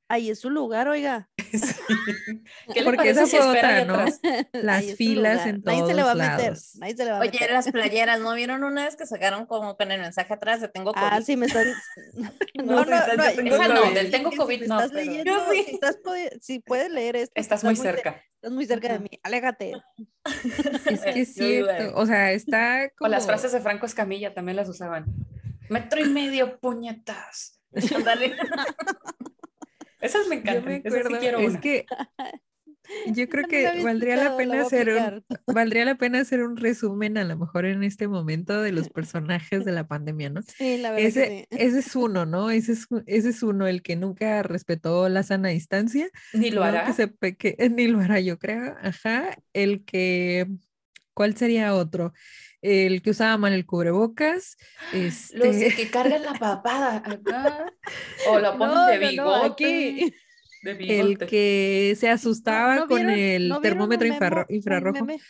Ahí 0.10 0.30
es 0.30 0.40
su 0.40 0.50
lugar, 0.50 0.88
oiga. 0.90 1.30
Sí. 1.50 1.58
¿Qué 2.76 2.84
Porque 2.84 3.10
esa 3.10 3.26
si 3.26 3.38
fue 3.38 3.48
otra, 3.58 3.78
ahí 3.78 3.86
¿no? 3.88 4.06
Las 4.54 4.82
Ahí 4.84 4.96
filas 4.96 5.48
en 5.48 5.64
Nadie 5.66 5.84
se 5.88 5.94
le 5.96 6.04
va 6.04 6.12
a 6.12 6.14
todos 6.14 6.28
meter. 6.30 6.46
lados. 6.46 6.76
Nadie 6.76 6.96
se 6.96 7.06
le 7.06 7.12
va 7.12 7.18
a 7.18 7.22
Oye, 7.22 7.32
meter. 7.32 7.52
las 7.52 7.72
playeras, 7.72 8.20
¿no 8.20 8.34
vieron 8.36 8.64
una 8.64 8.86
vez 8.86 8.96
que 8.96 9.08
sacaron 9.08 9.48
como 9.48 9.76
con 9.76 9.92
el 9.92 10.00
mensaje 10.00 10.32
atrás 10.32 10.62
de 10.62 10.68
tengo 10.68 10.94
COVID? 10.94 11.08
Ah, 11.10 11.22
sí, 11.24 11.36
me 11.38 11.48
estás. 11.48 11.66
No, 12.54 12.78
ahorita 12.78 13.16
yo 13.16 13.36
tengo 13.36 13.56
Esa 13.56 13.68
no, 13.68 13.82
COVID. 13.82 13.94
del 13.96 14.12
tengo 14.12 14.32
COVID 14.32 14.62
si 14.62 14.68
no, 14.68 14.76
estás 14.76 14.92
pero- 14.92 15.06
leyendo, 15.06 15.32
Yo 15.32 15.52
sí. 15.52 15.64
si, 15.64 15.74
estás 15.74 15.98
si 16.40 16.60
puedes 16.60 16.92
leer 16.92 17.16
esto, 17.16 17.32
Estás 17.34 17.64
muy 17.64 17.74
cer- 17.74 17.82
cerca. 17.82 18.24
estás 18.36 18.52
muy 18.52 18.66
cerca 18.68 18.90
de 18.94 19.00
mí. 19.00 19.10
Aléjate. 19.24 19.74
Es 20.86 20.86
que 20.86 20.92
es 20.92 21.06
ahí. 21.06 21.26
cierto. 21.26 21.96
O 21.96 22.06
sea, 22.06 22.32
está 22.32 22.86
O 22.86 22.96
como. 22.96 23.10
las 23.10 23.26
frases 23.26 23.52
de 23.54 23.60
Franco 23.60 23.88
Escamilla 23.88 24.36
también 24.36 24.56
las 24.58 24.70
usaban. 24.70 25.06
Metro 25.68 26.00
y 26.00 26.10
medio, 26.10 26.60
puñetas. 26.60 27.60
Ándale. 27.96 28.36
Esas 30.02 30.28
me 30.28 30.36
Yo 30.36 30.42
encantan. 30.42 30.66
me 30.66 30.82
Esas 30.84 31.08
sí 31.08 31.14
quiero 31.20 31.40
es 31.40 31.50
una. 31.50 31.62
que 31.62 31.86
yo 33.14 33.30
creo 33.30 33.48
que 33.48 33.84
valdría 33.84 34.16
la 34.16 34.36
pena 34.38 34.62
hacer 34.62 34.90
un, 34.90 35.24
valdría 35.48 35.86
la 35.86 35.96
pena 35.98 36.20
hacer 36.20 36.42
un 36.44 36.58
resumen 36.58 37.18
a 37.18 37.24
lo 37.24 37.38
mejor 37.38 37.66
en 37.66 37.84
este 37.84 38.08
momento 38.08 38.62
de 38.62 38.72
los 38.72 38.90
personajes 38.90 39.64
de 39.66 39.72
la 39.72 39.88
pandemia, 39.88 40.30
¿no? 40.30 40.42
Sí, 40.58 40.78
la 40.78 40.92
verdad 40.92 41.08
Ese, 41.08 41.22
que 41.28 41.48
sí. 41.52 41.64
ese 41.64 41.80
es 41.80 41.96
uno, 41.96 42.26
¿no? 42.26 42.50
Ese 42.50 42.74
es, 42.74 42.88
ese 43.06 43.30
es 43.30 43.44
uno, 43.44 43.68
el 43.68 43.82
que 43.82 43.96
nunca 43.96 44.42
respetó 44.44 45.08
la 45.10 45.24
sana 45.24 45.50
distancia, 45.50 46.10
Ni 46.34 46.50
lo 46.52 46.62
¿no? 46.62 46.68
hará. 46.68 46.86
Que 46.86 46.94
se 46.94 47.08
pe- 47.08 47.36
que- 47.38 47.56
ni 47.70 47.88
lo 47.88 48.00
hará, 48.00 48.20
yo 48.20 48.40
creo. 48.40 48.76
Ajá. 48.82 49.38
El 49.54 49.86
que, 49.86 50.48
¿cuál 51.14 51.36
sería 51.36 51.76
otro? 51.76 52.14
El 52.62 53.02
que 53.02 53.12
usaba 53.12 53.38
mal 53.38 53.54
el 53.54 53.66
cubrebocas. 53.66 54.58
Los 54.92 55.04
Este, 55.04 55.52
de 55.54 55.76
que 55.76 55.90
cargan 55.90 56.24
la 56.24 56.34
papada 56.40 56.98
acá. 56.98 57.74
O 58.28 58.40
la 58.40 58.58
ponen 58.58 58.76
No, 58.76 58.86
de 58.88 58.94
no, 59.00 59.00
no, 59.00 59.10
bigote. 59.10 59.46
aquí. 59.66 60.14
De 60.62 61.00
el 61.00 61.18
que 61.20 61.96
se 61.98 62.10
asustaba 62.10 62.76
¿No 62.76 62.88
con 62.88 62.98
vieron- 62.98 63.14
el 63.18 63.48
no 63.48 63.56
vieron 63.56 63.56
un 63.58 63.62
termómetro 63.62 64.08
memo- 64.08 64.16
infrarro- 64.18 64.46
un 64.50 64.56
infrarrojo. 64.56 65.06
meme? 65.06 65.22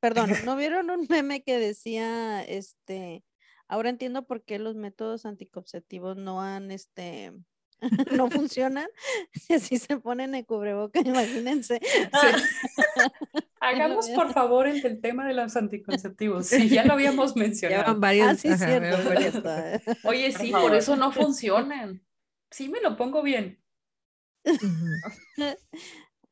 Perdón, 0.00 0.30
¿no 0.52 0.56
vieron 0.56 0.90
un 0.90 1.06
meme 1.08 1.42
que 1.42 1.58
decía, 1.58 2.42
este, 2.44 3.24
ahora 3.68 3.88
entiendo 3.88 4.26
por 4.26 4.42
qué 4.44 4.58
los 4.58 4.76
métodos 4.76 5.24
anticonceptivos 5.24 6.16
no 6.18 6.42
han, 6.42 6.70
este, 6.70 7.32
no 8.12 8.30
funcionan? 8.30 8.88
Si 9.32 9.54
así 9.54 9.78
se 9.78 9.96
ponen 9.98 10.34
el 10.34 10.44
cubreboca, 10.46 11.00
imagínense. 11.00 11.80
Hagamos 13.60 14.08
por 14.10 14.32
favor 14.32 14.66
el 14.66 15.00
tema 15.00 15.26
de 15.26 15.34
los 15.34 15.56
anticonceptivos. 15.56 16.46
Sí, 16.46 16.68
ya 16.68 16.84
lo 16.84 16.94
habíamos 16.94 17.36
mencionado. 17.36 17.98
varios. 17.98 18.28
Ah, 18.28 18.34
sí, 18.34 18.48
ajá, 18.48 18.66
cierto. 18.66 19.98
Oye, 20.04 20.32
sí, 20.32 20.50
por 20.50 20.74
eso 20.74 20.96
no 20.96 21.12
funcionan. 21.12 22.02
Sí, 22.50 22.68
me 22.68 22.80
lo 22.80 22.96
pongo 22.96 23.22
bien. 23.22 23.62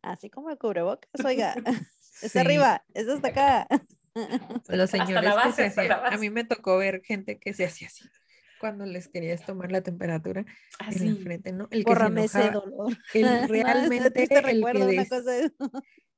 Así 0.03 0.30
como 0.30 0.51
el 0.51 0.59
cubrebocas, 0.59 1.11
oiga, 1.24 1.55
es 2.22 2.32
Sí. 2.32 2.38
arriba, 2.38 2.84
es 2.94 3.09
hasta 3.09 3.28
acá. 3.28 3.66
Los 4.14 4.30
Hasta 4.64 4.76
la 4.76 4.86
señores 4.86 5.30
que 5.30 5.36
base, 5.36 5.53
se 5.53 5.64
hasta 5.64 5.84
la 5.84 5.94
hacían- 5.96 6.14
a 6.14 6.18
mí 6.18 6.30
me 6.30 6.44
tocó 6.44 6.78
ver 6.78 7.03
gente 7.05 7.38
que 7.38 7.53
se 7.55 7.66
hacía 7.66 7.88
así 7.88 8.05
cuando 8.59 8.84
les 8.86 9.09
querías 9.09 9.44
tomar 9.44 9.72
la 9.72 9.82
temperatura 9.82 10.40
en 10.40 10.46
la 10.78 10.86
Así. 10.86 11.20
frente, 11.22 11.52
¿no? 11.52 11.68
El 11.70 11.84
que 11.84 11.94
se 11.94 12.24
ese 12.24 12.50
dolor. 12.50 12.96
el 13.14 13.48
realmente, 13.48 14.22
el 14.22 14.28
que, 14.28 14.40
recuerdo, 14.40 14.84
una 14.84 14.92
des- 14.92 15.09
cosa 15.09 15.22
de- 15.22 15.52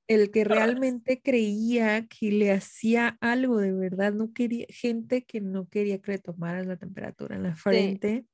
el 0.08 0.30
que 0.30 0.44
realmente 0.44 1.20
creía 1.22 2.06
que 2.08 2.30
le 2.32 2.52
hacía 2.52 3.16
algo 3.20 3.58
de 3.58 3.72
verdad, 3.72 4.12
no 4.12 4.32
quería, 4.32 4.66
gente 4.68 5.24
que 5.24 5.40
no 5.40 5.68
quería 5.68 6.00
que 6.00 6.12
le 6.12 6.18
tomaras 6.18 6.66
la 6.66 6.76
temperatura 6.76 7.36
en 7.36 7.44
la 7.44 7.54
frente, 7.54 8.26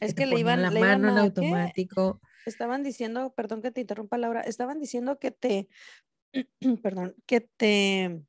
Es 0.00 0.14
que 0.14 0.24
le 0.26 0.38
iban, 0.38 0.62
la 0.62 0.70
le 0.70 0.80
mano 0.80 1.08
iban 1.08 1.12
en 1.12 1.18
a, 1.18 1.22
¿qué? 1.24 1.26
automático. 1.26 2.20
Estaban 2.46 2.82
diciendo, 2.82 3.34
perdón 3.34 3.60
que 3.60 3.70
te 3.70 3.82
interrumpa 3.82 4.16
Laura, 4.16 4.40
estaban 4.40 4.80
diciendo 4.80 5.18
que 5.18 5.30
te, 5.30 5.68
perdón, 6.82 7.14
que 7.26 7.40
te 7.42 8.22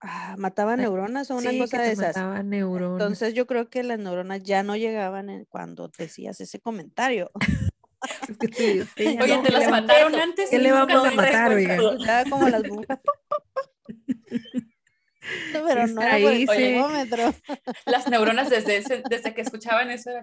ah, 0.00 0.34
mataba 0.38 0.72
Ay, 0.72 0.78
neuronas 0.78 1.30
o 1.30 1.36
una 1.36 1.50
sí, 1.50 1.58
cosa 1.58 1.78
que 1.78 1.82
de 1.84 1.92
esas. 1.92 2.16
mataba 2.16 2.42
neuronas. 2.42 3.00
Entonces 3.00 3.34
yo 3.34 3.46
creo 3.46 3.68
que 3.70 3.82
las 3.82 3.98
neuronas 3.98 4.42
ya 4.42 4.62
no 4.62 4.76
llegaban 4.76 5.30
en- 5.30 5.44
cuando 5.46 5.88
decías 5.96 6.40
ese 6.40 6.60
comentario. 6.60 7.30
Es 8.28 8.38
que 8.38 8.46
te- 8.46 8.84
te 8.94 9.08
Oye, 9.08 9.22
Oye, 9.22 9.36
te 9.38 9.42
¿qué 9.48 9.50
las 9.52 9.64
le- 9.64 9.70
mataron 9.72 10.14
antes. 10.14 10.50
¿qué 10.50 10.56
y 10.56 10.60
le 10.60 10.70
vamos 10.70 11.04
a 11.04 11.10
matar, 11.10 11.50
oiga? 11.52 11.74
Escuchaba 11.76 12.30
como 12.30 12.48
las 12.48 12.62
burbujas. 12.62 13.00
Pero 15.52 15.86
no 15.88 16.00
era 16.00 16.10
por 16.18 16.30
Ahí 16.32 16.42
el 16.42 16.46
termómetro. 16.46 17.34
Las 17.86 18.08
neuronas 18.08 18.48
desde, 18.50 18.76
ese- 18.78 19.02
desde 19.10 19.34
que 19.34 19.40
escuchaban 19.42 19.90
eso 19.90 20.10
era 20.10 20.22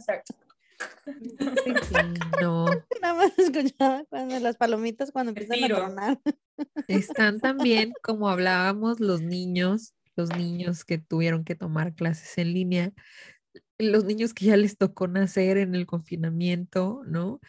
no. 2.41 2.64
Escuchaba 3.55 4.05
cuando 4.05 4.39
las 4.39 4.57
palomitas 4.57 5.11
cuando 5.11 5.31
empiezan 5.31 5.63
a 5.63 5.67
tronar. 5.67 6.19
Están 6.87 7.39
también, 7.39 7.93
como 8.03 8.29
hablábamos, 8.29 8.99
los 8.99 9.21
niños, 9.21 9.93
los 10.15 10.29
niños 10.35 10.85
que 10.85 10.97
tuvieron 10.97 11.43
que 11.43 11.55
tomar 11.55 11.93
clases 11.93 12.37
en 12.37 12.53
línea, 12.53 12.93
los 13.77 14.05
niños 14.05 14.33
que 14.33 14.45
ya 14.45 14.57
les 14.57 14.77
tocó 14.77 15.07
nacer 15.07 15.57
en 15.57 15.75
el 15.75 15.85
confinamiento, 15.85 17.01
¿no? 17.05 17.39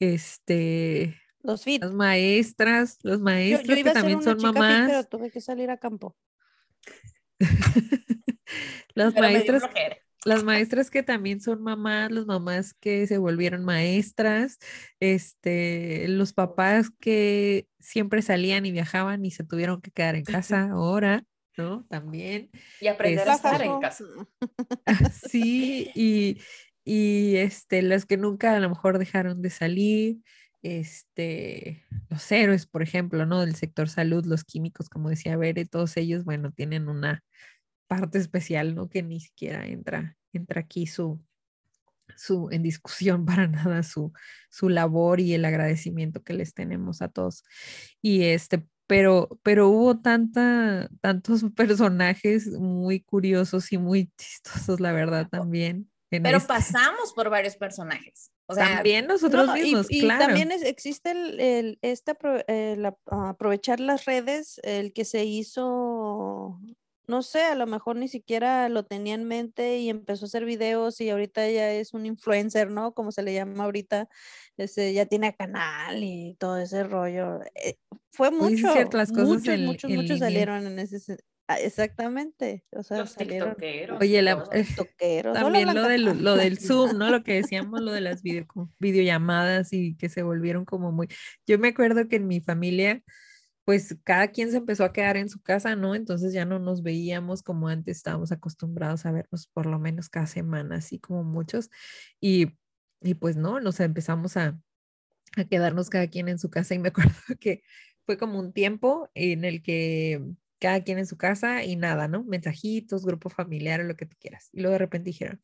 Este, 0.00 1.20
Los 1.42 1.64
fit. 1.64 1.82
las 1.82 1.92
maestras, 1.92 2.98
los 3.02 3.20
maestros 3.20 3.68
yo 3.68 3.76
iba 3.76 3.84
que 3.84 3.90
a 3.90 3.92
ser 3.92 4.02
también 4.02 4.18
una 4.18 4.24
son 4.24 4.38
chica 4.38 4.48
fit, 4.48 4.58
mamás, 4.58 4.90
pero 4.90 5.04
tuve 5.04 5.30
que 5.30 5.40
salir 5.40 5.70
a 5.70 5.78
campo. 5.78 6.16
las 8.94 9.14
Pero 9.14 9.28
me 9.28 9.42
dio 9.42 9.52
maestras. 9.52 9.62
Las 10.24 10.44
maestras 10.44 10.90
que 10.90 11.02
también 11.02 11.40
son 11.40 11.62
mamás, 11.62 12.10
las 12.10 12.26
mamás 12.26 12.74
que 12.74 13.06
se 13.06 13.18
volvieron 13.18 13.64
maestras, 13.64 14.58
este, 15.00 16.08
los 16.08 16.32
papás 16.32 16.90
que 17.00 17.68
siempre 17.78 18.22
salían 18.22 18.66
y 18.66 18.72
viajaban 18.72 19.24
y 19.24 19.30
se 19.30 19.44
tuvieron 19.44 19.80
que 19.80 19.90
quedar 19.90 20.16
en 20.16 20.24
casa 20.24 20.70
ahora, 20.70 21.24
¿no? 21.56 21.84
También. 21.88 22.50
y 22.80 22.86
aprender 22.88 23.28
a 23.28 23.34
Este, 23.34 23.48
estar 23.48 23.62
en 23.62 23.78
casa. 23.80 24.04
Sí, 25.12 25.90
y, 25.94 26.40
y 26.84 27.36
este, 27.36 27.82
las 27.82 28.06
que 28.06 28.16
nunca 28.16 28.56
a 28.56 28.60
lo 28.60 28.68
mejor 28.68 28.98
dejaron 28.98 29.42
de 29.42 29.50
salir, 29.50 30.18
este, 30.62 31.84
los 32.08 32.30
héroes, 32.32 32.66
por 32.66 32.82
ejemplo, 32.82 33.26
¿no? 33.26 33.40
Del 33.40 33.54
sector 33.54 33.88
salud, 33.88 34.24
los 34.26 34.44
químicos, 34.44 34.88
como 34.88 35.10
decía 35.10 35.36
Bere, 35.36 35.66
todos 35.66 35.96
ellos, 35.96 36.24
bueno, 36.24 36.52
tienen 36.52 36.88
una 36.88 37.22
parte 38.00 38.18
especial, 38.18 38.74
¿no? 38.74 38.88
Que 38.88 39.02
ni 39.02 39.20
siquiera 39.20 39.66
entra, 39.66 40.16
entra 40.32 40.60
aquí 40.62 40.86
su, 40.86 41.20
su, 42.16 42.48
en 42.50 42.62
discusión 42.62 43.24
para 43.26 43.46
nada 43.48 43.82
su, 43.82 44.12
su 44.50 44.68
labor 44.68 45.20
y 45.20 45.34
el 45.34 45.44
agradecimiento 45.44 46.22
que 46.22 46.34
les 46.34 46.54
tenemos 46.54 47.02
a 47.02 47.08
todos. 47.08 47.44
Y 48.02 48.24
este, 48.24 48.66
pero, 48.86 49.28
pero 49.42 49.68
hubo 49.68 50.00
tanta, 50.00 50.88
tantos 51.00 51.42
personajes 51.56 52.48
muy 52.48 53.00
curiosos 53.00 53.72
y 53.72 53.78
muy 53.78 54.10
chistosos, 54.18 54.80
la 54.80 54.92
verdad, 54.92 55.28
también. 55.28 55.90
Pero 56.10 56.36
este- 56.36 56.48
pasamos 56.48 57.12
por 57.14 57.30
varios 57.30 57.56
personajes. 57.56 58.30
O 58.46 58.54
sea, 58.54 58.74
también 58.74 59.06
nosotros 59.06 59.46
No, 59.46 59.54
mismos, 59.54 59.86
y, 59.88 60.00
claro. 60.00 60.26
también 60.26 60.52
es- 60.52 60.62
existe 60.62 61.10
el, 61.12 61.40
el- 61.40 61.78
este 61.80 62.12
el 62.46 62.84
ap- 62.84 62.98
aprovechar 63.10 63.80
las 63.80 64.04
redes, 64.04 64.60
el 64.64 64.92
que 64.92 65.06
se 65.06 65.24
hizo, 65.24 66.60
no 67.06 67.22
sé, 67.22 67.42
a 67.42 67.54
lo 67.54 67.66
mejor 67.66 67.96
ni 67.96 68.08
siquiera 68.08 68.68
lo 68.68 68.84
tenía 68.84 69.14
en 69.14 69.24
mente 69.24 69.78
y 69.78 69.90
empezó 69.90 70.24
a 70.24 70.28
hacer 70.28 70.44
videos 70.44 71.00
y 71.00 71.10
ahorita 71.10 71.48
ya 71.50 71.70
es 71.72 71.94
un 71.94 72.06
influencer, 72.06 72.70
¿no? 72.70 72.92
Como 72.92 73.12
se 73.12 73.22
le 73.22 73.34
llama 73.34 73.64
ahorita, 73.64 74.08
este, 74.56 74.92
ya 74.92 75.06
tiene 75.06 75.34
canal 75.34 76.02
y 76.02 76.36
todo 76.38 76.58
ese 76.58 76.84
rollo. 76.84 77.40
Eh, 77.54 77.76
fue 78.12 78.30
sí 78.30 78.34
mucho, 78.36 78.72
cierto, 78.72 78.96
las 78.96 79.10
cosas 79.10 79.28
muchos, 79.28 79.48
en- 79.54 79.64
muchos, 79.66 79.90
en 79.90 79.96
muchos 79.96 80.10
línea. 80.16 80.26
salieron 80.28 80.66
en 80.66 80.78
ese, 80.78 81.00
se- 81.00 81.18
Ah, 81.46 81.58
exactamente. 81.60 82.64
O 82.70 82.82
sea, 82.82 83.00
Los 83.00 83.10
salieron 83.10 83.50
tiktokeros. 83.50 84.00
Oye, 84.00 84.22
la- 84.22 84.36
todo. 84.42 84.50
toqueros. 84.88 85.32
Hola, 85.36 85.42
También 85.42 85.74
lo, 85.74 85.82
del, 85.86 86.24
lo 86.24 86.36
del 86.36 86.58
Zoom, 86.58 86.96
¿no? 86.96 87.10
Lo 87.10 87.22
que 87.22 87.34
decíamos, 87.34 87.82
lo 87.82 87.92
de 87.92 88.00
las 88.00 88.22
video- 88.22 88.46
videollamadas 88.80 89.74
y 89.74 89.94
que 89.96 90.08
se 90.08 90.22
volvieron 90.22 90.64
como 90.64 90.90
muy... 90.90 91.06
Yo 91.46 91.58
me 91.58 91.68
acuerdo 91.68 92.08
que 92.08 92.16
en 92.16 92.28
mi 92.28 92.40
familia, 92.40 93.02
pues 93.64 93.96
cada 94.04 94.28
quien 94.28 94.50
se 94.50 94.58
empezó 94.58 94.84
a 94.84 94.92
quedar 94.92 95.16
en 95.16 95.28
su 95.28 95.40
casa, 95.42 95.76
¿no? 95.76 95.94
Entonces 95.94 96.32
ya 96.32 96.44
no 96.44 96.58
nos 96.58 96.82
veíamos 96.82 97.42
como 97.42 97.68
antes 97.68 97.96
estábamos 97.98 98.32
acostumbrados 98.32 99.06
a 99.06 99.12
vernos 99.12 99.46
por 99.48 99.66
lo 99.66 99.78
menos 99.78 100.08
cada 100.10 100.26
semana, 100.26 100.76
así 100.76 100.98
como 100.98 101.24
muchos. 101.24 101.70
Y, 102.20 102.58
y 103.02 103.14
pues 103.14 103.36
no, 103.36 103.60
nos 103.60 103.80
empezamos 103.80 104.36
a, 104.36 104.60
a 105.36 105.44
quedarnos 105.44 105.90
cada 105.90 106.08
quien 106.08 106.28
en 106.28 106.38
su 106.38 106.50
casa 106.50 106.74
y 106.74 106.78
me 106.78 106.88
acuerdo 106.90 107.12
que 107.40 107.62
fue 108.06 108.18
como 108.18 108.38
un 108.38 108.52
tiempo 108.52 109.10
en 109.14 109.44
el 109.44 109.62
que 109.62 110.22
cada 110.60 110.82
quien 110.84 110.98
en 110.98 111.06
su 111.06 111.16
casa 111.16 111.64
y 111.64 111.76
nada, 111.76 112.08
¿no? 112.08 112.24
Mensajitos, 112.24 113.04
grupo 113.04 113.28
familiar 113.30 113.80
o 113.80 113.84
lo 113.84 113.96
que 113.96 114.06
tú 114.06 114.16
quieras. 114.20 114.48
Y 114.52 114.60
luego 114.60 114.72
de 114.74 114.78
repente 114.78 115.10
dijeron, 115.10 115.40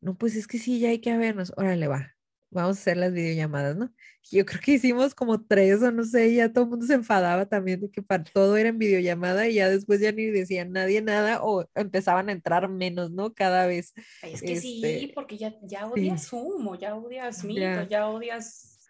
no, 0.00 0.16
pues 0.18 0.36
es 0.36 0.46
que 0.48 0.58
sí, 0.58 0.80
ya 0.80 0.90
hay 0.90 1.00
que 1.00 1.16
vernos, 1.18 1.52
órale, 1.56 1.88
va, 1.88 2.15
vamos 2.56 2.76
a 2.78 2.80
hacer 2.80 2.96
las 2.96 3.12
videollamadas, 3.12 3.76
¿no? 3.76 3.92
Yo 4.30 4.44
creo 4.44 4.60
que 4.60 4.72
hicimos 4.72 5.14
como 5.14 5.44
tres 5.46 5.80
o 5.82 5.92
no 5.92 6.02
sé, 6.04 6.34
ya 6.34 6.52
todo 6.52 6.64
el 6.64 6.70
mundo 6.70 6.86
se 6.86 6.94
enfadaba 6.94 7.46
también 7.46 7.80
de 7.80 7.90
que 7.90 8.02
para 8.02 8.24
todo 8.24 8.56
era 8.56 8.70
en 8.70 8.78
videollamada 8.78 9.46
y 9.48 9.54
ya 9.54 9.68
después 9.70 10.00
ya 10.00 10.10
ni 10.10 10.26
decían 10.26 10.72
nadie 10.72 11.00
nada 11.00 11.42
o 11.44 11.64
empezaban 11.76 12.28
a 12.28 12.32
entrar 12.32 12.68
menos, 12.68 13.12
¿no? 13.12 13.32
Cada 13.34 13.66
vez. 13.66 13.94
Es 14.22 14.42
que 14.42 14.56
sí, 14.60 14.82
este, 14.84 15.12
porque 15.14 15.38
ya, 15.38 15.54
ya 15.62 15.82
sí. 15.86 15.92
odias 15.92 16.26
Zoom, 16.26 16.66
o 16.66 16.74
ya 16.74 16.96
odias 16.96 17.44
Meet, 17.44 17.58
Ya. 17.60 17.82
o 17.82 17.88
ya 17.88 18.08
odias. 18.08 18.88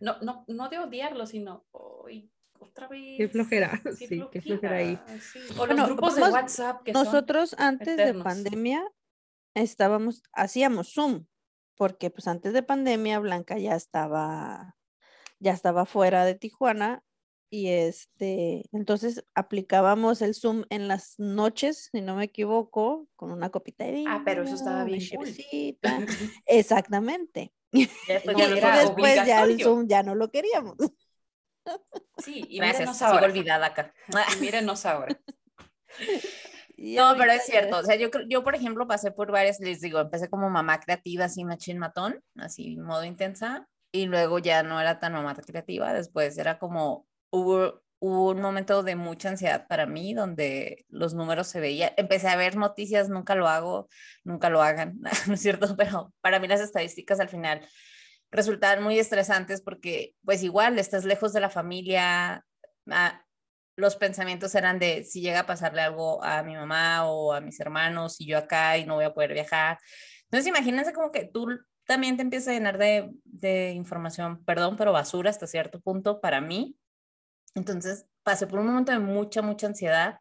No, 0.00 0.16
no, 0.22 0.44
no 0.48 0.68
de 0.70 0.78
odiarlo, 0.78 1.26
sino 1.26 1.66
"Ay, 2.06 2.30
otra 2.58 2.88
vez. 2.88 3.16
Qué 3.18 3.28
flojera, 3.28 3.82
sí, 3.98 4.24
qué 4.32 4.40
flojera 4.40 4.76
ahí. 4.76 4.96
flojera", 4.96 5.20
sí. 5.20 5.38
O 5.52 5.54
Bueno, 5.56 5.74
los 5.74 5.86
grupos 5.86 6.16
de 6.16 6.22
WhatsApp 6.22 6.82
que 6.84 6.92
son- 6.94 7.04
Nosotros 7.04 7.54
antes 7.58 7.96
de 7.96 8.02
eternos. 8.04 8.24
pandemia 8.24 8.82
estábamos, 9.54 10.22
hacíamos 10.32 10.92
Zoom, 10.94 11.26
porque 11.78 12.10
pues 12.10 12.28
antes 12.28 12.52
de 12.52 12.62
pandemia 12.62 13.18
Blanca 13.20 13.56
ya 13.56 13.74
estaba, 13.74 14.76
ya 15.38 15.52
estaba 15.52 15.86
fuera 15.86 16.26
de 16.26 16.34
Tijuana 16.34 17.02
y 17.50 17.68
este, 17.68 18.66
entonces 18.72 19.24
aplicábamos 19.34 20.20
el 20.20 20.34
Zoom 20.34 20.64
en 20.68 20.86
las 20.86 21.14
noches, 21.18 21.88
si 21.90 22.02
no 22.02 22.14
me 22.16 22.24
equivoco, 22.24 23.08
con 23.16 23.32
una 23.32 23.48
copita 23.48 23.84
de 23.86 23.92
vino. 23.92 24.10
Ah, 24.12 24.20
pero 24.22 24.42
eso 24.42 24.54
estaba 24.54 24.84
bien 24.84 25.00
cool. 25.16 25.28
Exactamente. 26.46 27.54
Ya 27.72 27.88
después 28.14 28.36
No, 28.36 28.42
ya 28.48 28.56
Y 28.56 28.60
sabes. 28.60 28.80
después 28.82 29.14
ya 29.26 29.42
el. 29.44 29.62
Zoom 29.62 29.88
ya 29.88 30.02
no 30.02 30.14
lo 30.14 30.30
queríamos. 30.30 30.76
Sí, 32.18 32.44
y 32.48 32.56
Gracias, 32.58 32.78
mírenos 32.80 32.96
sigo 32.98 33.10
ahora. 33.10 33.26
olvidada 33.26 33.66
acá. 33.66 33.94
Y 34.36 34.40
mírenos 34.40 34.84
ahora. 34.84 35.18
No, 36.78 37.14
pero 37.18 37.32
es 37.32 37.44
cierto. 37.44 37.78
O 37.78 37.82
sea, 37.82 37.96
yo, 37.96 38.08
yo, 38.28 38.44
por 38.44 38.54
ejemplo, 38.54 38.86
pasé 38.86 39.10
por 39.10 39.32
varias, 39.32 39.58
les 39.58 39.80
digo, 39.80 39.98
empecé 39.98 40.30
como 40.30 40.48
mamá 40.48 40.78
creativa, 40.78 41.24
así 41.24 41.44
machín 41.44 41.78
matón, 41.78 42.22
así 42.36 42.76
modo 42.76 43.04
intensa, 43.04 43.66
y 43.90 44.06
luego 44.06 44.38
ya 44.38 44.62
no 44.62 44.80
era 44.80 45.00
tan 45.00 45.12
mamá 45.12 45.34
creativa, 45.34 45.92
después 45.92 46.38
era 46.38 46.58
como, 46.60 47.08
hubo, 47.30 47.82
hubo 47.98 48.30
un 48.30 48.40
momento 48.40 48.84
de 48.84 48.94
mucha 48.94 49.30
ansiedad 49.30 49.66
para 49.66 49.86
mí, 49.86 50.14
donde 50.14 50.86
los 50.88 51.14
números 51.14 51.48
se 51.48 51.58
veían, 51.58 51.90
empecé 51.96 52.28
a 52.28 52.36
ver 52.36 52.56
noticias, 52.56 53.08
nunca 53.08 53.34
lo 53.34 53.48
hago, 53.48 53.88
nunca 54.22 54.48
lo 54.48 54.62
hagan, 54.62 55.00
¿no 55.26 55.34
es 55.34 55.40
cierto? 55.40 55.76
Pero 55.76 56.12
para 56.20 56.38
mí 56.38 56.46
las 56.46 56.60
estadísticas 56.60 57.18
al 57.18 57.28
final 57.28 57.66
resultaban 58.30 58.84
muy 58.84 59.00
estresantes 59.00 59.62
porque, 59.62 60.14
pues 60.24 60.44
igual, 60.44 60.78
estás 60.78 61.04
lejos 61.04 61.32
de 61.32 61.40
la 61.40 61.50
familia, 61.50 62.44
ah, 62.88 63.24
los 63.78 63.94
pensamientos 63.94 64.56
eran 64.56 64.80
de 64.80 65.04
si 65.04 65.20
llega 65.20 65.40
a 65.40 65.46
pasarle 65.46 65.82
algo 65.82 66.22
a 66.24 66.42
mi 66.42 66.56
mamá 66.56 67.08
o 67.08 67.32
a 67.32 67.40
mis 67.40 67.60
hermanos 67.60 68.20
y 68.20 68.26
yo 68.26 68.36
acá 68.36 68.76
y 68.76 68.84
no 68.84 68.96
voy 68.96 69.04
a 69.04 69.14
poder 69.14 69.32
viajar. 69.32 69.78
Entonces 70.24 70.48
imagínense 70.48 70.92
como 70.92 71.12
que 71.12 71.26
tú 71.26 71.46
también 71.84 72.16
te 72.16 72.22
empiezas 72.22 72.48
a 72.48 72.52
llenar 72.54 72.76
de, 72.76 73.08
de 73.22 73.70
información, 73.70 74.44
perdón, 74.44 74.76
pero 74.76 74.92
basura 74.92 75.30
hasta 75.30 75.46
cierto 75.46 75.80
punto 75.80 76.20
para 76.20 76.40
mí. 76.40 76.76
Entonces 77.54 78.04
pasé 78.24 78.48
por 78.48 78.58
un 78.58 78.66
momento 78.66 78.90
de 78.90 78.98
mucha, 78.98 79.42
mucha 79.42 79.68
ansiedad. 79.68 80.18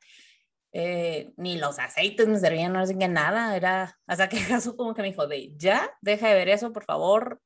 Eh, 0.72 1.34
ni 1.36 1.58
los 1.58 1.80
aceites 1.80 2.28
me 2.28 2.38
servían, 2.40 2.74
no 2.74 2.86
sé 2.86 2.96
qué 2.96 3.08
nada, 3.08 3.56
era 3.56 3.98
hasta 4.06 4.30
que 4.30 4.38
Jesús 4.38 4.76
como 4.76 4.94
que 4.94 5.02
me 5.02 5.08
dijo 5.08 5.26
de 5.26 5.52
ya, 5.58 5.90
deja 6.02 6.28
de 6.28 6.36
ver 6.36 6.50
eso, 6.50 6.72
por 6.72 6.86
favor, 6.86 7.42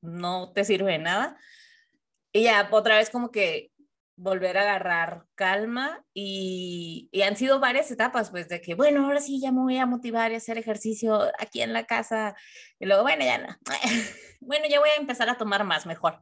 no 0.00 0.54
te 0.54 0.64
sirve 0.64 0.92
de 0.92 0.98
nada. 0.98 1.36
Y 2.32 2.44
ya 2.44 2.66
otra 2.72 2.96
vez 2.96 3.10
como 3.10 3.30
que 3.30 3.70
volver 4.16 4.56
a 4.56 4.62
agarrar 4.62 5.24
calma 5.34 6.04
y, 6.14 7.08
y 7.12 7.22
han 7.22 7.36
sido 7.36 7.60
varias 7.60 7.90
etapas, 7.90 8.30
pues 8.30 8.48
de 8.48 8.60
que, 8.60 8.74
bueno, 8.74 9.04
ahora 9.04 9.20
sí 9.20 9.40
ya 9.40 9.52
me 9.52 9.60
voy 9.60 9.76
a 9.76 9.86
motivar 9.86 10.32
y 10.32 10.36
hacer 10.36 10.56
ejercicio 10.58 11.30
aquí 11.38 11.60
en 11.60 11.72
la 11.72 11.84
casa. 11.84 12.34
Y 12.78 12.86
luego, 12.86 13.02
bueno, 13.02 13.24
ya 13.24 13.38
no. 13.38 13.48
bueno, 14.40 14.64
ya 14.68 14.80
voy 14.80 14.90
a 14.90 15.00
empezar 15.00 15.28
a 15.28 15.36
tomar 15.36 15.64
más, 15.64 15.86
mejor. 15.86 16.20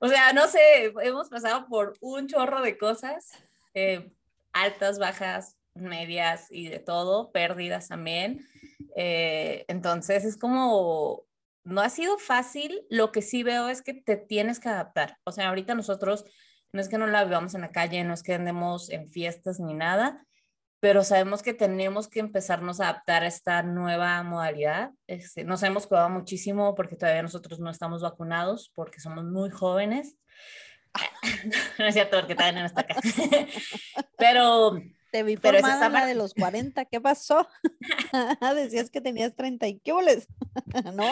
O 0.00 0.08
sea, 0.08 0.32
no 0.32 0.48
sé, 0.48 0.92
hemos 1.02 1.28
pasado 1.28 1.66
por 1.68 1.94
un 2.00 2.26
chorro 2.26 2.62
de 2.62 2.78
cosas, 2.78 3.30
eh, 3.74 4.12
altas, 4.52 4.98
bajas, 4.98 5.56
medias 5.74 6.46
y 6.50 6.68
de 6.68 6.78
todo, 6.78 7.32
pérdidas 7.32 7.88
también. 7.88 8.46
Eh, 8.96 9.64
entonces 9.68 10.24
es 10.24 10.36
como, 10.36 11.24
no 11.64 11.80
ha 11.80 11.90
sido 11.90 12.18
fácil, 12.18 12.82
lo 12.90 13.12
que 13.12 13.22
sí 13.22 13.42
veo 13.42 13.68
es 13.68 13.82
que 13.82 13.94
te 13.94 14.16
tienes 14.16 14.60
que 14.60 14.68
adaptar. 14.68 15.18
O 15.24 15.32
sea, 15.32 15.48
ahorita 15.48 15.74
nosotros 15.74 16.24
no 16.72 16.80
es 16.80 16.88
que 16.88 16.98
no 16.98 17.06
la 17.06 17.24
vivamos 17.24 17.54
en 17.54 17.62
la 17.62 17.72
calle, 17.72 18.04
no 18.04 18.14
es 18.14 18.22
que 18.22 18.34
andemos 18.34 18.90
en 18.90 19.08
fiestas 19.08 19.60
ni 19.60 19.74
nada, 19.74 20.24
pero 20.80 21.04
sabemos 21.04 21.42
que 21.42 21.52
tenemos 21.52 22.08
que 22.08 22.20
empezarnos 22.20 22.80
a 22.80 22.88
adaptar 22.88 23.22
a 23.22 23.26
esta 23.26 23.62
nueva 23.62 24.22
modalidad. 24.22 24.92
Este, 25.06 25.44
nos 25.44 25.62
hemos 25.62 25.86
cuidado 25.86 26.08
muchísimo 26.08 26.74
porque 26.74 26.96
todavía 26.96 27.22
nosotros 27.22 27.60
no 27.60 27.70
estamos 27.70 28.02
vacunados, 28.02 28.72
porque 28.74 28.98
somos 28.98 29.24
muy 29.24 29.50
jóvenes. 29.50 30.16
no 31.78 31.86
es 31.86 31.94
cierto, 31.94 32.18
porque 32.18 32.34
todavía 32.34 32.60
no 32.60 32.66
está 32.66 32.80
acá. 32.80 32.96
pero 34.16 34.80
Te 35.12 35.22
vi 35.22 35.36
Pero 35.36 35.58
esa 35.58 35.72
formada 35.72 35.86
está 35.86 36.00
la 36.00 36.06
de 36.06 36.14
los 36.14 36.32
40, 36.32 36.86
¿qué 36.86 37.00
pasó? 37.00 37.46
Decías 38.56 38.90
que 38.90 39.02
tenías 39.02 39.36
30 39.36 39.68
y 39.68 39.80
qué 39.80 39.92
boles. 39.92 40.28
no, 40.94 41.04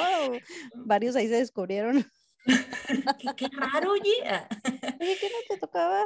varios 0.75 1.15
ahí 1.15 1.29
se 1.29 1.35
descubrieron. 1.35 2.11
qué, 3.19 3.29
qué 3.37 3.49
raro, 3.57 3.93
oye. 3.93 4.15
Oye, 5.01 5.17
¿qué 5.21 5.31
no 5.31 5.39
te 5.49 5.59
tocaba? 5.59 6.05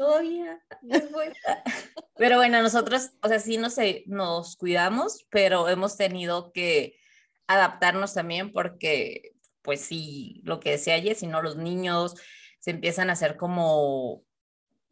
todavía 0.00 0.58
después. 0.80 1.34
Pero 2.16 2.36
bueno, 2.36 2.62
nosotros, 2.62 3.10
o 3.22 3.28
sea, 3.28 3.38
sí 3.38 3.58
nos, 3.58 3.76
nos 4.06 4.56
cuidamos, 4.56 5.26
pero 5.30 5.68
hemos 5.68 5.98
tenido 5.98 6.52
que 6.52 6.98
adaptarnos 7.46 8.14
también 8.14 8.50
porque, 8.50 9.34
pues 9.60 9.82
sí, 9.82 10.40
lo 10.44 10.58
que 10.58 10.70
decía 10.72 10.94
ayer, 10.94 11.16
si 11.16 11.26
no, 11.26 11.42
los 11.42 11.56
niños 11.56 12.14
se 12.60 12.70
empiezan 12.70 13.10
a 13.10 13.12
hacer 13.12 13.36
como, 13.36 14.24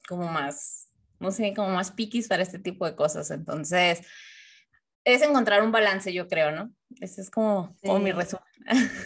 como 0.07 0.29
más, 0.29 0.91
no 1.21 1.31
sé, 1.31 1.55
como 1.55 1.71
más 1.71 1.91
piquis 1.91 2.29
para 2.29 2.43
este 2.43 2.59
tipo 2.59 2.85
de 2.85 2.95
cosas. 2.95 3.31
Entonces, 3.31 4.01
es 5.05 5.23
encontrar 5.23 5.63
un 5.63 5.73
balance, 5.73 6.13
yo 6.13 6.29
creo, 6.29 6.51
¿no? 6.51 6.71
Ese 7.01 7.23
es 7.23 7.31
como, 7.31 7.75
como 7.83 7.99
mi 7.99 8.11
Sí. 8.11 8.17
resumen. 8.17 8.45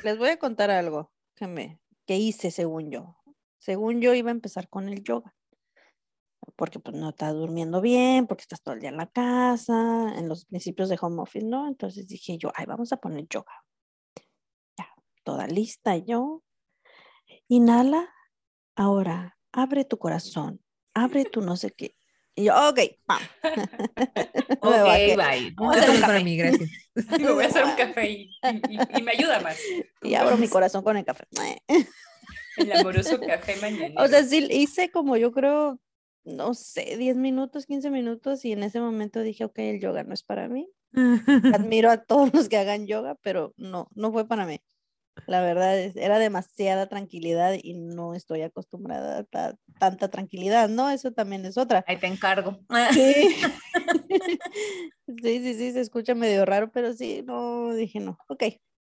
Les 0.03 0.18
voy 0.18 0.31
a 0.31 0.39
contar 0.39 0.70
algo 0.73 1.12
que, 1.43 1.49
me, 1.49 1.80
que 2.07 2.18
hice 2.18 2.53
según 2.53 2.93
yo. 2.93 3.16
Según 3.59 4.01
yo 4.01 4.14
iba 4.14 4.30
a 4.30 4.32
empezar 4.32 4.68
con 4.68 4.88
el 4.88 5.03
yoga. 5.03 5.34
Porque 6.55 6.78
pues 6.78 6.97
no 6.97 7.11
estás 7.11 7.34
durmiendo 7.34 7.80
bien, 7.80 8.28
porque 8.28 8.43
estás 8.43 8.62
todo 8.62 8.76
el 8.76 8.80
día 8.80 8.90
en 8.90 8.97
la 8.97 9.11
casa, 9.11 10.14
en 10.16 10.28
los 10.28 10.45
principios 10.45 10.88
de 10.88 10.99
home 11.01 11.20
office, 11.20 11.45
¿no? 11.45 11.66
Entonces 11.66 12.07
dije 12.07 12.38
yo, 12.38 12.53
ay, 12.55 12.66
vamos 12.66 12.93
a 12.93 12.99
poner 12.99 13.26
yoga. 13.28 13.53
Ya, 14.78 14.88
toda 15.24 15.49
lista 15.49 15.97
yo. 15.97 16.45
Inhala, 17.49 18.09
ahora, 18.76 19.36
abre 19.51 19.84
tu 19.84 19.99
corazón, 19.99 20.62
abre 20.95 21.24
tu 21.24 21.40
no 21.40 21.57
sé 21.57 21.72
qué. 21.72 21.97
Y 22.35 22.45
yo, 22.45 22.68
ok, 22.68 22.80
pam. 23.07 23.20
Ok, 24.61 25.16
bye. 25.16 25.53
Vamos 25.57 25.76
a 25.76 25.80
hacer 25.80 25.91
un 25.91 25.95
es 25.97 26.01
para 26.01 26.12
café. 26.14 26.24
mí, 26.24 26.37
gracias. 26.37 26.70
Me 27.20 27.33
voy 27.33 27.45
a 27.45 27.49
hacer 27.49 27.64
un 27.64 27.72
café 27.74 28.11
y, 28.11 28.14
y- 28.22 28.76
y- 28.76 28.99
y 28.99 29.03
me 29.03 29.12
ayuda 29.12 29.41
más. 29.41 29.59
Y 30.03 30.14
abro 30.14 30.37
mi 30.37 30.49
corazón 30.49 30.83
con 30.85 30.97
el 30.97 31.05
café. 31.05 31.24
El 32.57 32.72
amoroso 32.72 33.18
café 33.20 33.57
mañana. 33.57 33.95
O 34.03 34.07
sea, 34.09 34.22
sí 34.24 34.47
hice 34.51 34.91
como 34.91 35.16
yo 35.16 35.33
creo, 35.33 35.80
no 36.24 36.55
sé, 36.55 36.97
10 36.97 37.16
minutos, 37.16 37.66
15 37.66 37.91
minutos 37.91 38.45
y 38.45 38.53
en 38.53 38.62
ese 38.62 38.80
momento 38.80 39.20
dije, 39.22 39.45
ok, 39.45 39.59
el 39.59 39.80
yoga 39.80 40.05
no 40.05 40.14
es 40.14 40.22
para 40.22 40.49
mí. 40.49 40.68
Admiro 41.55 41.91
a 41.91 41.97
todos 42.05 42.33
los 42.35 42.49
que 42.49 42.59
hagan 42.59 42.87
yoga, 42.87 43.16
pero 43.22 43.55
no, 43.57 43.89
no 43.95 44.12
fue 44.12 44.28
para 44.28 44.45
mí. 44.47 44.61
La 45.27 45.41
verdad 45.43 45.79
es, 45.79 45.97
era 45.97 46.19
demasiada 46.19 46.89
tranquilidad 46.89 47.55
y 47.63 47.75
no 47.75 48.15
estoy 48.15 48.43
acostumbrada 48.43 49.19
a 49.19 49.25
ta- 49.25 49.57
tanta 49.79 50.09
tranquilidad, 50.09 50.69
¿no? 50.69 50.91
Eso 50.91 51.13
también 51.13 51.45
es 51.45 51.59
otra. 51.59 51.85
Ahí 51.87 51.99
te 51.99 52.07
encargo. 52.07 52.59
Sí. 52.93 53.37
sí, 55.23 55.39
sí, 55.43 55.55
sí, 55.55 55.73
se 55.73 55.81
escucha 55.81 56.15
medio 56.15 56.45
raro, 56.45 56.71
pero 56.73 56.93
sí, 56.93 57.23
no, 57.25 57.73
dije 57.75 58.01
no. 58.01 58.19
Ok, 58.29 58.45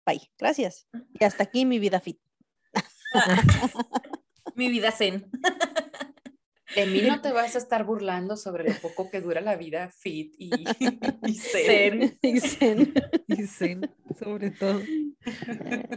bye, 0.06 0.30
gracias. 0.38 0.88
Y 1.20 1.24
hasta 1.24 1.44
aquí 1.44 1.66
mi 1.66 1.80
vida 1.80 2.00
fit. 2.00 2.20
Mi 4.56 4.70
vida 4.70 4.92
zen. 4.92 5.30
De 6.76 6.86
mí 6.86 7.02
no 7.02 7.22
te 7.22 7.32
vas 7.34 7.56
a 7.56 7.58
estar 7.58 7.84
burlando 7.86 8.38
sobre 8.38 8.64
lo 8.70 8.76
poco 8.80 9.10
que 9.10 9.22
dura 9.22 9.42
la 9.42 9.56
vida 9.56 9.90
fit 9.90 10.34
y, 10.38 10.50
y 11.28 11.34
zen. 11.36 12.18
Zen. 12.20 12.20
Y 12.22 12.40
zen. 12.40 12.94
Y 13.28 13.44
zen, 13.48 13.82
sobre 14.20 14.52
todo. 14.52 14.82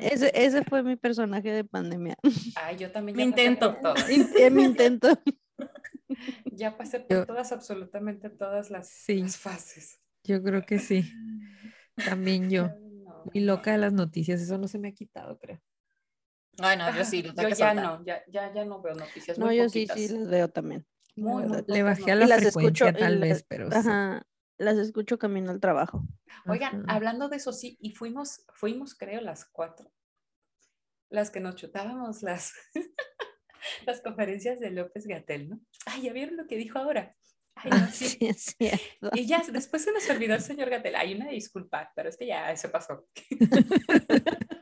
Ese, 0.01 0.31
ese 0.35 0.62
fue 0.64 0.83
mi 0.83 0.97
personaje 0.97 1.51
de 1.51 1.64
pandemia. 1.64 2.16
Ay, 2.57 2.77
yo 2.77 2.91
también 2.93 3.16
Mi 3.16 3.25
ya 3.25 3.31
pasé 3.31 3.45
intento. 3.45 3.77
todas. 3.83 4.09
Mi 4.53 4.62
intento. 4.64 5.09
Ya 6.45 6.77
pasé 6.77 7.01
por 7.01 7.16
Yo- 7.16 7.27
todas, 7.27 7.53
absolutamente 7.53 8.29
todas 8.31 8.70
las, 8.70 8.89
Sí. 8.89 9.23
las 9.23 9.37
fases. 9.39 9.99
Yo 10.25 10.43
creo 10.43 10.62
que 10.64 10.79
sí. 10.79 11.11
También 12.05 12.51
yo. 12.51 12.68
No. 12.68 13.25
Muy 13.33 13.43
loca 13.45 13.73
de 13.73 13.79
las 13.79 13.93
noticias, 13.93 14.41
eso 14.41 14.59
no 14.59 14.68
se 14.68 14.79
me 14.79 14.89
ha 14.89 14.93
quitado, 14.93 15.39
creo. 15.39 15.61
Ay, 16.59 16.76
no, 16.76 16.94
yo 16.94 17.05
sí, 17.05 17.18
Ajá, 17.20 17.28
lo 17.28 17.34
tengo 17.34 17.48
yo 17.48 17.55
que 17.55 17.61
ya 17.61 17.74
soltar. 17.74 17.84
no, 17.98 18.05
ya, 18.05 18.22
ya, 18.28 18.53
ya 18.55 18.64
no 18.64 18.82
veo 18.82 18.94
noticias. 18.94 19.38
No, 19.38 19.46
muy 19.46 19.57
yo 19.57 19.68
sí, 19.68 19.86
poquitas. 19.86 19.98
sí, 19.98 20.09
las 20.18 20.28
veo 20.28 20.48
también. 20.50 20.86
la 21.16 21.22
Muy, 21.24 21.44
muy. 21.44 21.64
Le 21.66 21.82
bajé 21.82 22.12
a 22.12 22.14
la 22.16 22.26
las 22.26 22.40
frecuencia 22.40 22.86
escucho, 22.88 22.98
tal 22.98 23.20
las- 23.20 23.28
vez, 23.28 23.44
pero 23.48 23.70
sí. 23.70 23.76
Ajá, 23.78 24.26
las 24.59 24.76
escucho 24.78 25.18
camino 25.18 25.50
al 25.50 25.61
trabajo. 25.61 26.05
Oigan, 26.46 26.82
Ajá. 26.84 26.94
hablando 26.96 27.28
de 27.28 27.36
eso, 27.36 27.53
sí, 27.53 27.76
y 27.80 27.90
fuimos, 27.94 28.44
fuimos, 28.55 28.94
creo, 28.94 29.20
las 29.20 29.44
cuatro, 29.46 29.90
las 31.11 31.30
que 31.30 31.40
nos 31.40 31.57
chutábamos 31.57 32.22
las, 32.22 32.53
las 33.86 34.00
conferencias 34.03 34.61
de 34.61 34.70
López 34.70 35.07
Gatel, 35.07 35.48
¿no? 35.50 35.61
Ay, 35.86 36.03
¿ya 36.03 36.12
vieron 36.12 36.36
lo 36.36 36.46
que 36.46 36.57
dijo 36.57 36.78
ahora? 36.78 37.16
Ay, 37.55 37.70
no, 37.70 37.76
Ah, 37.76 37.88
sí. 37.92 38.09
sí, 38.09 38.18
es 38.26 38.55
cierto. 38.59 39.11
Y 39.14 39.26
ya, 39.26 39.42
después 39.53 39.84
se 39.84 39.92
nos 39.92 40.09
olvidó 40.09 40.34
el 40.34 40.40
señor 40.40 40.70
Gatel. 40.70 40.96
Hay 40.96 41.14
una 41.14 41.28
disculpa, 41.28 41.92
pero 41.94 42.09
es 42.09 42.16
que 42.16 42.26
ya 42.26 42.57
se 42.57 42.68
pasó. 42.68 43.07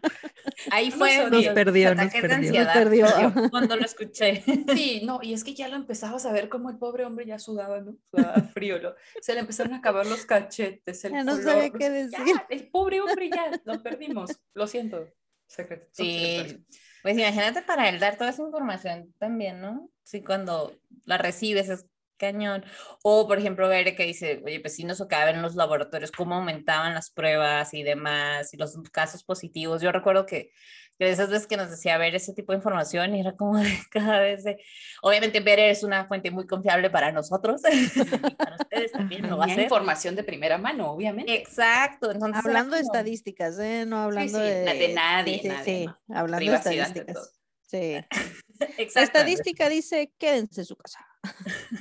Ahí 0.71 0.91
fue 0.91 1.17
Nos 1.31 1.45
perdió, 1.49 1.95
nos 1.95 2.13
perdió. 2.13 3.05
Nos 3.33 3.51
cuando 3.51 3.77
lo 3.77 3.85
escuché. 3.85 4.43
Sí, 4.75 5.03
no, 5.05 5.21
y 5.23 5.33
es 5.33 5.45
que 5.45 5.55
ya 5.55 5.69
lo 5.69 5.77
empezabas 5.77 6.27
a 6.27 6.33
ver 6.33 6.49
como 6.49 6.71
el 6.71 6.79
pobre 6.79 7.05
hombre 7.05 7.27
ya 7.27 7.39
sudaba, 7.39 7.81
¿no? 7.81 7.97
Sudaba 8.11 8.35
frío, 8.55 8.79
lo- 8.79 8.95
se 9.21 9.35
le 9.35 9.41
empezaron 9.41 9.75
a 9.75 9.79
acabar 9.79 10.07
los 10.07 10.25
cachetes, 10.27 11.05
el 11.05 11.13
Ya 11.13 11.25
no 11.25 11.33
color, 11.33 11.45
sabía 11.45 11.69
no 11.69 11.79
qué 11.79 11.91
decir. 11.91 12.19
ya, 12.27 12.47
el 12.49 12.69
pobre 12.71 13.01
hombre 13.01 13.31
ya, 13.31 13.51
lo 13.65 13.83
perdimos, 13.83 14.31
lo 14.55 14.67
siento. 14.67 15.07
secret- 15.49 15.89
Sí, 15.93 16.65
pues 17.03 17.17
imagínate 17.19 17.63
para 17.63 17.89
él 17.89 17.99
dar 17.99 18.17
toda 18.17 18.31
esa 18.31 18.43
información 18.43 19.15
también, 19.19 19.61
¿no? 19.61 19.91
Sí, 20.05 20.23
cuando 20.23 20.77
la 21.05 21.19
recibes 21.19 21.69
es 21.69 21.87
cañón. 22.21 22.65
O, 23.03 23.27
por 23.27 23.39
ejemplo, 23.39 23.69
ver 23.69 23.97
que 23.97 24.05
dice, 24.05 24.41
oye, 24.45 24.61
pues 24.61 24.77
sí 24.77 24.85
nos 24.85 24.99
tocaba 24.99 25.31
en 25.31 25.43
los 25.43 25.57
laboratorios 25.57 26.13
cómo 26.13 26.37
aumentaban 26.37 26.95
las 26.95 27.11
pruebas 27.11 27.75
y 27.75 27.83
demás, 27.83 28.55
y 28.55 28.59
los 28.59 28.77
casos 28.93 29.25
positivos. 29.25 29.83
Yo 29.83 29.91
recuerdo 29.91 30.27
que, 30.27 30.53
que 30.99 31.07
de 31.07 31.13
esas 31.13 31.31
veces 31.31 31.47
que 31.47 31.57
nos 31.57 31.71
decía 31.71 31.97
ver 31.97 32.15
ese 32.15 32.35
tipo 32.35 32.53
de 32.53 32.59
información 32.59 33.17
y 33.17 33.21
era 33.21 33.33
como 33.35 33.57
de 33.59 33.73
cada 33.91 34.21
vez 34.21 34.45
de, 34.45 34.59
obviamente 35.03 35.41
ver 35.41 35.59
es 35.59 35.83
una 35.83 36.05
fuente 36.07 36.31
muy 36.31 36.47
confiable 36.47 36.91
para 36.91 37.11
nosotros, 37.11 37.63
y 37.73 38.35
para 38.35 38.57
ustedes 38.57 38.93
también 38.93 39.29
lo 39.29 39.39
va 39.39 39.47
a 39.47 39.49
ser. 39.49 39.61
información 39.65 40.15
de 40.15 40.23
primera 40.25 40.59
mano, 40.59 40.93
obviamente. 40.93 41.35
Exacto, 41.35 42.11
entonces 42.13 42.45
Hablando 42.45 42.77
de 42.77 42.83
como- 42.83 42.93
estadísticas, 42.93 43.59
¿eh? 43.59 43.85
No 43.87 44.03
hablando 44.03 44.39
sí, 44.39 44.45
de... 44.45 44.65
na- 44.65 44.75
de 44.75 44.89
nadie, 44.95 45.35
Sí, 45.37 45.41
sí, 45.43 45.49
nadie, 45.49 45.65
sí, 45.89 45.89
hablando 46.15 46.51
de 46.51 46.57
estadísticas. 46.57 47.33
Sí. 47.67 47.97
La 48.95 49.03
estadística 49.03 49.69
dice, 49.71 50.13
quédense 50.19 50.61
en 50.63 50.67
su 50.67 50.77
casa. 50.77 50.99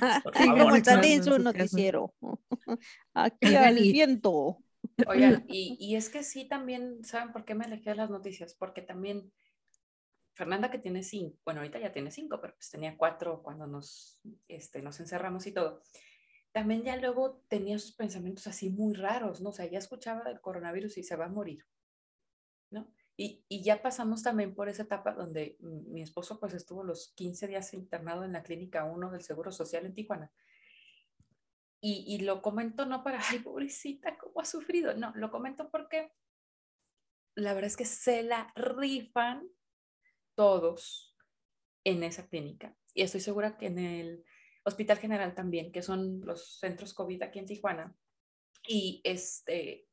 Así 0.00 0.48
como 0.48 0.76
está 0.76 1.00
Quédense 1.00 1.14
en 1.14 1.24
su 1.24 1.38
noticiero. 1.38 2.14
Aquí 3.14 3.54
al 3.54 3.78
y- 3.78 3.92
viento. 3.92 4.58
Oigan, 5.06 5.44
y, 5.48 5.76
y 5.78 5.96
es 5.96 6.08
que 6.08 6.22
sí 6.22 6.46
también, 6.48 7.04
¿saben 7.04 7.32
por 7.32 7.44
qué 7.44 7.54
me 7.54 7.64
alejé 7.64 7.90
de 7.90 7.96
las 7.96 8.10
noticias? 8.10 8.54
Porque 8.54 8.82
también 8.82 9.32
Fernanda 10.34 10.70
que 10.70 10.78
tiene 10.78 11.02
cinco, 11.02 11.38
bueno, 11.44 11.60
ahorita 11.60 11.78
ya 11.78 11.92
tiene 11.92 12.10
cinco, 12.10 12.40
pero 12.40 12.54
pues 12.54 12.70
tenía 12.70 12.96
cuatro 12.96 13.42
cuando 13.42 13.66
nos, 13.66 14.20
este, 14.48 14.80
nos 14.80 14.98
encerramos 15.00 15.46
y 15.46 15.52
todo. 15.52 15.82
También 16.52 16.82
ya 16.82 16.96
luego 16.96 17.42
tenía 17.48 17.78
sus 17.78 17.94
pensamientos 17.94 18.46
así 18.46 18.70
muy 18.70 18.94
raros, 18.94 19.40
¿no? 19.40 19.50
O 19.50 19.52
sea, 19.52 19.66
ya 19.66 19.78
escuchaba 19.78 20.24
del 20.24 20.40
coronavirus 20.40 20.98
y 20.98 21.02
se 21.02 21.16
va 21.16 21.26
a 21.26 21.28
morir, 21.28 21.64
¿no? 22.70 22.90
Y, 23.20 23.44
y 23.50 23.62
ya 23.62 23.82
pasamos 23.82 24.22
también 24.22 24.54
por 24.54 24.70
esa 24.70 24.84
etapa 24.84 25.12
donde 25.12 25.58
mi 25.60 26.00
esposo 26.00 26.40
pues 26.40 26.54
estuvo 26.54 26.82
los 26.82 27.12
15 27.16 27.48
días 27.48 27.74
internado 27.74 28.24
en 28.24 28.32
la 28.32 28.42
clínica 28.42 28.84
1 28.84 29.10
del 29.10 29.20
Seguro 29.20 29.52
Social 29.52 29.84
en 29.84 29.92
Tijuana. 29.92 30.32
Y, 31.82 32.06
y 32.08 32.20
lo 32.20 32.40
comento 32.40 32.86
no 32.86 33.04
para, 33.04 33.20
ay, 33.28 33.40
pobrecita, 33.40 34.16
cómo 34.16 34.40
ha 34.40 34.46
sufrido. 34.46 34.94
No, 34.96 35.12
lo 35.16 35.30
comento 35.30 35.70
porque 35.70 36.14
la 37.34 37.52
verdad 37.52 37.66
es 37.66 37.76
que 37.76 37.84
se 37.84 38.22
la 38.22 38.54
rifan 38.56 39.46
todos 40.34 41.14
en 41.84 42.02
esa 42.02 42.26
clínica. 42.26 42.74
Y 42.94 43.02
estoy 43.02 43.20
segura 43.20 43.58
que 43.58 43.66
en 43.66 43.78
el 43.80 44.24
Hospital 44.64 44.96
General 44.96 45.34
también, 45.34 45.72
que 45.72 45.82
son 45.82 46.22
los 46.22 46.58
centros 46.58 46.94
COVID 46.94 47.22
aquí 47.22 47.38
en 47.38 47.44
Tijuana. 47.44 47.94
Y 48.66 49.02
este, 49.04 49.86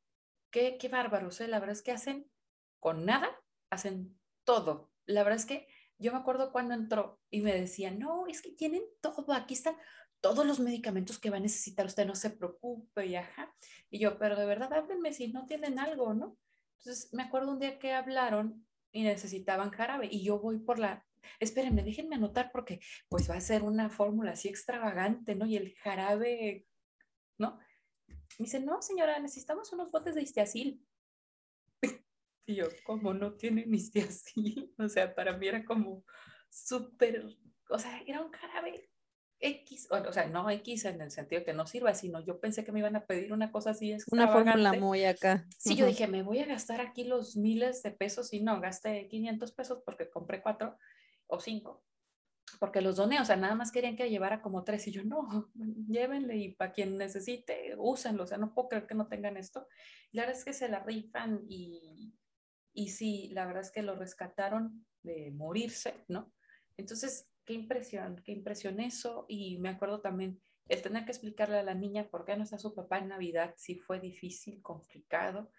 qué, 0.50 0.78
qué 0.78 0.88
bárbaros, 0.88 1.42
¿eh? 1.42 1.50
La 1.50 1.60
verdad 1.60 1.76
es 1.76 1.84
que 1.84 1.92
hacen 1.92 2.32
con 2.80 3.06
nada, 3.06 3.30
hacen 3.70 4.18
todo. 4.44 4.92
La 5.06 5.24
verdad 5.24 5.40
es 5.40 5.46
que 5.46 5.68
yo 6.00 6.12
me 6.12 6.20
acuerdo 6.20 6.52
cuando 6.52 6.74
entró 6.74 7.20
y 7.30 7.42
me 7.42 7.54
decía, 7.54 7.92
no, 7.92 8.28
es 8.28 8.42
que 8.42 8.52
tienen 8.52 8.84
todo, 9.02 9.34
aquí 9.34 9.54
están 9.54 9.76
todos 10.22 10.46
los 10.46 10.60
medicamentos 10.60 11.20
que 11.20 11.30
va 11.30 11.38
a 11.38 11.42
necesitar 11.42 11.86
usted, 11.86 12.06
no 12.06 12.16
se 12.16 12.32
preocupe, 12.32 13.06
y 13.06 13.16
ajá. 13.16 13.54
Y 13.90 14.00
yo, 14.00 14.18
pero 14.18 14.36
de 14.36 14.46
verdad, 14.46 14.74
háblenme 14.74 15.14
si 15.14 15.28
no 15.30 15.46
tienen 15.46 15.80
algo, 15.80 16.14
¿no? 16.14 16.38
Entonces, 16.80 17.14
me 17.14 17.24
acuerdo 17.24 17.52
un 17.52 17.60
día 17.60 17.80
que 17.80 17.94
hablaron 17.94 18.66
y 18.92 19.04
necesitaban 19.04 19.72
jarabe 19.72 20.08
y 20.12 20.24
yo 20.24 20.40
voy 20.40 20.60
por 20.60 20.80
la, 20.80 21.06
espérenme, 21.40 21.84
déjenme 21.84 22.16
anotar 22.16 22.52
porque 22.52 22.80
pues 23.10 23.30
va 23.30 23.36
a 23.36 23.42
ser 23.42 23.64
una 23.64 23.90
fórmula 23.90 24.32
así 24.32 24.48
extravagante, 24.48 25.36
¿no? 25.36 25.46
Y 25.46 25.58
el 25.58 25.76
jarabe, 25.76 26.66
¿no? 27.38 27.60
Me 28.08 28.46
dice, 28.46 28.60
no, 28.60 28.82
señora, 28.82 29.20
necesitamos 29.20 29.72
unos 29.74 29.92
botes 29.92 30.16
de 30.16 30.22
histiacil. 30.22 30.87
Y 32.48 32.56
yo, 32.56 32.66
como 32.86 33.14
no 33.14 33.34
tienen 33.34 33.74
histiacil? 33.74 34.74
O 34.80 34.88
sea, 34.88 35.14
para 35.14 35.38
mí 35.38 35.48
era 35.48 35.66
como 35.66 36.04
súper, 36.50 37.26
o 37.70 37.78
sea, 37.78 38.02
era 38.08 38.22
un 38.22 38.32
jarabe 38.32 38.90
X, 39.40 39.88
o, 39.92 39.98
o 39.98 40.14
sea, 40.14 40.28
no 40.28 40.50
X 40.50 40.86
en 40.86 41.02
el 41.02 41.12
sentido 41.12 41.44
que 41.44 41.54
no 41.54 41.68
sirva, 41.68 41.94
sino 41.94 42.26
yo 42.26 42.40
pensé 42.40 42.64
que 42.64 42.72
me 42.72 42.80
iban 42.80 42.96
a 42.96 43.06
pedir 43.06 43.34
una 43.34 43.52
cosa 43.52 43.72
así 43.72 43.96
Una 44.12 44.30
fórmula 44.30 44.74
muy 44.74 45.04
acá. 45.04 45.46
Sí, 45.58 45.76
yo 45.76 45.86
Ujú. 45.86 45.92
dije, 45.92 46.08
me 46.08 46.24
voy 46.24 46.40
a 46.40 46.46
gastar 46.46 46.80
aquí 46.80 47.04
los 47.04 47.36
miles 47.36 47.84
de 47.84 47.92
pesos 47.92 48.34
y 48.34 48.42
no, 48.42 48.62
gasté 48.62 49.08
500 49.10 49.52
pesos 49.52 49.84
porque 49.86 50.10
compré 50.10 50.42
cuatro 50.42 50.78
o 51.28 51.42
cinco, 51.42 51.84
porque 52.60 52.80
los 52.80 52.96
doné, 52.96 53.20
o 53.20 53.26
sea, 53.26 53.36
nada 53.36 53.56
más 53.56 53.74
querían 53.74 53.98
que 53.98 54.10
llevara 54.10 54.42
como 54.42 54.64
tres 54.64 54.88
y 54.88 54.92
yo, 54.92 55.04
no, 55.04 55.52
llévenle 55.90 56.38
y 56.38 56.56
para 56.56 56.72
quien 56.72 56.98
necesite, 56.98 57.76
úsenlo, 57.78 58.24
o 58.24 58.28
sea, 58.28 58.38
no 58.38 58.54
puedo 58.54 58.70
creer 58.70 58.88
que 58.88 58.96
no 58.96 59.08
tengan 59.08 59.36
esto. 59.36 59.68
La 60.14 60.22
verdad 60.22 60.38
es 60.38 60.46
que 60.46 60.54
se 60.54 60.70
la 60.70 60.80
rifan 60.80 61.42
y, 61.50 62.14
y 62.78 62.90
sí, 62.90 63.30
la 63.34 63.48
verdad 63.48 63.64
es 63.64 63.72
que 63.72 63.82
lo 63.82 63.96
rescataron 63.96 64.86
de 65.02 65.32
morirse, 65.32 66.06
¿no? 66.08 66.32
Entonces, 66.78 67.28
qué 67.44 67.54
impresión, 67.54 68.22
qué 68.24 68.34
impresión 68.34 68.80
eso 68.80 69.26
y 69.28 69.58
me 69.58 69.70
acuerdo 69.70 70.00
también 70.00 70.40
el 70.68 70.84
tener 70.84 71.04
que 71.04 71.10
explicarle 71.12 71.58
a 71.58 71.64
la 71.64 71.74
niña 71.74 72.08
por 72.12 72.24
qué 72.24 72.38
no 72.38 72.44
está 72.44 72.60
su 72.60 72.76
papá 72.76 73.00
en 73.00 73.08
Navidad, 73.08 73.56
sí 73.58 73.80
fue 73.80 74.00
difícil, 74.00 74.62
complicado. 74.62 75.50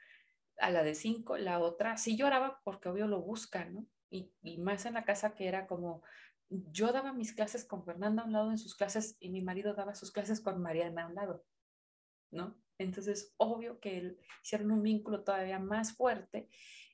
A 0.58 0.70
la 0.70 0.84
de 0.84 0.94
cinco, 0.94 1.36
la 1.38 1.58
otra, 1.58 1.96
sí 1.96 2.16
lloraba 2.16 2.60
porque 2.62 2.88
obvio 2.88 3.08
lo 3.08 3.20
busca, 3.20 3.64
¿no? 3.64 3.84
Y, 4.10 4.32
y 4.42 4.58
más 4.58 4.86
en 4.86 4.94
la 4.94 5.04
casa 5.04 5.34
que 5.34 5.48
era 5.48 5.66
como, 5.66 6.04
yo 6.48 6.92
daba 6.92 7.12
mis 7.12 7.32
clases 7.32 7.64
con 7.64 7.84
Fernanda 7.84 8.22
a 8.22 8.26
un 8.26 8.32
lado 8.32 8.50
en 8.52 8.58
sus 8.58 8.76
clases 8.76 9.16
y 9.18 9.30
mi 9.30 9.42
marido 9.42 9.74
daba 9.74 9.96
sus 9.96 10.12
clases 10.12 10.40
con 10.40 10.62
Mariana 10.62 11.02
a 11.02 11.08
un 11.08 11.16
lado, 11.16 11.44
¿no? 12.30 12.56
Entonces, 12.78 13.34
obvio 13.38 13.80
que 13.80 13.98
él- 13.98 14.18
hicieron 14.44 14.70
un 14.70 14.82
vínculo 14.84 15.24
todavía 15.24 15.58
más 15.58 15.96
fuerte 15.96 16.48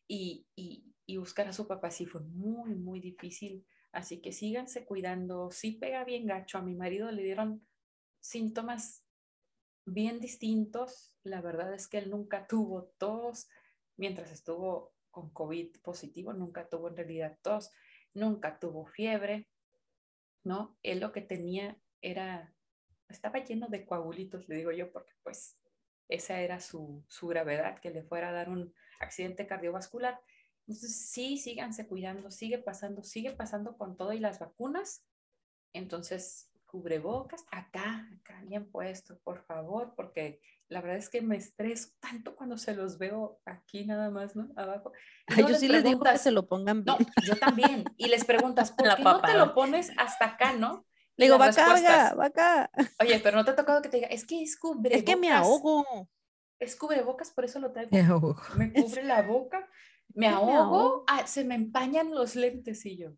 y, 0.08 0.46
y, 0.56 1.16
buscar 1.16 1.48
a 1.48 1.52
su 1.52 1.66
papá 1.66 1.90
sí 1.90 2.06
fue 2.06 2.20
muy, 2.22 2.74
muy 2.74 3.00
difícil. 3.00 3.64
Así 3.92 4.20
que 4.20 4.32
síganse 4.32 4.84
cuidando. 4.84 5.50
Sí 5.50 5.72
pega 5.72 6.04
bien 6.04 6.26
gacho. 6.26 6.58
A 6.58 6.62
mi 6.62 6.74
marido 6.74 7.10
le 7.10 7.22
dieron 7.22 7.66
síntomas 8.20 9.04
bien 9.86 10.20
distintos. 10.20 11.14
La 11.22 11.40
verdad 11.40 11.72
es 11.74 11.88
que 11.88 11.98
él 11.98 12.10
nunca 12.10 12.46
tuvo 12.46 12.92
tos 12.98 13.48
mientras 13.96 14.30
estuvo 14.30 14.94
con 15.10 15.30
COVID 15.30 15.80
positivo, 15.80 16.32
nunca 16.32 16.68
tuvo 16.68 16.88
en 16.88 16.96
realidad 16.96 17.38
tos, 17.40 17.70
nunca 18.14 18.58
tuvo 18.58 18.84
fiebre, 18.84 19.48
¿no? 20.42 20.76
Él 20.82 20.98
lo 20.98 21.12
que 21.12 21.20
tenía 21.20 21.78
era, 22.02 22.52
estaba 23.08 23.38
lleno 23.38 23.68
de 23.68 23.86
coagulitos, 23.86 24.48
le 24.48 24.56
digo 24.56 24.72
yo, 24.72 24.90
porque 24.90 25.12
pues 25.22 25.56
esa 26.08 26.40
era 26.40 26.58
su, 26.58 27.04
su 27.06 27.28
gravedad, 27.28 27.78
que 27.78 27.90
le 27.90 28.02
fuera 28.02 28.30
a 28.30 28.32
dar 28.32 28.48
un 28.48 28.74
accidente 29.04 29.46
cardiovascular. 29.46 30.20
Entonces, 30.66 31.10
sí, 31.10 31.36
síganse 31.36 31.86
cuidando, 31.86 32.30
sigue 32.30 32.58
pasando, 32.58 33.02
sigue 33.02 33.32
pasando 33.32 33.76
con 33.76 33.96
todo 33.96 34.12
y 34.12 34.18
las 34.18 34.38
vacunas. 34.38 35.04
Entonces, 35.72 36.50
cubrebocas, 36.74 37.44
acá, 37.52 38.08
acá 38.20 38.42
bien 38.44 38.68
puesto, 38.70 39.18
por 39.20 39.44
favor, 39.44 39.94
porque 39.94 40.40
la 40.68 40.80
verdad 40.80 40.96
es 40.96 41.08
que 41.08 41.22
me 41.22 41.36
estreso 41.36 41.90
tanto 42.00 42.34
cuando 42.34 42.58
se 42.58 42.74
los 42.74 42.98
veo 42.98 43.40
aquí 43.44 43.84
nada 43.84 44.10
más, 44.10 44.34
¿no? 44.34 44.48
Abajo. 44.56 44.92
Ay, 45.26 45.36
luego 45.36 45.50
yo 45.50 45.54
sí 45.56 45.68
les 45.68 45.84
digo 45.84 46.00
que 46.00 46.18
se 46.18 46.32
lo 46.32 46.48
pongan 46.48 46.82
bien. 46.82 46.96
No, 46.98 47.22
yo 47.24 47.36
también. 47.36 47.84
Y 47.96 48.08
les 48.08 48.24
preguntas, 48.24 48.72
¿por 48.76 48.86
La 48.86 48.96
qué 48.96 49.04
no 49.04 49.20
te 49.20 49.34
lo 49.34 49.54
pones 49.54 49.92
hasta 49.98 50.24
acá, 50.24 50.52
no? 50.52 50.84
Le 51.16 51.26
digo, 51.26 51.38
va 51.38 51.46
acá, 51.46 52.14
va 52.14 52.26
acá. 52.26 52.70
Oye, 53.00 53.20
pero 53.20 53.36
no 53.36 53.44
te 53.44 53.52
ha 53.52 53.56
tocado 53.56 53.80
que 53.80 53.88
te 53.88 53.98
diga, 53.98 54.08
es 54.08 54.26
que 54.26 54.42
es 54.42 54.58
cubrebocas. 54.58 54.98
Es 54.98 55.04
que 55.04 55.14
me 55.14 55.30
ahogo. 55.30 56.08
Es 56.58 56.76
cubrebocas, 56.76 57.30
por 57.30 57.44
eso 57.44 57.58
lo 57.58 57.72
traigo. 57.72 57.90
Me 57.92 58.00
ahogo. 58.00 58.36
Me 58.56 58.72
cubre 58.72 59.02
la 59.04 59.22
boca, 59.22 59.68
me 60.14 60.28
me 60.28 60.28
ahogo. 60.28 61.04
ah, 61.08 61.26
se 61.26 61.44
me 61.44 61.54
empañan 61.54 62.14
los 62.14 62.36
lentes 62.36 62.84
y 62.86 62.96
yo. 62.96 63.10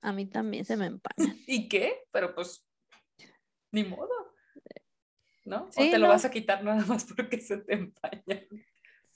A 0.00 0.12
mí 0.12 0.26
también 0.26 0.64
se 0.64 0.76
me 0.76 0.86
empaña. 0.86 1.14
¿Y 1.46 1.68
qué? 1.68 2.04
Pero 2.12 2.34
pues, 2.34 2.66
ni 3.72 3.84
modo. 3.84 4.10
¿No? 5.44 5.68
Sí, 5.70 5.88
o 5.88 5.90
te 5.90 5.98
lo 5.98 6.08
vas 6.08 6.24
a 6.24 6.30
quitar 6.30 6.64
nada 6.64 6.84
más 6.86 7.04
porque 7.04 7.40
se 7.40 7.58
te 7.58 7.74
empaña. 7.74 8.46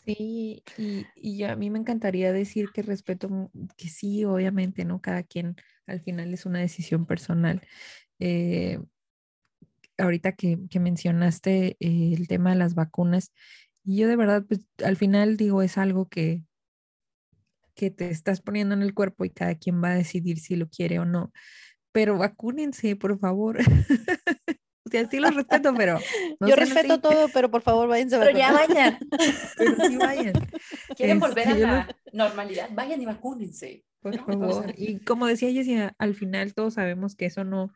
Sí, 0.05 0.62
y, 0.79 1.07
y 1.14 1.43
a 1.45 1.57
mí 1.57 1.70
me 1.70 1.79
encantaría 1.79 2.33
decir 2.33 2.70
que 2.72 2.83
respeto, 2.83 3.51
que 3.76 3.89
sí, 3.89 4.24
obviamente, 4.24 4.85
¿no? 4.85 5.01
Cada 5.01 5.22
quien 5.22 5.57
al 5.87 6.01
final 6.01 6.33
es 6.33 6.47
una 6.47 6.61
decisión 6.61 7.07
personal. 7.07 7.61
Eh, 8.18 8.79
ahorita 9.99 10.33
que, 10.33 10.59
que 10.70 10.81
mencionaste 10.81 11.76
eh, 11.81 12.14
el 12.16 12.29
tema 12.29 12.51
de 12.51 12.57
las 12.57 12.74
vacunas, 12.74 13.33
y 13.89 13.97
yo 13.97 14.09
de 14.09 14.16
verdad, 14.16 14.45
pues 14.47 14.61
al 14.84 14.97
final 14.97 15.36
digo, 15.39 15.62
es 15.62 15.78
algo 15.78 16.09
que, 16.09 16.43
que 17.74 17.91
te 17.91 18.11
estás 18.11 18.41
poniendo 18.43 18.74
en 18.74 18.82
el 18.82 18.93
cuerpo 18.93 19.24
y 19.24 19.30
cada 19.30 19.55
quien 19.55 19.82
va 19.82 19.93
a 19.93 19.95
decidir 19.95 20.41
si 20.41 20.57
lo 20.57 20.68
quiere 20.68 20.99
o 20.99 21.05
no. 21.07 21.32
Pero 21.93 22.18
vacúnense, 22.18 22.97
por 22.97 23.18
favor. 23.18 23.59
O 24.86 24.91
sea, 24.91 25.07
sí 25.07 25.18
los 25.20 25.34
respeto, 25.34 25.74
pero 25.76 25.99
no 26.41 26.49
Yo 26.49 26.57
respeto 26.57 26.95
así, 26.95 27.03
todo, 27.03 27.28
pero 27.34 27.51
por 27.51 27.61
favor 27.61 27.89
váyanse 27.89 28.16
a 28.16 28.20
Pero 28.20 28.39
ya 28.39 28.53
vayan. 28.53 28.99
pero 29.59 29.76
sí 29.86 29.97
vayan. 29.99 30.32
¿Quieren 30.97 31.20
volver 31.20 31.47
a 31.47 31.51
Este, 31.51 31.61
lo- 31.61 31.66
la 31.66 31.97
normalidad? 32.14 32.70
Vayan 32.72 33.03
y 33.03 33.05
vacúnense. 33.05 33.84
Por 34.01 34.16
¿no? 34.16 34.24
favor. 34.24 34.72
Y 34.78 35.01
como 35.01 35.26
decía 35.26 35.53
Jessie, 35.53 35.91
al 35.99 36.14
final 36.14 36.55
todos 36.55 36.72
sabemos 36.72 37.16
que 37.16 37.26
eso 37.26 37.45
no, 37.45 37.70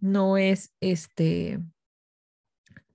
no 0.00 0.36
es 0.36 0.72
este. 0.80 1.58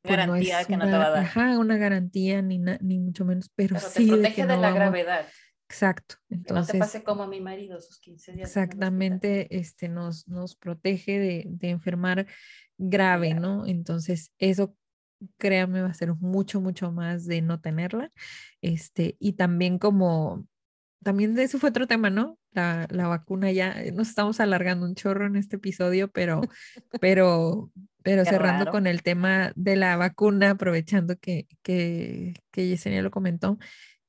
Pues, 0.03 0.11
no 0.11 0.17
Garantía 0.33 0.61
es 0.61 0.67
que 0.67 0.77
no 0.77 0.85
te 0.85 0.91
va 0.91 0.95
a 0.97 0.99
una- 0.99 1.09
dar. 1.09 1.23
Ajá, 1.25 1.57
una 1.59 1.77
garantía 1.77 2.41
ni, 2.41 2.59
na- 2.59 2.77
ni 2.81 2.99
mucho 2.99 3.25
menos, 3.25 3.49
pero, 3.55 3.75
pero 3.75 3.87
te 3.87 3.91
sí 3.99 4.05
de 4.05 4.11
protege 4.11 4.35
que 4.35 4.41
de 4.43 4.47
no 4.49 4.53
la 4.61 4.67
vamos- 4.67 4.75
gravedad. 4.75 5.25
Exacto. 5.69 6.15
Que 6.29 6.35
no 6.35 6.41
Entonces, 6.41 6.71
te 6.73 6.79
pase 6.79 7.03
como 7.03 7.23
a 7.23 7.27
mi 7.27 7.41
marido 7.41 7.79
sus 7.81 7.99
15 7.99 8.33
días. 8.33 8.49
exactamente, 8.49 9.57
este 9.57 9.89
nos, 9.89 10.27
nos 10.27 10.55
protege 10.55 11.17
de, 11.19 11.43
de 11.47 11.69
enfermar 11.69 12.27
grave, 12.77 13.29
Grave. 13.29 13.33
¿no? 13.39 13.65
Entonces, 13.65 14.31
eso 14.37 14.75
créanme 15.37 15.81
va 15.81 15.87
a 15.87 15.93
ser 15.93 16.13
mucho, 16.15 16.59
mucho 16.61 16.91
más 16.91 17.25
de 17.25 17.41
no 17.41 17.59
tenerla. 17.61 18.11
Este, 18.61 19.15
y 19.19 19.33
también 19.33 19.79
como, 19.79 20.45
también 21.01 21.33
de 21.33 21.43
eso 21.43 21.59
fue 21.59 21.69
otro 21.69 21.87
tema, 21.87 22.09
¿no? 22.09 22.37
La, 22.51 22.87
la 22.91 23.07
vacuna 23.07 23.51
ya, 23.51 23.71
eh, 23.81 23.91
nos 23.93 24.09
estamos 24.09 24.39
alargando 24.39 24.85
un 24.85 24.95
chorro 24.95 25.25
en 25.25 25.37
este 25.37 25.55
episodio, 25.55 26.11
pero, 26.11 26.41
pero, 27.01 27.71
pero 28.03 28.23
Qué 28.23 28.29
cerrando 28.31 28.65
raro. 28.65 28.71
con 28.71 28.87
el 28.87 29.01
tema 29.03 29.51
de 29.55 29.75
la 29.75 29.97
vacuna, 29.97 30.51
aprovechando 30.51 31.17
que, 31.17 31.47
que, 31.63 32.33
que 32.51 32.67
Yesenia 32.67 33.01
lo 33.01 33.11
comentó, 33.11 33.57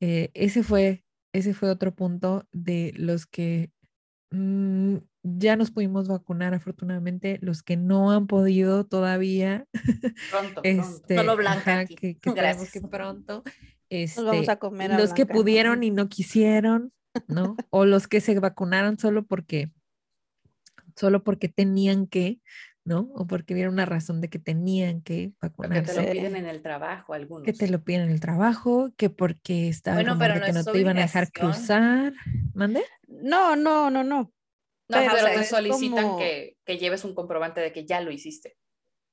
eh, 0.01 0.31
ese 0.35 0.63
fue, 0.63 1.05
ese 1.33 1.55
fue 1.55 1.71
otro 1.71 1.95
punto 1.95 2.47
de 2.53 2.93
los 2.97 3.27
que 3.27 3.71
mm, 4.31 4.97
ya 5.23 5.57
nos 5.57 5.71
pudimos 5.71 6.09
vacunar, 6.09 6.55
afortunadamente, 6.55 7.39
los 7.41 7.63
que 7.63 7.77
no 7.77 8.11
han 8.13 8.27
podido 8.27 8.85
todavía, 8.85 9.67
Pronto, 10.31 10.61
pronto. 10.61 10.61
este, 10.65 11.17
Solo 11.17 11.37
Blanca 11.37 11.73
ajá, 11.73 11.81
aquí. 11.81 11.95
que, 11.95 12.19
que 12.19 12.29
esperemos 12.31 12.71
que 12.71 12.81
Gracias. 12.81 12.91
pronto, 12.91 13.43
Nos 13.91 14.25
vamos 14.25 14.41
este, 14.41 14.53
a 14.53 14.59
comer 14.59 14.93
a 14.93 14.99
los 14.99 15.13
que 15.15 15.25
pudieron 15.27 15.83
y 15.83 15.91
no 15.91 16.09
quisieron, 16.09 16.93
¿no? 17.29 17.57
O 17.71 17.85
los 17.87 18.09
que 18.09 18.21
se 18.21 18.39
vacunaron 18.39 18.99
solo 18.99 19.25
porque, 19.25 19.71
solo 20.97 21.23
porque 21.25 21.49
tenían 21.49 22.07
que, 22.07 22.41
¿no? 22.85 23.11
O 23.15 23.27
porque 23.27 23.55
vieron 23.55 23.75
una 23.75 23.87
razón 23.87 24.21
de 24.21 24.29
que 24.29 24.39
tenían 24.39 25.01
que 25.01 25.33
Porque 25.41 25.57
te 25.57 25.63
vacunarse. 25.63 26.03
lo 26.07 26.13
piden 26.13 26.37
en 26.37 26.47
el 26.47 26.63
trabajo 26.63 27.15
algunos. 27.15 27.45
Que 27.45 27.53
te 27.53 27.69
lo 27.69 27.83
piden 27.83 28.03
en 28.03 28.11
el 28.11 28.21
trabajo, 28.21 28.91
que 28.97 29.11
porque 29.11 29.69
estaba 29.69 29.97
Bueno, 29.97 30.17
pero 30.19 30.35
no 30.37 30.45
que 30.47 30.53
no 30.53 30.65
te 30.65 30.79
iban 30.79 30.99
a 30.99 31.03
dejar 31.03 31.33
cruzar. 31.33 32.13
¿Mande? 32.53 32.85
No, 33.09 33.57
no, 33.57 33.91
no, 33.91 34.05
no. 34.05 34.33
No, 34.87 34.99
Pero 34.99 35.13
pero 35.15 35.27
te 35.41 35.45
solicitan 35.45 36.03
como- 36.05 36.19
que, 36.19 36.57
que 36.67 36.77
lleves 36.77 37.05
un 37.05 37.15
comprobante 37.15 37.61
de 37.63 37.73
que 37.73 37.87
ya 37.87 38.03
lo 38.03 38.11
hiciste. 38.11 38.57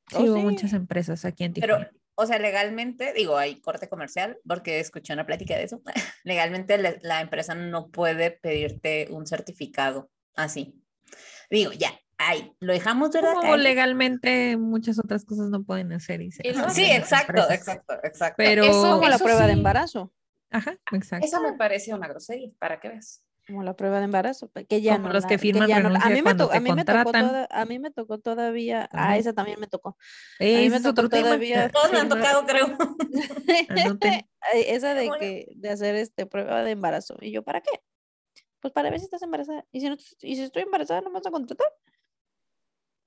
Sí, 0.10 0.18
Oh, 0.18 0.24
hubo 0.24 0.36
sí. 0.36 0.42
muchas 0.44 0.74
empresas 0.74 1.24
aquí 1.24 1.46
en 1.46 1.54
Pero, 1.54 1.78
Tijuana. 1.78 1.92
o 2.16 2.26
sea, 2.26 2.40
legalmente, 2.40 3.14
digo, 3.14 3.38
hay 3.38 3.62
corte 3.62 3.88
comercial, 3.88 4.38
porque 4.46 4.82
escuché 4.82 5.14
una 5.14 5.26
plática 5.26 5.56
de 5.56 5.64
eso. 5.64 5.82
Legalmente 6.26 6.78
la, 6.78 6.96
la 7.04 7.22
empresa 7.22 7.56
no 7.56 7.88
puede 7.90 8.32
pedirte 8.32 9.08
un 9.12 9.26
certificado 9.26 10.12
así. 10.36 10.76
Digo, 11.50 11.72
ya, 11.72 11.98
ahí, 12.28 12.54
lo 12.60 12.74
dejamos, 12.74 13.12
¿verdad? 13.12 13.34
Como 13.36 13.54
Ahí. 13.54 13.62
legalmente 13.62 14.58
muchas 14.58 15.00
otras 15.00 15.26
cosas 15.26 15.50
no 15.50 15.64
pueden 15.64 15.92
hacer. 15.94 16.22
Y 16.22 16.32
se 16.32 16.42
hacen 16.50 16.70
Sí, 16.72 16.86
exacto, 16.92 17.50
exacto, 17.50 17.96
exacto. 18.04 18.36
Pero, 18.38 18.64
Eso- 18.64 18.82
Como 18.96 19.08
la 19.10 19.16
eso 19.16 19.24
prueba 19.24 19.42
de 19.48 19.54
sí. 19.54 19.58
embarazo. 19.60 20.14
ajá, 20.50 20.78
exacto. 20.92 21.26
Eso 21.26 21.42
me 21.42 21.54
parece 21.54 21.94
una 21.94 22.08
grosería, 22.08 22.52
para 22.60 22.80
que 22.80 22.90
veas. 22.90 23.24
Como 23.48 23.64
la 23.64 23.76
prueba 23.76 23.98
de 23.98 24.06
embarazo, 24.06 24.52
que 24.70 24.82
ya 24.82 24.94
Como 24.98 25.08
no 25.08 25.14
los 25.16 25.26
que 25.26 25.38
firman 25.40 25.68
ya 25.68 25.80
no 25.80 25.90
la- 25.90 26.00
a 26.00 26.10
mí 26.12 26.22
me 26.22 26.36
to- 26.36 26.52
a 26.54 26.60
mí 26.60 26.72
me 26.74 26.86
tocó 26.86 27.12
toda- 27.12 27.48
a 27.50 27.66
mí 27.66 27.80
me 27.80 27.90
tocó 27.92 28.20
todavía, 28.20 28.84
a 28.84 28.88
También. 28.90 29.20
esa 29.20 29.34
también 29.34 29.60
me 29.60 29.68
tocó. 29.68 29.98
Ese 30.40 30.62
mí 30.62 30.70
me 30.70 30.80
tocó 30.80 31.10
todavía 31.10 31.70
Todos 31.74 31.92
me 31.92 32.00
han 32.00 32.08
firmar- 32.10 32.22
tocado, 32.22 32.46
creo. 32.46 32.78
Ay, 34.54 34.64
esa 34.68 34.94
de 34.94 35.10
que 35.20 35.48
de 35.56 35.70
hacer 35.70 35.96
este 35.96 36.26
prueba 36.28 36.64
de 36.64 36.72
embarazo. 36.72 37.16
Y 37.20 37.32
yo, 37.32 37.44
¿para 37.44 37.62
qué? 37.62 37.72
Pues 38.60 38.74
para 38.74 38.92
ver 38.92 39.00
si 39.00 39.06
estás 39.06 39.24
embarazada. 39.24 39.66
Y 39.72 39.82
si 39.82 39.90
no, 39.90 39.96
y 40.22 40.36
si 40.36 40.44
estoy 40.44 40.62
embarazada, 40.64 41.02
¿no 41.02 41.10
me 41.10 41.16
vas 41.16 41.26
a 41.28 41.32
contratar? 41.32 41.68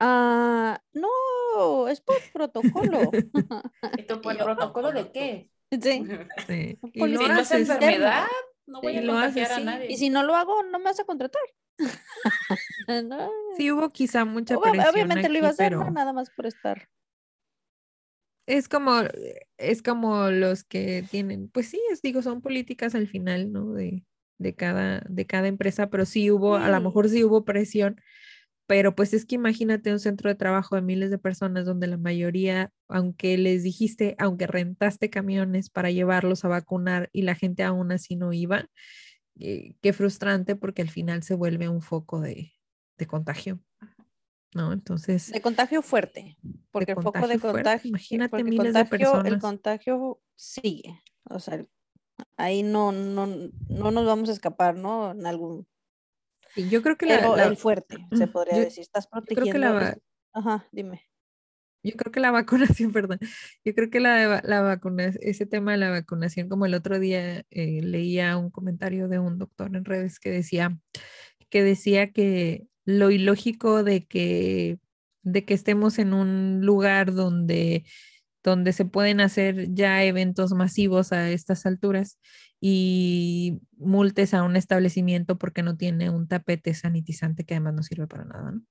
Ah, 0.00 0.80
no, 0.92 1.88
es 1.88 2.00
por 2.00 2.16
protocolo. 2.32 3.10
¿Y 3.98 4.02
tú, 4.04 4.20
por 4.20 4.36
protocolo 4.36 4.92
de 4.92 5.10
qué? 5.12 5.50
sí. 5.70 6.04
Sí. 6.46 6.78
Y 6.92 7.00
Si 7.00 7.28
no 7.28 7.40
es 7.40 7.50
enfermedad, 7.52 8.26
no 8.66 8.80
voy 8.80 8.96
a 8.96 9.06
contagiar 9.06 9.52
a 9.52 9.56
sí. 9.56 9.64
nadie. 9.64 9.92
Y 9.92 9.96
si 9.96 10.10
no 10.10 10.22
lo 10.22 10.34
hago, 10.34 10.62
no 10.64 10.78
me 10.78 10.84
vas 10.86 11.00
a 11.00 11.04
contratar. 11.04 11.42
No, 12.86 13.30
Sí 13.56 13.70
hubo 13.72 13.90
quizá 13.90 14.24
mucha 14.24 14.58
presión 14.60 14.84
Obviamente 14.94 15.28
lo 15.28 15.38
iba 15.38 15.48
a 15.48 15.50
hacer, 15.50 15.70
pero 15.70 15.84
no 15.84 15.90
nada 15.90 16.12
más 16.12 16.30
por 16.30 16.46
estar. 16.46 16.88
es 18.46 18.68
como 18.68 19.02
es 19.56 19.82
como 19.82 20.30
los 20.30 20.64
que 20.64 21.04
tienen, 21.10 21.48
pues 21.48 21.68
sí, 21.70 21.80
es, 21.90 22.02
digo, 22.02 22.22
son 22.22 22.42
políticas 22.42 22.94
al 22.94 23.08
final, 23.08 23.52
¿no? 23.52 23.72
De, 23.72 24.04
de 24.38 24.54
cada 24.54 25.00
de 25.08 25.26
cada 25.26 25.48
empresa, 25.48 25.88
pero 25.90 26.04
sí 26.06 26.30
hubo, 26.30 26.56
a 26.56 26.68
lo 26.68 26.80
mejor 26.80 27.08
sí 27.08 27.24
hubo 27.24 27.44
presión, 27.44 28.00
pero 28.66 28.94
pues 28.94 29.12
es 29.12 29.26
que 29.26 29.34
imagínate 29.34 29.92
un 29.92 30.00
centro 30.00 30.30
de 30.30 30.34
trabajo 30.34 30.74
de 30.74 30.82
miles 30.82 31.10
de 31.10 31.18
personas 31.18 31.66
donde 31.66 31.86
la 31.86 31.98
mayoría, 31.98 32.72
aunque 32.88 33.36
les 33.36 33.62
dijiste, 33.62 34.16
aunque 34.18 34.46
rentaste 34.46 35.10
camiones 35.10 35.68
para 35.68 35.90
llevarlos 35.90 36.44
a 36.44 36.48
vacunar 36.48 37.10
y 37.12 37.22
la 37.22 37.34
gente 37.34 37.62
aún 37.62 37.92
así 37.92 38.16
no 38.16 38.32
iba, 38.32 38.68
eh, 39.38 39.74
qué 39.82 39.92
frustrante 39.92 40.56
porque 40.56 40.82
al 40.82 40.90
final 40.90 41.22
se 41.22 41.34
vuelve 41.34 41.68
un 41.68 41.82
foco 41.82 42.20
de, 42.20 42.52
de 42.96 43.06
contagio, 43.06 43.60
¿no? 44.54 44.72
Entonces, 44.72 45.30
De 45.30 45.42
contagio 45.42 45.82
fuerte, 45.82 46.38
porque 46.70 46.92
el 46.92 46.96
foco 46.96 47.12
de 47.12 47.12
contagio 47.12 47.40
fuerte, 47.40 47.58
contagio, 47.58 47.88
imagínate 47.90 48.44
miles 48.44 48.72
de 48.72 48.88
contagio, 48.88 49.24
el 49.24 49.38
contagio 49.40 50.22
sigue. 50.36 51.02
O 51.24 51.38
sea, 51.38 51.66
ahí 52.36 52.62
no, 52.62 52.92
no, 52.92 53.26
no 53.26 53.90
nos 53.90 54.06
vamos 54.06 54.30
a 54.30 54.32
escapar, 54.32 54.76
¿no? 54.76 55.10
En 55.10 55.26
algún, 55.26 55.66
sí, 56.54 56.68
yo 56.68 56.82
creo 56.82 56.96
que 56.96 57.06
la, 57.06 57.18
pero 57.18 57.36
la- 57.36 57.44
el 57.46 57.56
fuerte, 57.56 57.98
se 58.12 58.26
podría 58.26 58.56
yo- 58.56 58.64
decir. 58.64 58.82
Estás 58.82 59.06
creo 59.08 59.22
que 59.24 59.34
protegiendo. 59.34 59.58
la 59.80 59.98
Ajá, 60.32 60.66
dime. 60.72 61.02
Yo 61.86 61.92
creo 61.96 62.10
que 62.12 62.20
la 62.20 62.30
vacunación, 62.30 62.92
perdón, 62.94 63.18
yo 63.64 63.74
creo 63.74 63.90
que 63.90 64.00
la, 64.00 64.40
la 64.42 64.62
vacuna, 64.62 65.12
ese 65.20 65.44
tema 65.46 65.72
de 65.72 65.78
la 65.78 65.90
vacunación, 65.90 66.48
como 66.48 66.64
el 66.66 66.74
otro 66.74 66.98
día 66.98 67.44
eh, 67.50 67.82
leía 67.82 68.36
un 68.38 68.50
comentario 68.50 69.06
de 69.08 69.18
un 69.18 69.38
doctor 69.38 69.74
en 69.76 69.84
redes 69.84 70.18
que 70.18 70.30
decía, 70.30 70.78
que 71.50 71.62
decía 71.62 72.10
que 72.10 72.64
lo 72.86 73.10
ilógico 73.10 73.84
de 73.84 74.06
que, 74.06 74.78
de 75.22 75.44
que 75.44 75.54
estemos 75.54 75.98
en 75.98 76.14
un 76.14 76.60
lugar 76.62 77.12
donde, 77.12 77.84
donde 78.42 78.72
se 78.72 78.84
pueden 78.86 79.20
hacer 79.20 79.72
ya 79.74 80.04
eventos 80.04 80.52
masivos 80.52 81.12
a 81.12 81.30
estas 81.30 81.66
alturas 81.66 82.18
y 82.66 83.60
multes 83.76 84.32
a 84.32 84.42
un 84.42 84.56
establecimiento 84.56 85.36
porque 85.36 85.62
no 85.62 85.76
tiene 85.76 86.08
un 86.08 86.28
tapete 86.28 86.72
sanitizante 86.72 87.44
que 87.44 87.52
además 87.52 87.74
no 87.74 87.82
sirve 87.82 88.06
para 88.06 88.24
nada, 88.24 88.52
¿no? 88.52 88.62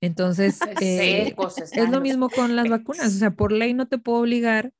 Entonces, 0.00 0.60
eh, 0.80 1.24
Secos 1.26 1.58
es 1.58 1.90
lo 1.90 2.00
mismo 2.00 2.30
con 2.30 2.54
las 2.54 2.68
vacunas, 2.68 3.08
o 3.08 3.18
sea, 3.18 3.32
por 3.32 3.50
ley 3.50 3.74
no 3.74 3.88
te 3.88 3.98
puedo 3.98 4.20
obligar, 4.20 4.72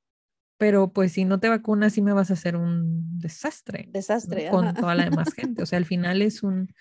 pero 0.57 0.93
pues 0.93 1.11
si 1.11 1.25
no 1.25 1.41
te 1.41 1.49
vacunas 1.49 1.95
sí 1.95 2.01
me 2.01 2.13
vas 2.13 2.31
a 2.31 2.35
hacer 2.35 2.55
un 2.55 3.19
desastre 3.19 3.87
¿no? 3.87 3.93
Desastre. 3.95 4.49
con 4.51 4.69
ajá. 4.69 4.81
toda 4.81 4.95
la 4.95 5.03
demás 5.07 5.35
gente. 5.35 5.65
O 5.65 5.67
sea, 5.67 5.77
al 5.77 5.85
final 5.85 6.23
es 6.23 6.45
un, 6.45 6.73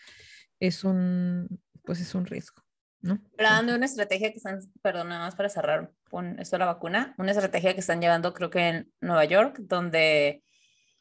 es 0.59 0.83
un, 0.83 1.59
pues 1.85 2.01
es 2.01 2.13
un 2.13 2.27
riesgo, 2.27 2.61
¿no? 3.01 3.19
Hablando 3.39 3.71
de 3.71 3.79
una 3.79 3.87
estrategia 3.87 4.29
que 4.29 4.37
están, 4.37 4.59
perdón, 4.83 5.09
nada 5.09 5.25
más 5.25 5.33
para 5.33 5.49
cerrar 5.49 5.91
con 6.11 6.39
esto 6.39 6.55
de 6.55 6.59
la 6.59 6.65
vacuna, 6.67 7.15
una 7.17 7.31
estrategia 7.31 7.73
que 7.73 7.79
están 7.79 7.99
llevando 7.99 8.35
creo 8.35 8.51
que 8.51 8.67
en 8.67 8.91
Nueva 9.01 9.25
York, 9.25 9.57
donde 9.61 10.43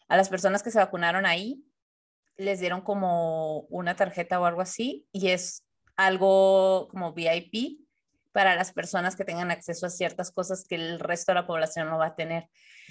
a 0.08 0.16
las 0.16 0.28
personas 0.28 0.62
que 0.62 0.70
se 0.70 0.78
vacunaron 0.78 1.26
ahí 1.26 1.64
les 2.36 2.60
dieron 2.60 2.80
como 2.80 3.60
una 3.68 3.96
tarjeta 3.96 4.40
o 4.40 4.44
algo 4.46 4.60
así 4.60 5.06
y 5.12 5.28
es 5.28 5.64
algo 5.96 6.88
como 6.88 7.12
VIP 7.12 7.80
para 8.32 8.54
las 8.54 8.72
personas 8.72 9.16
que 9.16 9.24
tengan 9.24 9.50
acceso 9.50 9.86
a 9.86 9.90
ciertas 9.90 10.30
cosas 10.30 10.64
que 10.66 10.76
el 10.76 11.00
resto 11.00 11.32
de 11.32 11.36
la 11.40 11.46
población 11.46 11.88
no 11.88 11.98
va 11.98 12.06
a 12.06 12.14
tener. 12.14 12.48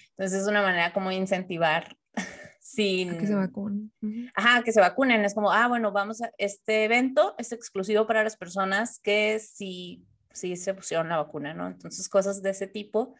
Entonces 0.09 0.41
es 0.41 0.47
una 0.47 0.61
manera 0.61 0.91
como 0.91 1.11
incentivar 1.11 1.95
sin... 2.59 3.17
Que 3.17 3.27
se 3.27 3.35
vacunen. 3.35 3.91
Ajá, 4.35 4.61
que 4.63 4.73
se 4.73 4.81
vacunen. 4.81 5.23
Es 5.23 5.33
como, 5.33 5.51
ah, 5.51 5.69
bueno, 5.69 5.93
vamos 5.93 6.21
a, 6.21 6.31
este 6.37 6.83
evento 6.83 7.33
es 7.37 7.53
exclusivo 7.53 8.05
para 8.05 8.25
las 8.25 8.35
personas 8.35 8.99
que 8.99 9.39
sí, 9.39 10.05
sí 10.33 10.57
se 10.57 10.73
pusieron 10.73 11.07
la 11.07 11.17
vacuna, 11.17 11.53
¿no? 11.53 11.67
Entonces 11.67 12.09
cosas 12.09 12.41
de 12.41 12.49
ese 12.49 12.67
tipo, 12.67 13.15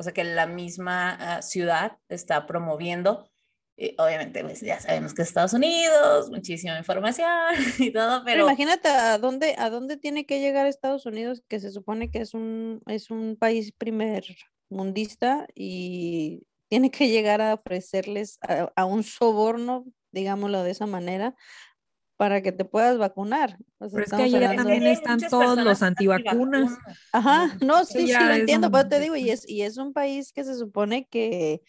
o 0.00 0.02
sea 0.02 0.14
que 0.14 0.24
la 0.24 0.46
misma 0.46 1.10
ah, 1.20 1.42
ciudad 1.42 1.98
está 2.08 2.46
promoviendo. 2.46 3.28
Y 3.76 3.94
obviamente, 3.98 4.42
pues 4.42 4.62
ya 4.62 4.80
sabemos 4.80 5.12
que 5.12 5.20
es 5.20 5.28
Estados 5.28 5.52
Unidos, 5.52 6.30
muchísima 6.30 6.78
información 6.78 7.28
y 7.78 7.92
todo, 7.92 8.24
Pero 8.24 8.24
pero... 8.24 8.46
imagínate 8.46 8.88
a 8.88 9.18
dónde, 9.18 9.54
a 9.58 9.68
dónde 9.68 9.98
tiene 9.98 10.24
que 10.24 10.40
llegar 10.40 10.66
Estados 10.66 11.04
Unidos, 11.04 11.42
que 11.48 11.60
se 11.60 11.70
supone 11.70 12.10
que 12.10 12.20
es 12.22 12.32
un, 12.32 12.80
es 12.86 13.10
un 13.10 13.36
país 13.38 13.72
primer 13.72 14.24
mundista 14.70 15.46
y 15.54 16.46
tiene 16.68 16.90
que 16.90 17.08
llegar 17.08 17.42
a 17.42 17.52
ofrecerles 17.52 18.38
a, 18.40 18.72
a 18.74 18.86
un 18.86 19.02
soborno, 19.02 19.84
digámoslo 20.12 20.62
de 20.62 20.70
esa 20.70 20.86
manera, 20.86 21.34
para 22.20 22.42
que 22.42 22.52
te 22.52 22.66
puedas 22.66 22.98
vacunar. 22.98 23.56
Pero 23.78 24.04
es 24.04 24.12
que 24.12 24.24
allá 24.24 24.54
también 24.54 24.86
están 24.86 25.20
todos 25.30 25.56
los 25.56 25.82
antivacunas. 25.82 26.76
Ajá, 27.12 27.56
no, 27.64 27.86
sí, 27.86 28.08
sí, 28.08 28.12
lo 28.12 28.34
entiendo, 28.34 28.66
un- 28.66 28.72
pero 28.74 28.88
te 28.90 29.00
digo, 29.00 29.16
y 29.16 29.30
es, 29.30 29.48
y 29.48 29.62
es 29.62 29.78
un 29.78 29.94
país 29.94 30.30
que 30.34 30.44
se 30.44 30.54
supone 30.54 31.08
que 31.08 31.62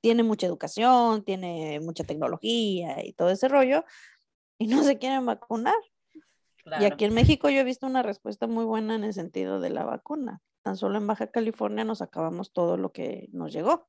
tiene 0.00 0.22
mucha 0.22 0.46
educación, 0.46 1.22
tiene 1.22 1.80
mucha 1.80 2.02
tecnología 2.02 3.04
y 3.04 3.12
todo 3.12 3.28
ese 3.28 3.46
rollo, 3.46 3.84
y 4.56 4.68
no 4.68 4.82
se 4.84 4.96
quieren 4.96 5.26
vacunar. 5.26 5.74
Y 6.80 6.86
aquí 6.86 7.04
en 7.04 7.12
México 7.12 7.50
yo 7.50 7.60
he 7.60 7.64
visto 7.64 7.86
una 7.86 8.02
respuesta 8.02 8.46
muy 8.46 8.64
buena 8.64 8.94
en 8.94 9.04
el 9.04 9.12
sentido 9.12 9.60
de 9.60 9.68
la 9.68 9.84
vacuna. 9.84 10.40
Tan 10.62 10.78
solo 10.78 10.96
en 10.96 11.06
Baja 11.06 11.26
California 11.26 11.84
nos 11.84 12.00
acabamos 12.00 12.54
todo 12.54 12.78
lo 12.78 12.90
que 12.90 13.28
nos 13.32 13.52
llegó. 13.52 13.86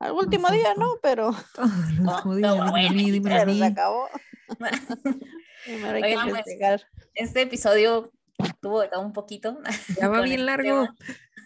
Al 0.00 0.10
último 0.14 0.50
día 0.50 0.74
no, 0.76 0.86
pero, 1.00 1.30
Todos 1.54 1.70
los 1.92 1.98
No, 2.00 2.22
judíos, 2.22 2.56
no, 2.56 2.62
a 2.64 2.70
pero 3.22 3.46
mí. 3.46 3.58
se 3.60 3.64
acabó. 3.66 4.08
Hay 5.66 6.02
que 6.02 6.06
Oigan, 6.08 6.28
pues, 6.30 6.44
festejar. 6.44 6.82
Este 7.14 7.42
episodio 7.42 8.12
tuvo 8.60 8.82
de 8.82 8.88
todo 8.88 9.00
un 9.00 9.12
poquito. 9.12 9.58
Ya 9.98 10.08
va 10.08 10.20
bien 10.22 10.40
este 10.40 10.44
largo. 10.44 10.84
tema. 10.84 10.96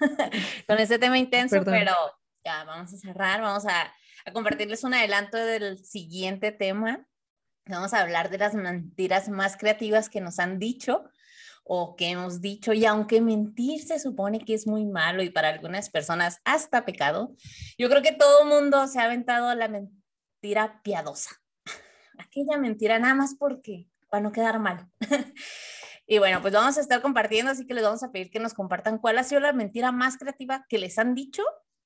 con 0.66 0.78
este 0.78 0.98
tema 0.98 1.18
intenso, 1.18 1.56
Perdón. 1.56 1.74
pero 1.78 1.94
ya 2.44 2.64
vamos 2.64 2.92
a 2.92 2.96
cerrar, 2.96 3.42
vamos 3.42 3.66
a, 3.66 3.92
a 4.24 4.32
compartirles 4.32 4.84
un 4.84 4.94
adelanto 4.94 5.36
del 5.36 5.84
siguiente 5.84 6.52
tema. 6.52 7.06
Vamos 7.66 7.92
a 7.94 8.00
hablar 8.00 8.30
de 8.30 8.38
las 8.38 8.54
mentiras 8.54 9.28
más 9.28 9.56
creativas 9.56 10.08
que 10.08 10.20
nos 10.20 10.38
han 10.38 10.58
dicho 10.58 11.04
o 11.72 11.94
que 11.94 12.08
hemos 12.08 12.40
dicho, 12.40 12.72
y 12.72 12.84
aunque 12.84 13.20
mentir 13.20 13.82
se 13.82 14.00
supone 14.00 14.40
que 14.40 14.54
es 14.54 14.66
muy 14.66 14.86
malo 14.86 15.22
y 15.22 15.30
para 15.30 15.50
algunas 15.50 15.88
personas 15.88 16.40
hasta 16.44 16.84
pecado, 16.84 17.36
yo 17.78 17.88
creo 17.88 18.02
que 18.02 18.10
todo 18.12 18.44
mundo 18.44 18.88
se 18.88 18.98
ha 18.98 19.04
aventado 19.04 19.54
la 19.54 19.68
mentira 19.68 20.80
piadosa. 20.82 21.30
Aquella 22.20 22.58
mentira 22.58 22.98
nada 22.98 23.14
más 23.14 23.34
porque, 23.38 23.88
para 24.08 24.22
no 24.22 24.32
quedar 24.32 24.58
mal. 24.58 24.86
Y 26.12 26.18
bueno, 26.18 26.42
pues 26.42 26.52
vamos 26.52 26.76
a 26.76 26.80
estar 26.80 27.00
compartiendo, 27.02 27.52
así 27.52 27.68
que 27.68 27.72
les 27.72 27.84
vamos 27.84 28.02
a 28.02 28.10
pedir 28.10 28.32
que 28.32 28.40
nos 28.40 28.52
compartan 28.52 28.98
cuál 28.98 29.16
ha 29.18 29.22
sido 29.22 29.40
la 29.40 29.52
mentira 29.52 29.92
más 29.92 30.18
creativa 30.18 30.66
que 30.68 30.76
les 30.76 30.98
han 30.98 31.14
dicho 31.14 31.44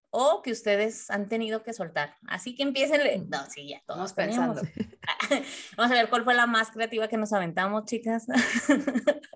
o 0.09 0.41
que 0.41 0.51
ustedes 0.51 1.11
han 1.11 1.28
tenido 1.28 1.62
que 1.62 1.74
soltar. 1.74 2.16
Así 2.26 2.55
que 2.57 2.62
empiecen. 2.62 3.28
No, 3.28 3.45
sí, 3.51 3.68
ya 3.68 3.82
todos 3.85 3.99
Vamos 3.99 4.12
pensando. 4.14 4.62
Vamos 5.76 5.93
a 5.93 5.95
ver 5.95 6.09
cuál 6.09 6.24
fue 6.24 6.32
la 6.32 6.47
más 6.47 6.70
creativa 6.70 7.07
que 7.07 7.18
nos 7.18 7.35
aventamos, 7.35 7.85
chicas. 7.85 8.26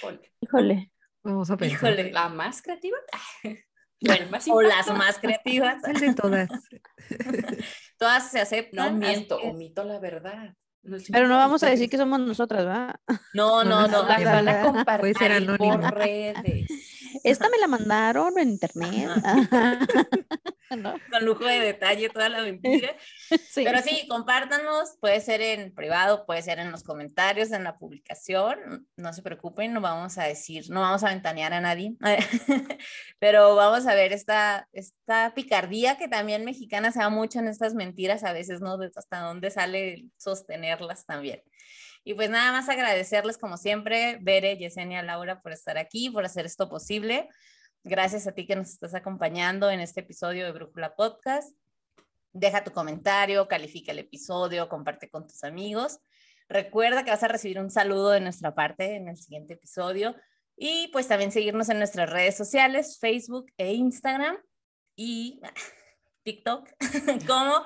Híjole. 0.00 0.32
Híjole. 0.40 0.92
Vamos 1.22 1.48
a 1.52 1.56
pensar. 1.56 1.92
Híjole. 1.92 2.10
¿La 2.10 2.28
más 2.30 2.62
creativa? 2.62 2.96
Bueno, 4.00 4.26
más 4.30 4.48
o 4.48 4.60
las 4.60 4.86
más 4.88 5.18
creativas. 5.18 5.76
¿Cuál 5.82 6.00
de 6.00 6.14
todas? 6.14 6.48
Todas 7.98 8.30
se 8.30 8.40
aceptan. 8.40 8.98
No 8.98 9.06
miento, 9.06 9.38
omito 9.38 9.84
la 9.84 9.98
verdad. 9.98 10.54
Pero 11.12 11.28
no 11.28 11.36
vamos 11.36 11.62
a 11.62 11.68
decir 11.68 11.90
que 11.90 11.98
somos 11.98 12.20
nosotras, 12.20 12.64
¿verdad? 12.64 12.94
No, 13.34 13.62
no, 13.64 13.86
no. 13.86 14.02
la 14.06 14.18
van 14.18 14.48
a 14.48 14.62
compartir 14.62 15.14
por 15.58 15.94
redes. 15.94 16.66
Esta 17.24 17.48
me 17.48 17.58
la 17.58 17.66
mandaron 17.66 18.38
en 18.38 18.50
internet. 18.50 19.10
¿No? 20.76 20.94
Con 21.10 21.24
lujo 21.24 21.44
de 21.44 21.58
detalle 21.58 22.08
toda 22.10 22.28
la 22.28 22.42
mentira. 22.42 22.94
Sí. 23.48 23.62
Pero 23.64 23.80
sí, 23.80 24.08
compártanos, 24.08 24.96
puede 25.00 25.20
ser 25.20 25.40
en 25.40 25.72
privado, 25.72 26.26
puede 26.26 26.42
ser 26.42 26.58
en 26.58 26.72
los 26.72 26.82
comentarios, 26.82 27.52
en 27.52 27.62
la 27.62 27.78
publicación, 27.78 28.88
no 28.96 29.12
se 29.12 29.22
preocupen, 29.22 29.72
no 29.72 29.80
vamos 29.80 30.18
a 30.18 30.24
decir, 30.24 30.64
no 30.68 30.80
vamos 30.80 31.04
a 31.04 31.10
ventanear 31.10 31.52
a 31.52 31.60
nadie, 31.60 31.94
pero 33.20 33.54
vamos 33.54 33.86
a 33.86 33.94
ver 33.94 34.12
esta, 34.12 34.68
esta 34.72 35.32
picardía 35.34 35.96
que 35.96 36.08
también 36.08 36.44
mexicana 36.44 36.90
se 36.90 36.98
da 36.98 37.08
mucho 37.08 37.38
en 37.38 37.46
estas 37.46 37.74
mentiras, 37.74 38.24
a 38.24 38.32
veces, 38.32 38.60
¿no? 38.60 38.76
Hasta 38.96 39.20
dónde 39.20 39.52
sale 39.52 40.06
sostenerlas 40.16 41.06
también. 41.06 41.40
Y 42.10 42.14
pues 42.14 42.28
nada 42.28 42.50
más 42.50 42.68
agradecerles 42.68 43.38
como 43.38 43.56
siempre, 43.56 44.18
Bere, 44.20 44.56
Yesenia, 44.56 45.00
Laura, 45.00 45.40
por 45.40 45.52
estar 45.52 45.78
aquí, 45.78 46.10
por 46.10 46.24
hacer 46.24 46.44
esto 46.44 46.68
posible. 46.68 47.28
Gracias 47.84 48.26
a 48.26 48.32
ti 48.32 48.48
que 48.48 48.56
nos 48.56 48.70
estás 48.70 48.96
acompañando 48.96 49.70
en 49.70 49.78
este 49.78 50.00
episodio 50.00 50.44
de 50.44 50.50
Brújula 50.50 50.96
Podcast. 50.96 51.56
Deja 52.32 52.64
tu 52.64 52.72
comentario, 52.72 53.46
califica 53.46 53.92
el 53.92 54.00
episodio, 54.00 54.68
comparte 54.68 55.08
con 55.08 55.28
tus 55.28 55.44
amigos. 55.44 56.00
Recuerda 56.48 57.04
que 57.04 57.12
vas 57.12 57.22
a 57.22 57.28
recibir 57.28 57.60
un 57.60 57.70
saludo 57.70 58.10
de 58.10 58.18
nuestra 58.18 58.56
parte 58.56 58.96
en 58.96 59.06
el 59.06 59.16
siguiente 59.16 59.54
episodio. 59.54 60.16
Y 60.56 60.88
pues 60.88 61.06
también 61.06 61.30
seguirnos 61.30 61.68
en 61.68 61.78
nuestras 61.78 62.10
redes 62.10 62.36
sociales, 62.36 62.98
Facebook 62.98 63.52
e 63.56 63.72
Instagram 63.72 64.36
y 64.96 65.40
TikTok 66.24 66.68
como 67.28 67.62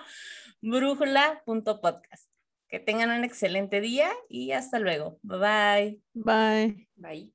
brújula.podcast. 0.60 2.33
Que 2.74 2.80
tengan 2.80 3.10
un 3.10 3.22
excelente 3.22 3.80
día 3.80 4.10
y 4.28 4.50
hasta 4.50 4.80
luego. 4.80 5.20
Bye 5.22 5.38
bye. 5.38 6.00
Bye. 6.12 6.88
Bye. 6.96 7.33